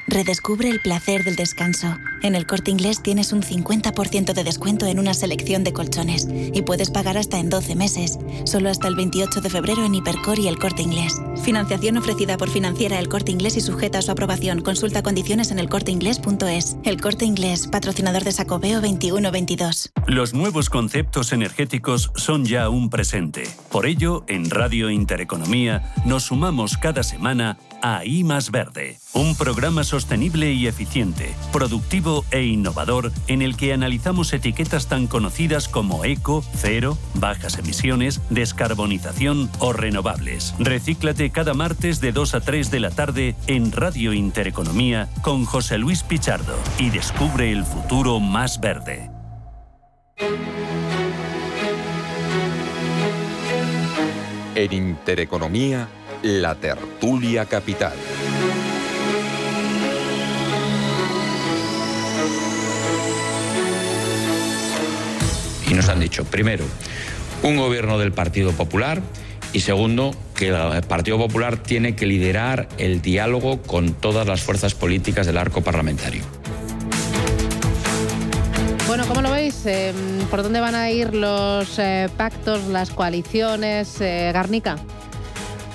Redescubre 0.07 0.69
el 0.69 0.81
placer 0.81 1.25
del 1.25 1.35
descanso. 1.35 1.97
En 2.23 2.35
el 2.35 2.47
corte 2.47 2.71
inglés 2.71 3.03
tienes 3.03 3.33
un 3.33 3.43
50% 3.43 4.35
de 4.35 4.45
descuento 4.45 4.87
en 4.87 4.99
una 4.99 5.15
selección 5.15 5.65
de 5.65 5.73
colchones 5.73 6.29
y 6.31 6.61
puedes 6.63 6.91
pagar 6.91 7.17
hasta 7.17 7.39
en 7.39 7.49
12 7.49 7.75
meses, 7.75 8.19
solo 8.45 8.69
hasta 8.69 8.87
el 8.89 8.97
28 8.97 9.41
de 9.41 9.51
febrero 9.51 9.85
en 9.85 9.95
Hipercor 9.95 10.39
y 10.39 10.49
el 10.49 10.59
corte 10.59 10.83
inglés. 10.83 11.21
Financiación 11.43 11.97
ofrecida 11.97 12.37
por 12.37 12.51
financiera 12.51 12.99
el 12.99 13.09
corte 13.09 13.33
inglés 13.33 13.57
y 13.57 13.61
sujeta 13.61 13.99
a 13.99 14.03
su 14.03 14.11
aprobación. 14.11 14.61
Consulta 14.61 15.03
condiciones 15.03 15.51
en 15.51 15.59
elcorteinglés.es. 15.59 16.77
El 16.85 17.01
corte 17.01 17.25
inglés, 17.25 17.67
patrocinador 17.67 18.25
de 18.25 18.33
Sacobeo 18.33 18.81
2122. 18.83 19.91
Los 20.07 20.35
nuevos 20.35 20.69
conceptos 20.69 21.33
energéticos 21.33 22.11
son 22.15 22.45
ya 22.45 22.69
un 22.69 22.91
presente. 22.91 23.45
Por 23.71 23.87
ello, 23.87 24.25
en 24.29 24.51
Radio 24.51 24.91
Intereconomía 24.91 25.95
nos 26.05 26.25
sumamos 26.25 26.77
cada 26.77 27.03
semana 27.03 27.57
a 27.83 28.05
I 28.05 28.25
más 28.25 28.51
Verde, 28.51 28.99
un 29.13 29.37
programa 29.37 29.85
sostenible 29.95 30.53
y 30.53 30.67
eficiente, 30.67 31.37
productivo 31.53 32.25
e 32.33 32.43
innovador 32.43 33.13
en 33.29 33.43
el 33.43 33.57
que 33.57 33.73
analizamos 33.73 34.33
etiquetas 34.33 34.89
tan 34.89 35.07
conocidas 35.07 35.69
como 35.69 36.05
eco, 36.05 36.45
cero, 36.57 36.99
bajas 37.15 37.59
emisiones, 37.61 38.21
descarbonización 38.29 39.49
o 39.61 39.73
renovables. 39.73 40.53
Recíclate 40.59 41.31
cada 41.31 41.55
martes 41.55 42.01
de 42.01 42.11
2 42.11 42.35
a 42.35 42.41
3 42.41 42.73
de 42.73 42.81
la 42.81 42.91
tarde 42.91 43.37
en 43.47 43.71
Radio 43.71 44.13
Intereconomía 44.13 45.09
con 45.23 45.45
José 45.45 45.79
Luis 45.79 46.03
Pichardo 46.03 46.57
y 46.77 46.91
descubre 46.91 47.53
el 47.53 47.65
futuro 47.65 48.19
más 48.19 48.59
verde. 48.59 49.09
En 54.57 54.73
Intereconomía, 54.73 55.87
la 56.25 56.57
tertulia 56.57 57.47
capital. 57.47 57.95
Nos 65.75 65.89
han 65.89 66.01
dicho, 66.01 66.25
primero, 66.25 66.65
un 67.43 67.57
gobierno 67.57 67.99
del 67.99 68.13
Partido 68.13 68.53
Popular 68.53 69.03
y 69.53 69.61
segundo, 69.61 70.15
que 70.35 70.49
el 70.49 70.83
Partido 70.83 71.19
Popular 71.19 71.57
tiene 71.57 71.95
que 71.97 72.07
liderar 72.07 72.69
el 72.79 73.03
diálogo 73.03 73.61
con 73.63 73.93
todas 73.95 74.27
las 74.27 74.43
fuerzas 74.43 74.75
políticas 74.75 75.27
del 75.27 75.37
arco 75.37 75.63
parlamentario. 75.63 76.23
em, 79.67 80.27
¿por 80.31 80.43
dónde 80.43 80.61
van 80.61 80.75
a 80.75 80.91
ir 80.91 81.15
los 81.15 81.79
eh, 81.79 82.09
pactos, 82.17 82.65
las 82.65 82.91
coaliciones? 82.91 84.01
Eh, 84.01 84.31
Garnica. 84.33 84.77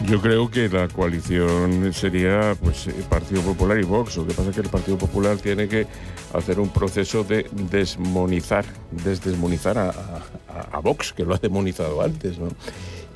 Yo 0.06 0.22
creo 0.22 0.50
que 0.50 0.70
la 0.70 0.88
coalición 0.88 1.94
sería 1.94 2.56
pues 2.62 2.88
Partido 3.10 3.42
Popular 3.42 3.80
y 3.80 3.84
Vox. 3.84 4.16
Lo 4.18 4.26
que 4.26 4.34
pasa 4.34 4.50
es 4.50 4.56
que 4.56 4.62
el 4.62 4.70
Partido 4.70 4.98
Popular 4.98 5.38
tiene 5.38 5.68
que 5.68 5.88
hacer 6.34 6.60
un 6.60 6.70
proceso 6.70 7.24
de 7.24 7.48
desmonizar, 7.70 8.66
desdesmonizar 8.92 9.78
a, 9.78 10.80
Vox, 10.82 11.14
que 11.14 11.26
lo 11.26 11.36
ha 11.36 11.38
demonizado 11.38 12.02
antes, 12.02 12.40
¿no? 12.40 12.48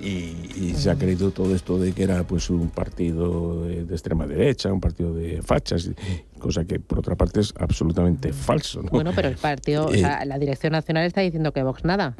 y, 0.03 0.73
se 0.75 0.89
ha 0.89 0.95
creído 0.95 1.31
todo 1.31 1.55
esto 1.55 1.77
de 1.77 1.93
que 1.93 2.03
era 2.03 2.23
pues 2.23 2.49
un 2.49 2.69
partido 2.69 3.63
de, 3.63 3.81
extrema 3.81 4.27
derecha, 4.27 4.71
un 4.71 4.81
partido 4.81 5.13
de 5.13 5.41
fachas, 5.41 5.89
cosa 6.43 6.65
que 6.65 6.79
por 6.79 6.99
otra 6.99 7.15
parte 7.15 7.39
es 7.39 7.53
absolutamente 7.57 8.33
falso. 8.33 8.83
Bueno, 8.91 9.11
pero 9.15 9.29
el 9.29 9.37
partido, 9.37 9.85
o 9.85 9.93
sea, 9.93 10.21
eh, 10.21 10.25
la 10.25 10.37
dirección 10.37 10.73
nacional 10.73 11.05
está 11.05 11.21
diciendo 11.21 11.53
que 11.53 11.63
Vox 11.63 11.85
nada. 11.85 12.15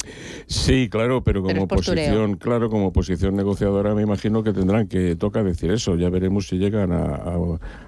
Sí, 0.48 0.88
claro, 0.90 1.24
pero 1.24 1.44
como 1.44 1.68
posición, 1.68 2.38
claro, 2.38 2.70
como 2.70 2.94
posición 2.94 3.36
negociadora 3.36 3.94
me 3.94 4.02
imagino 4.02 4.42
que 4.42 4.54
tendrán 4.54 4.88
que 4.88 5.18
toca 5.18 5.44
decir 5.44 5.72
eso. 5.72 5.96
Ya 5.98 6.10
veremos 6.10 6.48
si 6.48 6.58
llegan 6.58 6.94
a, 6.94 7.16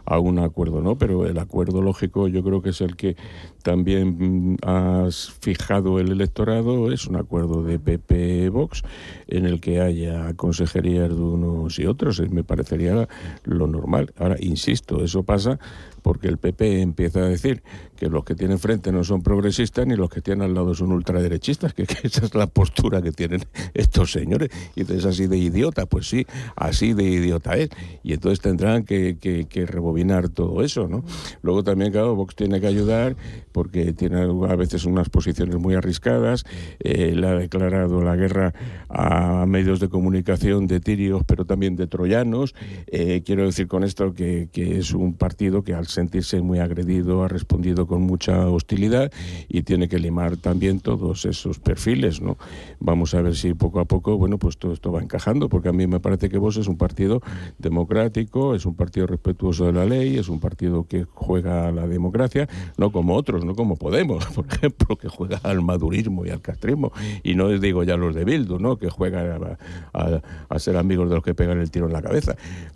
a 0.06 0.20
un 0.20 0.40
acuerdo, 0.40 0.82
¿no? 0.82 0.98
Pero 0.98 1.26
el 1.26 1.38
acuerdo 1.38 1.82
lógico 1.82 2.28
yo 2.28 2.44
creo 2.44 2.62
que 2.62 2.72
es 2.72 2.82
el 2.82 2.98
que 2.98 3.16
también 3.64 4.54
mm, 4.54 4.58
has 4.64 5.32
fijado 5.40 6.00
el 6.00 6.12
electorado, 6.12 6.92
es 6.92 7.08
un 7.08 7.16
acuerdo 7.16 7.64
de 7.64 7.80
PP 7.80 8.50
Vox 8.50 8.84
en 9.28 9.46
el 9.46 9.62
que 9.62 9.80
haya 9.80 10.34
consejerías 10.36 11.10
de 11.10 11.22
unos 11.22 11.80
y 11.80 11.86
otros, 11.86 12.22
me 12.30 12.44
parecería 12.44 13.08
lo 13.44 13.68
normal. 13.68 14.14
Ahora, 14.18 14.36
insisto, 14.40 15.04
eso 15.04 15.24
pasa 15.24 15.60
porque 16.06 16.28
el 16.28 16.38
PP 16.38 16.82
empieza 16.82 17.22
a 17.22 17.28
decir 17.28 17.64
que 17.96 18.10
los 18.10 18.24
que 18.24 18.36
tienen 18.36 18.60
frente 18.60 18.92
no 18.92 19.04
son 19.04 19.22
progresistas 19.22 19.88
ni 19.88 19.96
los 19.96 20.10
que 20.10 20.22
tienen 20.22 20.44
al 20.44 20.54
lado 20.54 20.74
son 20.74 20.92
ultraderechistas, 20.92 21.74
que, 21.74 21.84
esa 22.04 22.26
es 22.26 22.36
la 22.36 22.48
postura 22.48 23.02
que 23.02 23.12
tienen 23.12 23.42
estos 23.74 24.12
señores. 24.12 24.50
Y 24.76 24.82
entonces 24.82 25.06
así 25.06 25.28
de 25.28 25.38
idiota, 25.38 25.86
pues 25.86 26.08
sí, 26.08 26.26
así 26.56 26.94
de 26.94 27.04
idiota 27.04 27.56
es. 27.56 27.70
Y 28.04 28.14
entonces 28.14 28.40
tendrán 28.42 28.84
que, 28.84 29.18
que, 29.20 29.66
rebobinar 29.66 30.30
todo 30.30 30.62
eso, 30.62 30.88
¿no? 30.88 31.04
Luego 31.42 31.64
también, 31.64 31.92
claro, 31.92 32.16
Vox 32.16 32.36
tiene 32.36 32.62
que 32.62 32.68
ayudar 32.68 33.16
porque 33.52 33.94
tiene 33.94 34.22
a 34.22 34.56
veces 34.56 34.86
unas 34.86 35.10
posiciones 35.10 35.56
muy 35.56 35.76
arriscadas. 35.76 36.44
Eh, 36.80 37.14
le 37.16 37.28
ha 37.28 37.34
declarado 37.36 38.02
la 38.02 38.16
guerra 38.16 38.54
a 38.90 39.46
medios 39.48 39.80
de 39.80 39.90
comunicación 39.90 40.68
de 40.68 40.80
tirios, 40.80 41.24
pero 41.26 41.46
también 41.46 41.76
de 41.76 41.88
troyanos. 41.88 42.54
Eh, 42.88 43.24
quiero 43.26 43.46
decir 43.46 43.68
con 43.68 43.84
esto 43.84 44.14
que, 44.14 44.50
que 44.52 44.78
es 44.78 44.94
un 44.94 45.14
partido 45.14 45.64
que 45.64 45.74
al 45.74 45.88
sentirse 45.88 46.42
muy 46.42 46.60
agredido 46.60 47.24
ha 47.24 47.28
respondido 47.28 47.85
con 47.88 48.02
mucha 48.02 48.48
hostilidad 48.48 49.12
y 49.48 49.64
tiene 49.64 49.88
que 49.88 50.00
limar 50.00 50.38
también 50.38 50.80
todos 50.80 51.26
esos 51.26 51.60
perfiles, 51.60 52.22
¿no? 52.22 52.38
Vamos 52.80 53.14
a 53.14 53.22
ver 53.22 53.36
si 53.36 53.54
poco 53.54 53.80
a 53.80 53.86
poco, 53.86 54.18
bueno, 54.18 54.38
pues 54.38 54.58
todo 54.58 54.74
esto 54.74 54.92
va 54.92 55.02
encajando, 55.02 55.50
porque 55.50 55.70
a 55.70 55.74
mí 55.74 55.88
me 55.88 56.00
parece 56.00 56.30
que 56.30 56.38
vos 56.38 56.58
es 56.58 56.68
un 56.68 56.78
partido 56.78 57.22
democrático, 57.58 58.56
es 58.56 58.66
un 58.66 58.76
partido 58.76 59.08
respetuoso 59.08 59.66
de 59.66 59.74
la 59.74 59.86
ley, 59.86 60.18
es 60.18 60.30
un 60.30 60.40
partido 60.40 60.86
que 60.88 61.06
juega 61.06 61.68
a 61.68 61.72
la 61.72 61.88
democracia, 61.88 62.48
no 62.78 62.92
como 62.92 63.16
otros, 63.16 63.46
no 63.46 63.56
como 63.56 63.76
Podemos, 63.76 64.26
por 64.36 64.46
ejemplo, 64.48 64.96
que 64.96 65.10
juega 65.10 65.40
al 65.44 65.62
madurismo 65.62 66.26
y 66.26 66.30
al 66.30 66.42
castrismo, 66.42 66.92
y 67.24 67.36
no 67.36 67.50
digo 67.50 67.84
ya 67.84 67.98
los 67.98 68.16
de 68.16 68.26
Bildu, 68.26 68.60
¿no? 68.60 68.78
Que 68.78 68.90
juegan 68.90 69.58
a 69.94 70.60
ser 70.60 70.78
amigos 70.78 71.10
de 71.10 71.16
los 71.16 71.24
que 71.24 71.34
pegan 71.34 71.60
el 71.60 71.72
tiro 71.72 71.88
en 71.88 71.94
la 71.94 72.02
cabeza, 72.02 72.36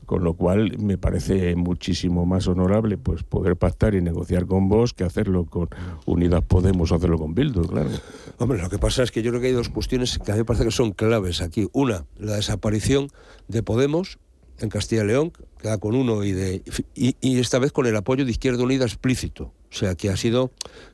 con 0.10 0.24
lo 0.24 0.34
cual 0.34 0.76
me 0.80 0.98
parece 0.98 1.56
muchísimo 1.56 2.26
más 2.26 2.48
honorable 2.48 2.98
pues 2.98 3.22
poder 3.22 3.58
pactar 3.58 3.94
y 3.94 4.02
negociar 4.02 4.48
con 4.48 4.68
vos 4.68 4.96
que 4.96 5.04
hacerlo 5.04 5.46
con 5.46 5.70
Unidas 6.08 6.42
Podemos 6.42 6.92
o 6.92 6.96
hacerlo 6.96 7.20
con 7.20 7.36
Bildu, 7.36 7.62
claro. 7.68 7.92
Hombre, 8.40 8.60
lo 8.60 8.72
que 8.72 8.80
pasa 8.80 9.04
es 9.04 9.12
que 9.12 9.22
yo 9.22 9.30
creo 9.30 9.40
que 9.40 9.50
hay 9.50 9.54
dos 9.54 9.70
cuestiones 9.70 10.18
que 10.18 10.32
a 10.32 10.34
mí 10.34 10.40
me 10.40 10.46
parece 10.46 10.66
que 10.66 10.72
son 10.72 10.94
claves 10.94 11.44
aquí. 11.44 11.70
Una, 11.74 12.08
la 12.18 12.38
desaparición 12.38 13.10
de 13.50 13.62
Podemos 13.62 14.18
en 14.58 14.70
Castilla 14.70 15.04
y 15.04 15.06
León, 15.06 15.32
queda 15.62 15.78
con 15.78 15.94
uno 15.94 16.24
y, 16.24 16.32
de, 16.32 16.64
y, 16.96 17.40
esta 17.40 17.60
vez 17.60 17.72
con 17.72 17.86
el 17.86 17.96
apoyo 17.96 18.26
de 18.26 18.32
Izquierda 18.32 18.64
Unida 18.64 18.86
explícito. 18.86 19.54
O 19.72 19.76
sea, 19.76 19.94
que 19.94 20.10
ha 20.10 20.18
sido 20.18 20.50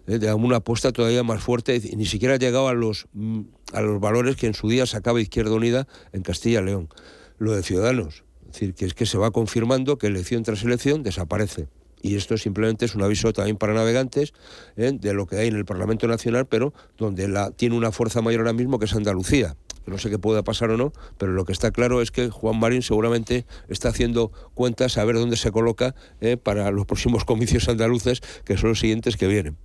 eh, 0.08 0.34
una 0.34 0.58
apuesta 0.58 0.92
todavía 0.92 1.24
más 1.24 1.42
fuerte 1.42 1.82
y 1.82 1.96
ni 1.96 2.06
siquiera 2.06 2.34
ha 2.34 2.38
llegado 2.38 2.68
a 2.68 2.74
los, 2.74 3.08
mm, 3.14 3.44
a 3.72 3.80
los 3.80 4.02
valores 4.02 4.36
que 4.36 4.48
en 4.48 4.56
su 4.56 4.68
día 4.68 4.86
sacaba 4.86 5.22
Izquierda 5.22 5.56
Unida 5.56 5.88
en 6.12 6.22
Castilla 6.22 6.60
y 6.60 6.66
León. 6.66 6.90
Lo 7.38 7.54
de 7.54 7.64
Ciudadanos, 7.64 8.25
es 8.56 8.62
decir, 8.62 8.74
que 8.74 8.86
es 8.86 8.94
que 8.94 9.06
se 9.06 9.18
va 9.18 9.32
confirmando 9.32 9.98
que 9.98 10.08
elección 10.08 10.44
tras 10.44 10.64
elección 10.64 11.04
desaparece 11.04 11.68
y 12.02 12.16
esto 12.16 12.38
simplemente 12.38 12.86
es 12.86 12.94
un 12.94 13.02
aviso 13.02 13.34
también 13.34 13.58
para 13.58 13.74
navegantes 13.74 14.34
¿eh? 14.78 14.92
de 14.94 15.14
lo 15.14 15.26
que 15.26 15.38
hay 15.38 15.48
en 15.48 15.56
el 15.56 15.66
Parlamento 15.66 16.08
Nacional, 16.08 16.46
pero 16.46 16.72
donde 16.98 17.28
tiene 17.56 17.76
una 17.76 17.92
fuerza 17.92 18.22
mayor 18.22 18.42
ahora 18.42 18.54
mismo 18.54 18.78
que 18.78 18.86
es 18.86 18.94
Andalucía. 18.94 19.56
No 19.88 19.98
sé 19.98 20.10
qué 20.10 20.20
pueda 20.20 20.44
pasar 20.44 20.72
o 20.72 20.78
no, 20.78 20.94
pero 21.18 21.32
lo 21.32 21.46
que 21.46 21.52
está 21.52 21.72
claro 21.72 22.02
es 22.02 22.12
que 22.12 22.30
Juan 22.30 22.60
Marín 22.60 22.82
seguramente 22.82 23.46
está 23.70 23.90
haciendo 23.90 24.32
cuentas 24.54 24.98
a 24.98 25.06
ver 25.06 25.16
dónde 25.16 25.38
se 25.38 25.52
coloca 25.52 25.96
¿eh? 26.22 26.38
para 26.38 26.72
los 26.72 26.86
próximos 26.86 27.26
comicios 27.26 27.70
andaluces, 27.70 28.22
que 28.44 28.58
son 28.58 28.70
los 28.70 28.80
siguientes 28.80 29.18
que 29.18 29.28
vienen. 29.28 29.58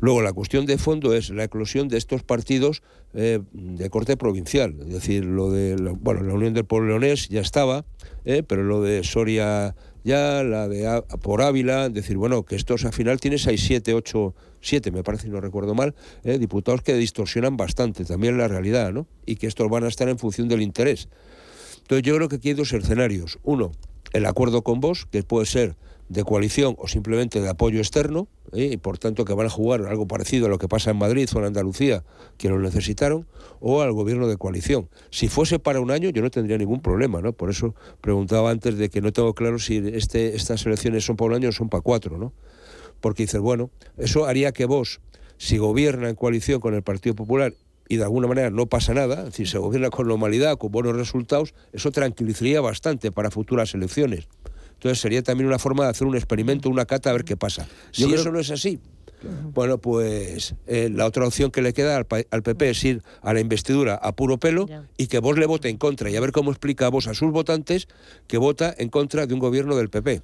Luego, 0.00 0.22
la 0.22 0.32
cuestión 0.32 0.66
de 0.66 0.78
fondo 0.78 1.14
es 1.14 1.30
la 1.30 1.44
eclosión 1.44 1.88
de 1.88 1.98
estos 1.98 2.22
partidos 2.22 2.82
eh, 3.14 3.40
de 3.52 3.90
corte 3.90 4.16
provincial. 4.16 4.76
Es 4.80 4.92
decir, 4.92 5.24
lo 5.24 5.50
de 5.50 5.78
la, 5.78 5.92
bueno, 5.92 6.22
la 6.22 6.34
Unión 6.34 6.54
del 6.54 6.64
Pueblo 6.64 6.90
Leonés 6.90 7.28
ya 7.28 7.40
estaba, 7.40 7.84
pero 8.24 8.64
lo 8.64 8.82
de 8.82 9.04
Soria 9.04 9.76
ya, 10.06 10.44
la 10.44 10.68
de 10.68 11.02
por 11.20 11.42
Ávila, 11.42 11.88
decir, 11.88 12.16
bueno, 12.16 12.44
que 12.44 12.54
estos 12.54 12.84
al 12.84 12.92
final 12.92 13.18
tiene 13.18 13.38
6, 13.38 13.60
7, 13.60 13.92
8, 13.92 14.34
7, 14.66 14.90
me 14.90 15.02
parece, 15.02 15.24
si 15.24 15.30
no 15.30 15.40
recuerdo 15.40 15.74
mal, 15.74 15.94
¿eh? 16.24 16.38
diputados 16.38 16.82
que 16.82 16.94
distorsionan 16.94 17.56
bastante 17.56 18.04
también 18.04 18.36
la 18.38 18.48
realidad, 18.48 18.92
¿no? 18.92 19.06
Y 19.24 19.36
que 19.36 19.46
estos 19.46 19.68
van 19.70 19.84
a 19.84 19.88
estar 19.88 20.08
en 20.08 20.18
función 20.18 20.48
del 20.48 20.62
interés. 20.62 21.08
Entonces 21.78 22.02
yo 22.02 22.16
creo 22.16 22.28
que 22.28 22.36
aquí 22.36 22.48
hay 22.48 22.54
dos 22.54 22.72
escenarios. 22.72 23.38
Uno, 23.44 23.72
el 24.12 24.26
acuerdo 24.26 24.62
con 24.62 24.80
vos, 24.80 25.06
que 25.10 25.22
puede 25.22 25.46
ser 25.46 25.76
de 26.08 26.22
coalición 26.24 26.76
o 26.78 26.86
simplemente 26.86 27.40
de 27.40 27.48
apoyo 27.48 27.78
externo, 27.78 28.28
¿eh? 28.52 28.70
y 28.72 28.76
por 28.76 28.98
tanto 28.98 29.24
que 29.24 29.34
van 29.34 29.46
a 29.46 29.50
jugar 29.50 29.86
algo 29.86 30.06
parecido 30.06 30.46
a 30.46 30.48
lo 30.48 30.58
que 30.58 30.68
pasa 30.68 30.90
en 30.90 30.98
Madrid 30.98 31.28
o 31.34 31.38
en 31.38 31.46
Andalucía, 31.46 32.04
que 32.38 32.48
lo 32.48 32.58
necesitaron, 32.60 33.26
o 33.60 33.82
al 33.82 33.92
gobierno 33.92 34.28
de 34.28 34.36
coalición. 34.36 34.88
Si 35.10 35.28
fuese 35.28 35.58
para 35.58 35.80
un 35.80 35.90
año, 35.90 36.10
yo 36.10 36.22
no 36.22 36.30
tendría 36.30 36.58
ningún 36.58 36.80
problema, 36.80 37.20
¿no? 37.20 37.32
Por 37.32 37.50
eso 37.50 37.74
preguntaba 38.00 38.50
antes 38.50 38.76
de 38.78 38.88
que 38.88 39.00
no 39.00 39.12
tengo 39.12 39.34
claro 39.34 39.58
si 39.58 39.78
este, 39.78 40.36
estas 40.36 40.64
elecciones 40.66 41.04
son 41.04 41.16
para 41.16 41.28
un 41.30 41.34
año 41.34 41.48
o 41.48 41.52
son 41.52 41.68
para 41.68 41.82
cuatro, 41.82 42.18
¿no? 42.18 42.32
Porque 43.00 43.24
dices, 43.24 43.40
bueno, 43.40 43.70
eso 43.96 44.26
haría 44.26 44.52
que 44.52 44.64
vos, 44.64 45.00
si 45.38 45.58
gobierna 45.58 46.08
en 46.08 46.14
coalición 46.14 46.60
con 46.60 46.74
el 46.74 46.82
Partido 46.82 47.14
Popular 47.14 47.54
y 47.88 47.96
de 47.96 48.02
alguna 48.02 48.26
manera 48.26 48.50
no 48.50 48.66
pasa 48.66 48.94
nada, 48.94 49.30
si 49.30 49.46
se 49.46 49.58
gobierna 49.58 49.90
con 49.90 50.08
normalidad, 50.08 50.58
con 50.58 50.72
buenos 50.72 50.96
resultados, 50.96 51.54
eso 51.72 51.92
tranquilizaría 51.92 52.60
bastante 52.60 53.12
para 53.12 53.30
futuras 53.30 53.74
elecciones. 53.74 54.28
Entonces 54.74 55.00
sería 55.00 55.22
también 55.22 55.46
una 55.46 55.58
forma 55.58 55.84
de 55.84 55.90
hacer 55.90 56.06
un 56.06 56.16
experimento, 56.16 56.68
una 56.68 56.84
cata, 56.84 57.10
a 57.10 57.12
ver 57.12 57.24
qué 57.24 57.36
pasa. 57.36 57.66
Si 57.92 58.12
eso 58.12 58.30
no 58.30 58.38
es 58.38 58.50
así, 58.50 58.80
bueno, 59.54 59.78
pues 59.78 60.54
eh, 60.66 60.90
la 60.92 61.06
otra 61.06 61.26
opción 61.26 61.50
que 61.50 61.62
le 61.62 61.72
queda 61.72 61.96
al, 61.96 62.06
al, 62.30 62.42
PP 62.42 62.70
es 62.70 62.84
ir 62.84 63.02
a 63.22 63.32
la 63.32 63.40
investidura 63.40 63.94
a 63.94 64.14
puro 64.14 64.38
pelo 64.38 64.66
y 64.96 65.06
que 65.06 65.18
vos 65.18 65.38
le 65.38 65.46
vote 65.46 65.68
en 65.68 65.78
contra 65.78 66.10
y 66.10 66.16
a 66.16 66.20
ver 66.20 66.32
cómo 66.32 66.50
explica 66.50 66.86
a 66.86 66.90
vos 66.90 67.06
a 67.08 67.14
sus 67.14 67.32
votantes 67.32 67.88
que 68.26 68.38
vota 68.38 68.74
en 68.76 68.88
contra 68.88 69.26
de 69.26 69.34
un 69.34 69.40
gobierno 69.40 69.76
del 69.76 69.88
PP. 69.88 70.22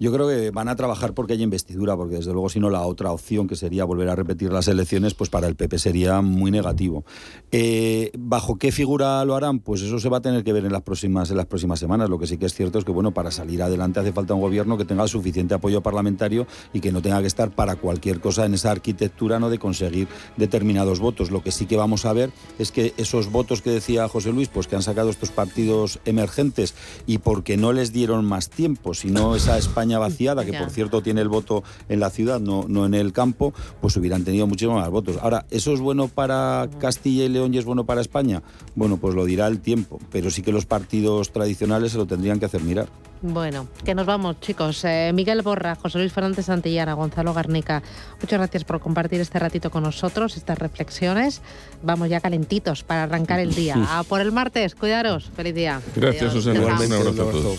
Yo 0.00 0.12
creo 0.12 0.28
que 0.28 0.50
van 0.50 0.68
a 0.68 0.76
trabajar 0.76 1.12
porque 1.14 1.32
hay 1.32 1.42
investidura, 1.42 1.96
porque 1.96 2.16
desde 2.16 2.32
luego 2.32 2.48
si 2.48 2.60
no 2.60 2.70
la 2.70 2.82
otra 2.82 3.10
opción 3.10 3.48
que 3.48 3.56
sería 3.56 3.84
volver 3.84 4.08
a 4.08 4.14
repetir 4.14 4.52
las 4.52 4.68
elecciones, 4.68 5.14
pues 5.14 5.28
para 5.28 5.48
el 5.48 5.56
PP 5.56 5.78
sería 5.78 6.20
muy 6.20 6.50
negativo. 6.50 7.04
Eh, 7.50 8.12
¿Bajo 8.16 8.58
qué 8.58 8.70
figura 8.70 9.24
lo 9.24 9.34
harán? 9.34 9.58
Pues 9.58 9.82
eso 9.82 9.98
se 9.98 10.08
va 10.08 10.18
a 10.18 10.20
tener 10.20 10.44
que 10.44 10.52
ver 10.52 10.64
en 10.64 10.72
las 10.72 10.82
próximas 10.82 11.30
en 11.30 11.36
las 11.36 11.46
próximas 11.46 11.80
semanas. 11.80 12.08
Lo 12.08 12.18
que 12.18 12.26
sí 12.26 12.38
que 12.38 12.46
es 12.46 12.54
cierto 12.54 12.78
es 12.78 12.84
que 12.84 12.92
bueno, 12.92 13.12
para 13.12 13.30
salir 13.30 13.62
adelante 13.62 13.98
hace 14.00 14.12
falta 14.12 14.34
un 14.34 14.40
gobierno 14.40 14.78
que 14.78 14.84
tenga 14.84 15.08
suficiente 15.08 15.54
apoyo 15.54 15.82
parlamentario 15.82 16.46
y 16.72 16.80
que 16.80 16.92
no 16.92 17.02
tenga 17.02 17.20
que 17.20 17.26
estar 17.26 17.50
para 17.50 17.76
cualquier 17.76 18.20
cosa 18.20 18.46
en 18.46 18.54
esa 18.54 18.70
arquitectura 18.70 19.40
no 19.40 19.50
de 19.50 19.58
conseguir 19.58 20.06
determinados 20.36 21.00
votos. 21.00 21.30
Lo 21.30 21.42
que 21.42 21.50
sí 21.50 21.66
que 21.66 21.76
vamos 21.76 22.04
a 22.04 22.12
ver 22.12 22.30
es 22.58 22.70
que 22.70 22.94
esos 22.98 23.32
votos 23.32 23.62
que 23.62 23.70
decía 23.70 24.08
José 24.08 24.32
Luis, 24.32 24.48
pues 24.48 24.68
que 24.68 24.76
han 24.76 24.82
sacado 24.82 25.10
estos 25.10 25.30
partidos 25.30 25.98
emergentes 26.04 26.74
y 27.06 27.18
porque 27.18 27.56
no 27.56 27.72
les 27.72 27.92
dieron 27.92 28.24
más 28.24 28.48
tiempo, 28.48 28.94
sino 28.94 29.34
esa 29.34 29.58
España 29.58 29.87
vaciada, 29.96 30.44
que 30.44 30.52
por 30.52 30.68
cierto 30.68 31.00
tiene 31.00 31.22
el 31.22 31.28
voto 31.28 31.64
en 31.88 32.00
la 32.00 32.10
ciudad, 32.10 32.40
no, 32.40 32.66
no 32.68 32.84
en 32.84 32.92
el 32.92 33.14
campo, 33.14 33.54
pues 33.80 33.96
hubieran 33.96 34.24
tenido 34.24 34.46
muchísimos 34.46 34.80
más 34.80 34.90
votos. 34.90 35.16
Ahora, 35.22 35.46
¿eso 35.50 35.72
es 35.72 35.80
bueno 35.80 36.08
para 36.08 36.68
Castilla 36.78 37.24
y 37.24 37.30
León 37.30 37.54
y 37.54 37.58
es 37.58 37.64
bueno 37.64 37.86
para 37.86 38.02
España? 38.02 38.42
Bueno, 38.74 38.98
pues 38.98 39.14
lo 39.14 39.24
dirá 39.24 39.46
el 39.46 39.60
tiempo, 39.60 39.98
pero 40.10 40.30
sí 40.30 40.42
que 40.42 40.52
los 40.52 40.66
partidos 40.66 41.32
tradicionales 41.32 41.92
se 41.92 41.98
lo 41.98 42.06
tendrían 42.06 42.38
que 42.38 42.44
hacer 42.44 42.60
mirar. 42.62 42.88
Bueno, 43.20 43.66
que 43.84 43.94
nos 43.94 44.06
vamos, 44.06 44.40
chicos. 44.40 44.84
Eh, 44.84 45.10
Miguel 45.12 45.42
Borra, 45.42 45.74
José 45.74 45.98
Luis 45.98 46.12
Fernández 46.12 46.46
Santillana, 46.46 46.94
Gonzalo 46.94 47.34
Garnica, 47.34 47.82
muchas 48.20 48.38
gracias 48.38 48.64
por 48.64 48.80
compartir 48.80 49.20
este 49.20 49.38
ratito 49.38 49.70
con 49.70 49.82
nosotros, 49.82 50.36
estas 50.36 50.58
reflexiones. 50.58 51.42
Vamos 51.82 52.08
ya 52.08 52.20
calentitos 52.20 52.84
para 52.84 53.04
arrancar 53.04 53.40
el 53.40 53.54
día. 53.54 53.74
A 53.98 54.04
por 54.04 54.20
el 54.20 54.32
martes, 54.32 54.74
cuidaros. 54.74 55.30
Feliz 55.34 55.54
día. 55.54 55.80
Gracias, 55.96 56.32
Susana. 56.32 56.60
Un 56.60 56.92
abrazo 56.92 57.10
a 57.10 57.30
todos. 57.32 57.58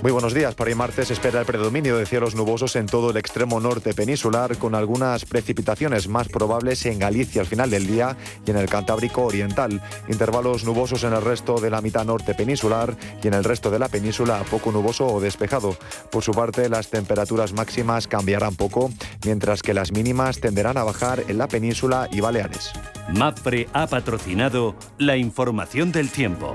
Muy 0.00 0.12
buenos 0.12 0.32
días. 0.32 0.54
Para 0.54 0.68
hoy 0.68 0.76
martes 0.76 1.10
espera 1.10 1.40
el 1.40 1.46
predominio 1.46 1.96
de 1.96 2.06
cielos 2.06 2.36
nubosos 2.36 2.76
en 2.76 2.86
todo 2.86 3.10
el 3.10 3.16
extremo 3.16 3.58
norte 3.58 3.94
peninsular, 3.94 4.56
con 4.56 4.76
algunas 4.76 5.24
precipitaciones 5.24 6.06
más 6.06 6.28
probables 6.28 6.86
en 6.86 7.00
Galicia 7.00 7.40
al 7.40 7.48
final 7.48 7.68
del 7.68 7.88
día 7.88 8.16
y 8.46 8.50
en 8.52 8.58
el 8.58 8.68
Cantábrico 8.68 9.24
Oriental. 9.24 9.82
Intervalos 10.08 10.64
nubosos 10.64 11.02
en 11.02 11.14
el 11.14 11.22
resto 11.22 11.58
de 11.58 11.70
la 11.70 11.80
mitad 11.80 12.04
norte 12.04 12.34
peninsular 12.34 12.96
y 13.20 13.26
en 13.26 13.34
el 13.34 13.42
resto 13.42 13.72
de 13.72 13.80
la 13.80 13.88
península 13.88 14.44
poco 14.48 14.70
nuboso 14.70 15.04
o 15.04 15.20
despejado. 15.20 15.76
Por 16.12 16.22
su 16.22 16.30
parte, 16.30 16.68
las 16.68 16.90
temperaturas 16.90 17.52
máximas 17.52 18.06
cambiarán 18.06 18.54
poco, 18.54 18.90
mientras 19.24 19.62
que 19.62 19.74
las 19.74 19.90
mínimas 19.90 20.38
tenderán 20.38 20.76
a 20.76 20.84
bajar 20.84 21.24
en 21.26 21.38
la 21.38 21.48
península 21.48 22.08
y 22.12 22.20
Baleares. 22.20 22.70
MAPRE 23.08 23.66
ha 23.72 23.88
patrocinado 23.88 24.76
la 24.96 25.16
información 25.16 25.90
del 25.90 26.10
tiempo. 26.10 26.52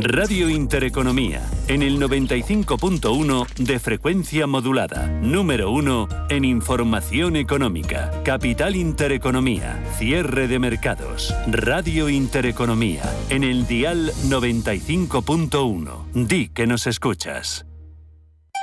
Radio 0.00 0.48
Intereconomía, 0.48 1.42
en 1.66 1.82
el 1.82 1.98
95.1 1.98 3.46
de 3.56 3.78
frecuencia 3.80 4.46
modulada, 4.46 5.08
número 5.08 5.72
1 5.72 6.08
en 6.30 6.44
información 6.44 7.34
económica, 7.34 8.22
Capital 8.24 8.76
Intereconomía, 8.76 9.82
cierre 9.98 10.46
de 10.46 10.60
mercados, 10.60 11.34
Radio 11.48 12.08
Intereconomía, 12.08 13.02
en 13.28 13.42
el 13.42 13.66
dial 13.66 14.12
95.1. 14.28 16.12
Di 16.14 16.48
que 16.48 16.66
nos 16.68 16.86
escuchas. 16.86 17.67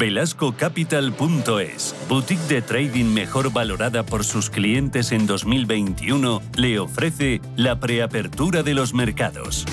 VelascoCapital.es, 0.00 1.94
boutique 2.08 2.40
de 2.48 2.62
trading 2.62 3.04
mejor 3.04 3.52
valorada 3.52 4.02
por 4.02 4.24
sus 4.24 4.48
clientes 4.48 5.12
en 5.12 5.26
2021, 5.26 6.40
le 6.56 6.78
ofrece 6.78 7.42
la 7.54 7.78
preapertura 7.80 8.62
de 8.62 8.72
los 8.72 8.94
mercados. 8.94 9.66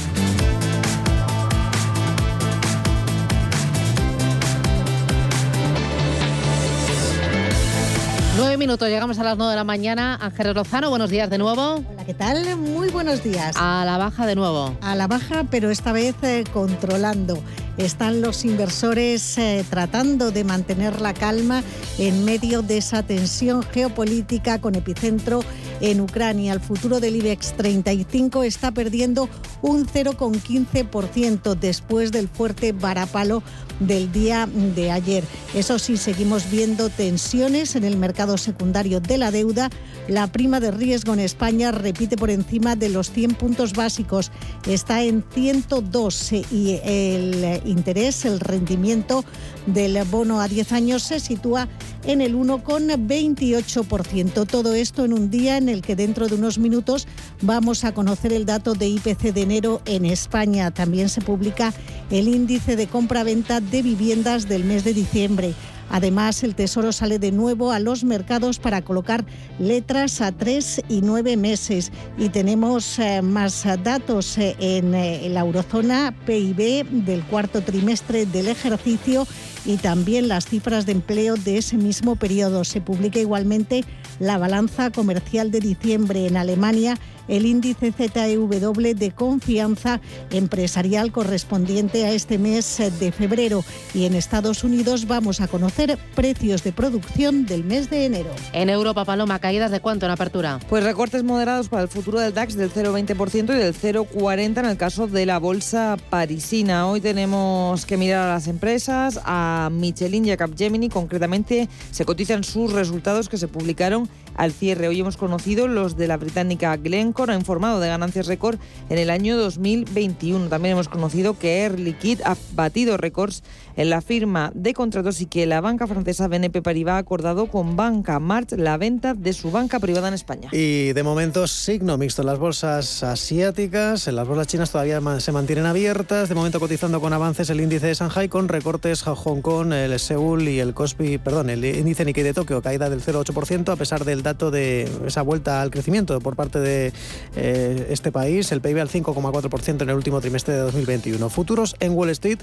Nueve 8.35 8.57
minutos, 8.57 8.89
llegamos 8.89 9.17
a 9.19 9.23
las 9.23 9.37
nueve 9.37 9.51
de 9.51 9.57
la 9.57 9.63
mañana. 9.63 10.19
Ángeles 10.21 10.53
Lozano, 10.53 10.89
buenos 10.89 11.09
días 11.09 11.29
de 11.29 11.37
nuevo. 11.37 11.75
Hola, 11.89 12.05
¿qué 12.05 12.13
tal? 12.13 12.57
Muy 12.57 12.89
buenos 12.89 13.23
días. 13.23 13.55
A 13.57 13.85
la 13.85 13.97
baja 13.97 14.25
de 14.25 14.35
nuevo. 14.35 14.77
A 14.81 14.93
la 14.95 15.07
baja, 15.07 15.45
pero 15.49 15.71
esta 15.71 15.93
vez 15.93 16.15
eh, 16.21 16.43
controlando. 16.51 17.41
Están 17.77 18.21
los 18.21 18.43
inversores 18.43 19.37
eh, 19.37 19.63
tratando 19.69 20.31
de 20.31 20.43
mantener 20.43 20.99
la 20.99 21.13
calma 21.13 21.63
en 21.99 22.25
medio 22.25 22.63
de 22.63 22.77
esa 22.77 23.03
tensión 23.03 23.61
geopolítica 23.61 24.59
con 24.59 24.73
epicentro 24.73 25.43
en 25.81 26.01
Ucrania. 26.01 26.53
El 26.53 26.59
futuro 26.59 26.99
del 26.99 27.15
IBEX 27.15 27.53
35 27.53 28.43
está 28.43 28.71
perdiendo 28.71 29.29
un 29.61 29.85
0,15% 29.85 31.55
después 31.55 32.11
del 32.11 32.27
fuerte 32.27 32.71
varapalo 32.71 33.43
del 33.79 34.11
día 34.11 34.47
de 34.75 34.91
ayer. 34.91 35.23
Eso 35.53 35.79
sí, 35.79 35.97
seguimos 35.97 36.49
viendo 36.49 36.89
tensiones 36.89 37.75
en 37.75 37.83
el 37.83 37.97
mercado 37.97 38.37
secundario 38.37 38.99
de 38.99 39.17
la 39.17 39.31
deuda. 39.31 39.69
La 40.07 40.27
prima 40.27 40.59
de 40.59 40.71
riesgo 40.71 41.13
en 41.13 41.19
España 41.19 41.71
repite 41.71 42.17
por 42.17 42.29
encima 42.29 42.75
de 42.75 42.89
los 42.89 43.11
100 43.11 43.35
puntos 43.35 43.73
básicos. 43.73 44.31
Está 44.67 45.03
en 45.03 45.23
102 45.33 46.31
y 46.31 46.79
el 46.83 47.61
interés, 47.65 48.25
el 48.25 48.39
rendimiento 48.39 49.23
del 49.67 50.03
bono 50.05 50.41
a 50.41 50.47
10 50.47 50.71
años 50.71 51.03
se 51.03 51.19
sitúa 51.19 51.67
en 52.05 52.21
el 52.21 52.35
1,28%. 52.35 54.47
Todo 54.47 54.73
esto 54.73 55.05
en 55.05 55.13
un 55.13 55.29
día 55.29 55.57
en 55.57 55.69
el 55.69 55.81
que 55.81 55.95
dentro 55.95 56.27
de 56.27 56.35
unos 56.35 56.57
minutos 56.57 57.07
vamos 57.41 57.83
a 57.83 57.93
conocer 57.93 58.33
el 58.33 58.45
dato 58.45 58.73
de 58.73 58.87
IPC 58.87 59.33
de 59.33 59.41
enero 59.41 59.81
en 59.85 60.05
España. 60.05 60.71
También 60.71 61.09
se 61.09 61.21
publica 61.21 61.73
el 62.09 62.27
índice 62.27 62.75
de 62.75 62.87
compra-venta 62.87 63.61
de 63.61 63.83
viviendas 63.83 64.47
del 64.47 64.63
mes 64.63 64.83
de 64.83 64.93
diciembre. 64.93 65.53
Además, 65.89 66.43
el 66.43 66.55
Tesoro 66.55 66.91
sale 66.91 67.19
de 67.19 67.31
nuevo 67.31 67.71
a 67.71 67.79
los 67.79 68.03
mercados 68.03 68.59
para 68.59 68.81
colocar 68.81 69.25
letras 69.59 70.21
a 70.21 70.31
tres 70.31 70.81
y 70.89 71.01
nueve 71.01 71.37
meses. 71.37 71.91
Y 72.17 72.29
tenemos 72.29 72.99
eh, 72.99 73.21
más 73.21 73.65
datos 73.83 74.37
eh, 74.37 74.55
en, 74.59 74.93
eh, 74.93 75.25
en 75.25 75.33
la 75.33 75.41
eurozona, 75.41 76.13
PIB 76.25 76.85
del 77.05 77.23
cuarto 77.23 77.61
trimestre 77.61 78.25
del 78.25 78.47
ejercicio 78.47 79.27
y 79.65 79.77
también 79.77 80.27
las 80.27 80.45
cifras 80.45 80.85
de 80.85 80.93
empleo 80.93 81.35
de 81.35 81.57
ese 81.57 81.77
mismo 81.77 82.15
periodo. 82.15 82.63
Se 82.63 82.81
publica 82.81 83.19
igualmente 83.19 83.83
la 84.19 84.37
balanza 84.37 84.91
comercial 84.91 85.51
de 85.51 85.59
diciembre 85.59 86.27
en 86.27 86.37
Alemania 86.37 86.97
el 87.27 87.45
índice 87.45 87.91
ZEW 87.91 88.47
de 88.95 89.11
confianza 89.11 90.01
empresarial 90.31 91.11
correspondiente 91.11 92.05
a 92.05 92.11
este 92.11 92.37
mes 92.37 92.81
de 92.99 93.11
febrero. 93.11 93.63
Y 93.93 94.05
en 94.05 94.15
Estados 94.15 94.63
Unidos 94.63 95.07
vamos 95.07 95.41
a 95.41 95.47
conocer 95.47 95.97
precios 96.15 96.63
de 96.63 96.71
producción 96.71 97.45
del 97.45 97.63
mes 97.63 97.89
de 97.89 98.05
enero. 98.05 98.29
En 98.53 98.69
Europa, 98.69 99.05
Paloma, 99.05 99.39
caídas 99.39 99.71
de 99.71 99.79
cuánto 99.79 100.05
en 100.05 100.11
apertura? 100.11 100.59
Pues 100.69 100.83
recortes 100.83 101.23
moderados 101.23 101.69
para 101.69 101.83
el 101.83 101.89
futuro 101.89 102.19
del 102.19 102.33
DAX 102.33 102.55
del 102.55 102.71
0,20% 102.71 103.55
y 103.55 103.57
del 103.57 103.73
0,40% 103.73 104.59
en 104.59 104.65
el 104.65 104.77
caso 104.77 105.07
de 105.07 105.25
la 105.25 105.39
bolsa 105.39 105.97
parisina. 106.09 106.87
Hoy 106.87 107.01
tenemos 107.01 107.85
que 107.85 107.97
mirar 107.97 108.27
a 108.29 108.33
las 108.33 108.47
empresas, 108.47 109.19
a 109.23 109.69
Michelin 109.71 110.25
y 110.25 110.31
a 110.31 110.37
Capgemini. 110.37 110.89
Concretamente, 110.89 111.69
se 111.91 112.05
cotizan 112.05 112.43
sus 112.43 112.73
resultados 112.73 113.29
que 113.29 113.37
se 113.37 113.47
publicaron 113.47 114.09
al 114.35 114.51
cierre. 114.51 114.87
Hoy 114.87 114.99
hemos 114.99 115.17
conocido 115.17 115.67
los 115.67 115.97
de 115.97 116.07
la 116.07 116.17
británica 116.17 116.77
Glencore, 116.77 117.16
ha 117.25 117.33
informado 117.33 117.79
de 117.79 117.87
ganancias 117.87 118.27
récord 118.27 118.59
en 118.89 118.99
el 118.99 119.09
año 119.09 119.37
2021. 119.37 120.49
También 120.49 120.73
hemos 120.73 120.87
conocido 120.87 121.37
que 121.37 121.63
Air 121.63 121.79
Liquide 121.79 122.23
ha 122.23 122.37
batido 122.53 122.95
récords 122.95 123.43
en 123.77 123.91
la 123.91 124.01
firma 124.01 124.51
de 124.55 124.73
contratos 124.73 125.21
y 125.21 125.27
que 125.27 125.45
la 125.45 125.61
banca 125.61 125.87
francesa 125.87 126.27
BNP 126.27 126.61
Paribas 126.63 126.95
ha 126.95 126.97
acordado 126.97 127.45
con 127.47 127.75
Banca 127.75 128.19
March 128.19 128.53
la 128.57 128.75
venta 128.77 129.13
de 129.13 129.33
su 129.33 129.51
banca 129.51 129.79
privada 129.79 130.07
en 130.07 130.15
España. 130.15 130.49
Y 130.51 130.93
de 130.93 131.03
momento 131.03 131.47
signo 131.47 131.97
mixto 131.97 132.23
en 132.23 132.25
las 132.25 132.39
bolsas 132.39 133.03
asiáticas, 133.03 134.07
en 134.07 134.15
las 134.15 134.27
bolsas 134.27 134.47
chinas 134.47 134.71
todavía 134.71 134.99
se 135.19 135.31
mantienen 135.31 135.67
abiertas, 135.67 136.27
de 136.27 136.35
momento 136.35 136.59
cotizando 136.59 136.99
con 136.99 137.13
avances 137.13 137.49
el 137.51 137.61
índice 137.61 137.87
de 137.87 137.93
Shanghai 137.93 138.27
con 138.27 138.47
recortes 138.47 139.07
a 139.07 139.15
Hong 139.15 139.41
Kong, 139.41 139.71
el 139.71 139.97
Seúl 139.99 140.47
y 140.47 140.59
el 140.59 140.73
Kospi, 140.73 141.19
perdón, 141.19 141.51
el 141.51 141.63
índice 141.63 142.03
Nikkei 142.03 142.23
de 142.23 142.33
Tokio 142.33 142.61
caída 142.63 142.89
del 142.89 143.01
0,8% 143.01 143.71
a 143.71 143.75
pesar 143.75 144.05
del 144.05 144.23
dato 144.23 144.49
de 144.49 144.89
esa 145.05 145.21
vuelta 145.21 145.61
al 145.61 145.69
crecimiento 145.69 146.19
por 146.19 146.35
parte 146.35 146.59
de 146.59 146.93
eh, 147.35 147.87
este 147.91 148.11
país, 148.11 148.51
el 148.51 148.61
PIB 148.61 148.79
al 148.79 148.89
5,4% 148.89 149.83
en 149.83 149.89
el 149.89 149.95
último 149.95 150.19
trimestre 150.19 150.55
de 150.55 150.61
2021. 150.61 151.29
Futuros 151.29 151.75
en 151.79 151.91
Wall 151.91 152.09
Street 152.09 152.39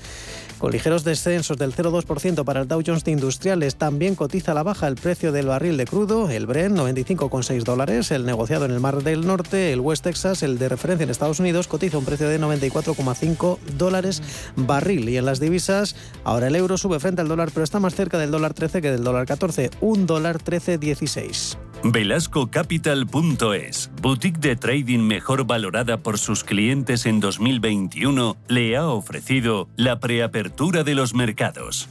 con 0.59 0.70
ligeros 0.70 1.03
descensos 1.03 1.24
del 1.25 1.75
0,2% 1.75 2.45
para 2.45 2.61
el 2.61 2.68
Dow 2.68 2.83
Jones 2.87 3.03
de 3.03 3.12
Industriales. 3.12 3.77
También 3.77 4.14
cotiza 4.14 4.53
a 4.53 4.55
la 4.55 4.62
baja 4.62 4.89
el 4.89 4.97
precio 4.97 5.33
del 5.33 5.47
barril 5.47 5.79
de 5.79 5.87
crudo, 5.87 6.29
el 6.29 6.47
Brent 6.47 6.77
95,6 6.77 7.62
dólares, 7.64 8.11
el 8.11 8.27
negociado 8.27 8.66
en 8.66 8.72
el 8.72 8.81
Mar 8.81 9.03
del 9.03 9.27
Norte, 9.27 9.72
el 9.72 9.81
West 9.81 10.05
Texas, 10.05 10.43
el 10.43 10.59
de 10.59 10.68
referencia 10.68 11.05
en 11.05 11.11
Estados 11.11 11.41
Unidos, 11.41 11.66
cotiza 11.66 11.97
un 11.97 12.05
precio 12.05 12.29
de 12.29 12.39
94,5 12.39 13.59
dólares 13.79 14.22
barril. 14.55 15.09
Y 15.09 15.16
en 15.16 15.25
las 15.25 15.41
divisas, 15.41 15.97
ahora 16.25 16.49
el 16.49 16.57
euro 16.57 16.77
sube 16.77 17.01
frente 17.01 17.22
al 17.22 17.29
dólar, 17.29 17.51
pero 17.55 17.64
está 17.64 17.81
más 17.81 17.95
cerca 17.95 18.18
del 18.18 18.31
dólar 18.31 18.53
13 18.53 18.83
que 18.83 18.91
del 18.91 19.03
dólar 19.03 19.25
14, 19.25 19.70
un 19.81 20.07
dólar 20.07 20.43
13,16. 20.43 21.64
Velascocapital.es, 21.85 23.91
boutique 24.01 24.39
de 24.39 24.57
trading 24.57 25.01
mejor 25.01 25.47
valorada 25.47 25.99
por 25.99 26.18
sus 26.18 26.43
clientes 26.43 27.05
en 27.05 27.20
2021, 27.20 28.39
le 28.49 28.78
ha 28.78 28.89
ofrecido 28.89 29.68
la 29.76 30.01
preapertura 30.01 30.82
de 30.82 30.95
los 30.95 31.12
mercados. 31.12 31.91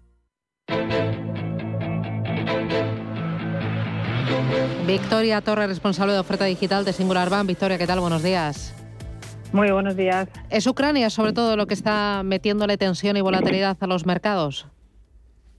Victoria 4.85 5.41
Torre, 5.41 5.67
responsable 5.67 6.13
de 6.13 6.19
oferta 6.19 6.45
digital 6.45 6.85
de 6.85 6.93
Singular 6.93 7.29
Bank. 7.29 7.47
Victoria, 7.47 7.77
¿qué 7.77 7.87
tal? 7.87 7.99
Buenos 7.99 8.23
días. 8.23 8.73
Muy 9.51 9.69
buenos 9.71 9.95
días. 9.97 10.27
¿Es 10.49 10.65
Ucrania 10.65 11.09
sobre 11.09 11.33
todo 11.33 11.57
lo 11.57 11.67
que 11.67 11.73
está 11.73 12.21
metiéndole 12.23 12.77
tensión 12.77 13.17
y 13.17 13.21
volatilidad 13.21 13.77
a 13.79 13.87
los 13.87 14.05
mercados? 14.05 14.67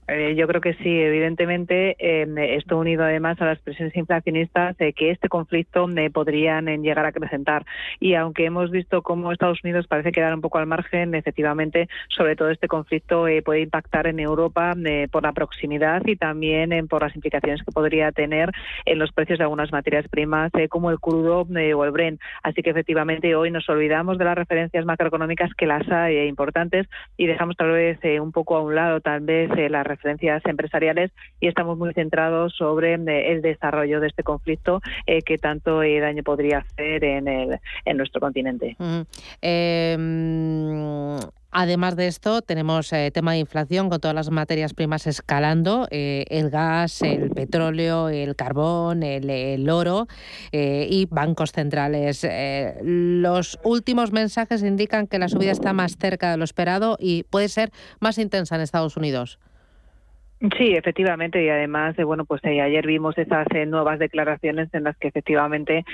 Eh, 0.07 0.35
yo 0.35 0.47
creo 0.47 0.59
que 0.59 0.73
sí, 0.75 0.99
evidentemente, 0.99 1.95
eh, 1.97 2.27
esto 2.57 2.77
unido 2.77 3.03
además 3.03 3.39
a 3.41 3.45
las 3.45 3.59
presiones 3.59 3.95
inflacionistas 3.95 4.75
eh, 4.79 4.93
que 4.93 5.11
este 5.11 5.29
conflicto 5.29 5.87
eh, 5.95 6.09
podrían 6.09 6.65
llegar 6.83 7.05
a 7.05 7.09
acrecentar. 7.09 7.65
Y 7.99 8.15
aunque 8.15 8.45
hemos 8.45 8.69
visto 8.71 9.01
cómo 9.01 9.31
Estados 9.31 9.63
Unidos 9.63 9.87
parece 9.87 10.11
quedar 10.11 10.33
un 10.33 10.41
poco 10.41 10.57
al 10.57 10.65
margen, 10.65 11.15
efectivamente, 11.15 11.87
sobre 12.09 12.35
todo 12.35 12.49
este 12.49 12.67
conflicto 12.67 13.25
puede 13.45 13.61
impactar 13.61 14.07
en 14.07 14.19
Europa 14.19 14.73
por 15.11 15.23
la 15.23 15.31
proximidad 15.31 16.01
y 16.05 16.15
también 16.15 16.87
por 16.87 17.01
las 17.01 17.15
implicaciones 17.15 17.63
que 17.63 17.71
podría 17.71 18.11
tener 18.11 18.51
en 18.85 18.99
los 18.99 19.11
precios 19.11 19.39
de 19.39 19.43
algunas 19.43 19.71
materias 19.71 20.07
primas 20.09 20.51
como 20.69 20.91
el 20.91 20.99
crudo 20.99 21.47
o 21.47 21.85
el 21.85 21.91
Brent. 21.91 22.19
Así 22.43 22.61
que 22.61 22.71
efectivamente 22.71 23.35
hoy 23.35 23.51
nos 23.51 23.67
olvidamos 23.69 24.17
de 24.17 24.25
las 24.25 24.35
referencias 24.35 24.85
macroeconómicas 24.85 25.53
que 25.55 25.65
las 25.65 25.89
hay 25.89 26.27
importantes 26.27 26.87
y 27.17 27.27
dejamos 27.27 27.55
tal 27.55 27.71
vez 27.71 27.99
un 28.19 28.31
poco 28.31 28.57
a 28.57 28.61
un 28.61 28.75
lado 28.75 28.99
tal 28.99 29.21
vez 29.21 29.49
las 29.69 29.85
referencias 29.93 30.41
empresariales 30.45 31.11
y 31.39 31.47
estamos 31.47 31.77
muy 31.77 31.93
centrados 31.93 32.55
sobre 32.55 32.95
eh, 32.95 33.31
el 33.31 33.41
desarrollo 33.41 33.99
de 33.99 34.07
este 34.07 34.23
conflicto 34.23 34.81
eh, 35.05 35.21
que 35.21 35.37
tanto 35.37 35.83
eh, 35.83 35.99
daño 35.99 36.23
podría 36.23 36.59
hacer 36.59 37.03
en, 37.03 37.27
el, 37.27 37.59
en 37.85 37.97
nuestro 37.97 38.19
continente. 38.19 38.75
Em, 39.41 41.17
además 41.51 41.95
de 41.95 42.07
esto, 42.07 42.41
tenemos 42.41 42.91
tema 43.13 43.33
de 43.33 43.39
inflación 43.39 43.89
con 43.89 43.99
todas 43.99 44.15
las 44.15 44.31
materias 44.31 44.73
primas 44.73 45.05
escalando, 45.07 45.87
el 45.91 46.49
gas, 46.49 47.01
el 47.01 47.29
petróleo, 47.29 48.09
el 48.09 48.35
carbón, 48.35 49.03
el, 49.03 49.69
oro 49.69 50.07
y 50.51 51.07
bancos 51.09 51.51
centrales. 51.51 52.27
los 52.81 53.59
últimos 53.63 54.11
mensajes 54.11 54.63
indican 54.63 55.07
que 55.07 55.19
la 55.19 55.29
subida 55.29 55.51
está 55.51 55.73
más 55.73 55.97
cerca 55.97 56.31
de 56.31 56.37
lo 56.37 56.43
esperado 56.43 56.97
y 56.99 57.23
puede 57.23 57.49
ser 57.49 57.71
más 57.99 58.17
intensa 58.17 58.55
en 58.55 58.61
Estados 58.61 58.97
Unidos. 58.97 59.39
Sí, 60.57 60.73
efectivamente, 60.75 61.41
y 61.41 61.47
además, 61.47 61.97
eh, 61.97 62.03
bueno, 62.03 62.25
pues 62.25 62.43
eh, 62.43 62.59
ayer 62.59 62.85
vimos 62.85 63.17
esas 63.17 63.47
eh, 63.55 63.65
nuevas 63.65 63.97
declaraciones 63.97 64.67
en 64.73 64.83
las 64.83 64.97
que 64.97 65.07
efectivamente 65.07 65.85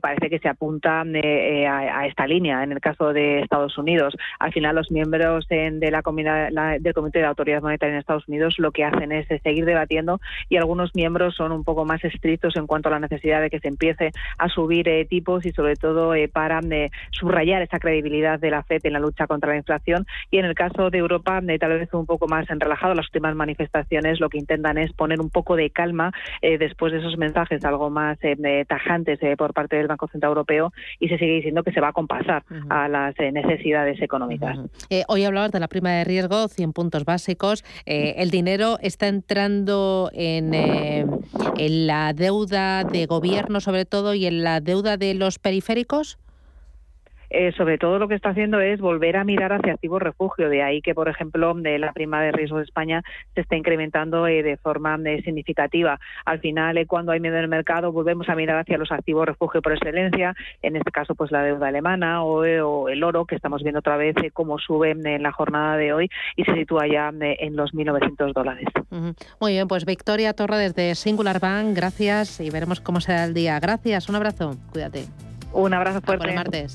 parece 0.00 0.30
que 0.30 0.38
se 0.38 0.48
apunta 0.48 1.00
a, 1.00 2.06
esta 2.06 2.26
línea. 2.28 2.62
En 2.62 2.70
el 2.70 2.80
caso 2.80 3.12
de 3.12 3.40
Estados 3.40 3.76
Unidos, 3.78 4.16
al 4.38 4.52
final 4.52 4.76
los 4.76 4.92
miembros 4.92 5.48
de 5.48 5.90
la, 5.90 6.78
del 6.78 6.94
Comité 6.94 7.18
de 7.18 7.24
Autoridad 7.24 7.62
Monetaria 7.62 7.94
en 7.94 7.98
Estados 7.98 8.28
Unidos 8.28 8.54
lo 8.58 8.70
que 8.70 8.84
hacen 8.84 9.10
es 9.10 9.26
seguir 9.42 9.64
debatiendo 9.64 10.20
y 10.48 10.56
algunos 10.56 10.94
miembros 10.94 11.34
son 11.34 11.50
un 11.50 11.64
poco 11.64 11.84
más 11.84 12.02
estrictos 12.04 12.56
en 12.56 12.66
cuanto 12.66 12.88
a 12.88 12.92
la 12.92 13.00
necesidad 13.00 13.40
de 13.40 13.50
que 13.50 13.58
se 13.58 13.68
empiece 13.68 14.12
a 14.38 14.48
subir 14.48 14.88
tipos 15.08 15.44
y 15.46 15.52
sobre 15.52 15.74
todo 15.74 16.14
para 16.32 16.60
subrayar 17.10 17.62
esa 17.62 17.80
credibilidad 17.80 18.38
de 18.38 18.50
la 18.50 18.62
FED 18.62 18.82
en 18.84 18.92
la 18.92 19.00
lucha 19.00 19.26
contra 19.26 19.50
la 19.50 19.56
inflación. 19.56 20.06
Y 20.30 20.38
en 20.38 20.44
el 20.44 20.54
caso 20.54 20.90
de 20.90 20.98
Europa, 20.98 21.40
tal 21.58 21.78
vez 21.78 21.92
un 21.92 22.06
poco 22.06 22.28
más 22.28 22.48
en 22.50 22.60
relajado 22.60 22.94
las 22.94 23.06
últimas 23.06 23.34
manifestaciones 23.34 23.95
lo 24.20 24.28
que 24.28 24.38
intentan 24.38 24.78
es 24.78 24.92
poner 24.92 25.20
un 25.20 25.30
poco 25.30 25.56
de 25.56 25.70
calma 25.70 26.12
eh, 26.42 26.58
después 26.58 26.92
de 26.92 26.98
esos 26.98 27.16
mensajes 27.16 27.64
algo 27.64 27.90
más 27.90 28.18
eh, 28.22 28.64
tajantes 28.68 29.22
eh, 29.22 29.36
por 29.36 29.54
parte 29.54 29.76
del 29.76 29.86
Banco 29.86 30.08
Central 30.08 30.30
Europeo 30.30 30.72
y 31.00 31.08
se 31.08 31.18
sigue 31.18 31.32
diciendo 31.32 31.62
que 31.62 31.72
se 31.72 31.80
va 31.80 31.88
a 31.88 31.92
compasar 31.92 32.44
a 32.68 32.88
las 32.88 33.14
necesidades 33.18 34.00
económicas. 34.00 34.58
hoy 35.08 35.24
hablabas 35.24 35.52
de 35.52 35.60
la 35.60 35.68
prima 35.68 35.90
de 35.90 36.04
riesgo, 36.04 36.48
100 36.48 36.72
puntos 36.72 37.04
básicos. 37.04 37.64
el 37.86 38.30
dinero 38.30 38.78
está 38.80 39.08
entrando 39.08 40.10
en, 40.12 40.54
en 40.54 41.86
la 41.86 42.12
deuda 42.12 42.84
de 42.84 43.06
gobierno 43.06 43.60
sobre 43.60 43.84
todo 43.84 44.14
y 44.14 44.26
en 44.26 44.44
la 44.44 44.60
deuda 44.60 44.96
de 44.96 45.14
los 45.14 45.38
periféricos. 45.38 46.18
Eh, 47.30 47.52
sobre 47.56 47.78
todo 47.78 47.98
lo 47.98 48.08
que 48.08 48.14
está 48.14 48.30
haciendo 48.30 48.60
es 48.60 48.80
volver 48.80 49.16
a 49.16 49.24
mirar 49.24 49.52
hacia 49.52 49.74
activos 49.74 50.02
refugio. 50.02 50.48
De 50.48 50.62
ahí 50.62 50.82
que, 50.82 50.94
por 50.94 51.08
ejemplo, 51.08 51.54
de 51.54 51.78
la 51.78 51.92
prima 51.92 52.22
de 52.22 52.32
riesgo 52.32 52.58
de 52.58 52.64
España 52.64 53.02
se 53.34 53.40
está 53.40 53.56
incrementando 53.56 54.26
eh, 54.26 54.42
de 54.42 54.56
forma 54.56 54.98
eh, 55.04 55.22
significativa. 55.22 55.98
Al 56.24 56.40
final, 56.40 56.84
cuando 56.86 57.12
hay 57.12 57.20
miedo 57.20 57.36
en 57.36 57.42
el 57.42 57.48
mercado, 57.48 57.92
volvemos 57.92 58.28
a 58.28 58.34
mirar 58.34 58.58
hacia 58.58 58.78
los 58.78 58.92
activos 58.92 59.26
refugio 59.26 59.62
por 59.62 59.72
excelencia, 59.72 60.34
en 60.62 60.76
este 60.76 60.90
caso, 60.90 61.14
pues 61.14 61.30
la 61.30 61.42
deuda 61.42 61.68
alemana 61.68 62.22
o, 62.22 62.44
el 62.44 63.02
oro, 63.02 63.24
que 63.24 63.34
estamos 63.34 63.62
viendo 63.62 63.80
otra 63.80 63.96
vez 63.96 64.14
cómo 64.32 64.58
sube 64.58 64.90
en 64.90 65.22
la 65.22 65.32
jornada 65.32 65.76
de 65.76 65.92
hoy 65.92 66.08
y 66.36 66.44
se 66.44 66.54
sitúa 66.54 66.86
ya 66.86 67.10
en 67.10 67.56
los 67.56 67.72
1.900 67.72 68.32
dólares. 68.32 68.66
Muy 69.40 69.52
bien, 69.52 69.68
pues 69.68 69.84
Victoria 69.84 70.32
Torre 70.32 70.58
desde 70.58 70.94
Singular 70.94 71.40
Bank, 71.40 71.74
gracias 71.74 72.40
y 72.40 72.50
veremos 72.50 72.80
cómo 72.80 73.00
será 73.00 73.24
el 73.24 73.34
día. 73.34 73.58
Gracias, 73.60 74.08
un 74.08 74.16
abrazo, 74.16 74.56
cuídate. 74.72 75.25
Un 75.56 75.72
abrazo 75.72 76.02
fuerte. 76.02 76.28
Hasta 76.28 76.28
el 76.28 76.34
martes. 76.36 76.74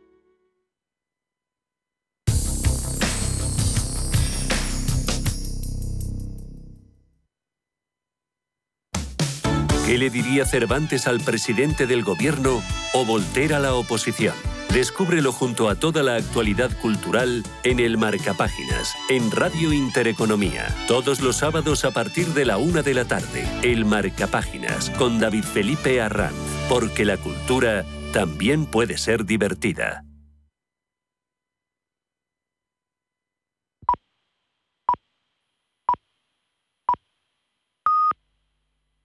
¿Qué 9.85 9.97
le 9.97 10.09
diría 10.09 10.45
Cervantes 10.45 11.07
al 11.07 11.19
presidente 11.21 11.87
del 11.87 12.03
gobierno 12.03 12.61
o 12.93 13.05
Volter 13.05 13.53
a 13.53 13.59
la 13.59 13.73
oposición? 13.73 14.35
Descúbrelo 14.71 15.33
junto 15.33 15.67
a 15.67 15.75
toda 15.75 16.01
la 16.03 16.15
actualidad 16.15 16.71
cultural 16.79 17.43
en 17.63 17.79
el 17.79 17.97
Marcapáginas, 17.97 18.95
en 19.09 19.31
Radio 19.31 19.73
Intereconomía. 19.73 20.73
Todos 20.87 21.19
los 21.19 21.37
sábados 21.37 21.83
a 21.83 21.91
partir 21.91 22.27
de 22.27 22.45
la 22.45 22.57
una 22.57 22.83
de 22.83 22.93
la 22.93 23.05
tarde. 23.05 23.45
El 23.63 23.83
Marcapáginas 23.83 24.91
con 24.91 25.19
David 25.19 25.43
Felipe 25.43 25.99
Arranz. 25.99 26.35
Porque 26.69 27.03
la 27.03 27.17
cultura 27.17 27.83
también 28.13 28.65
puede 28.65 28.97
ser 28.97 29.25
divertida. 29.25 30.05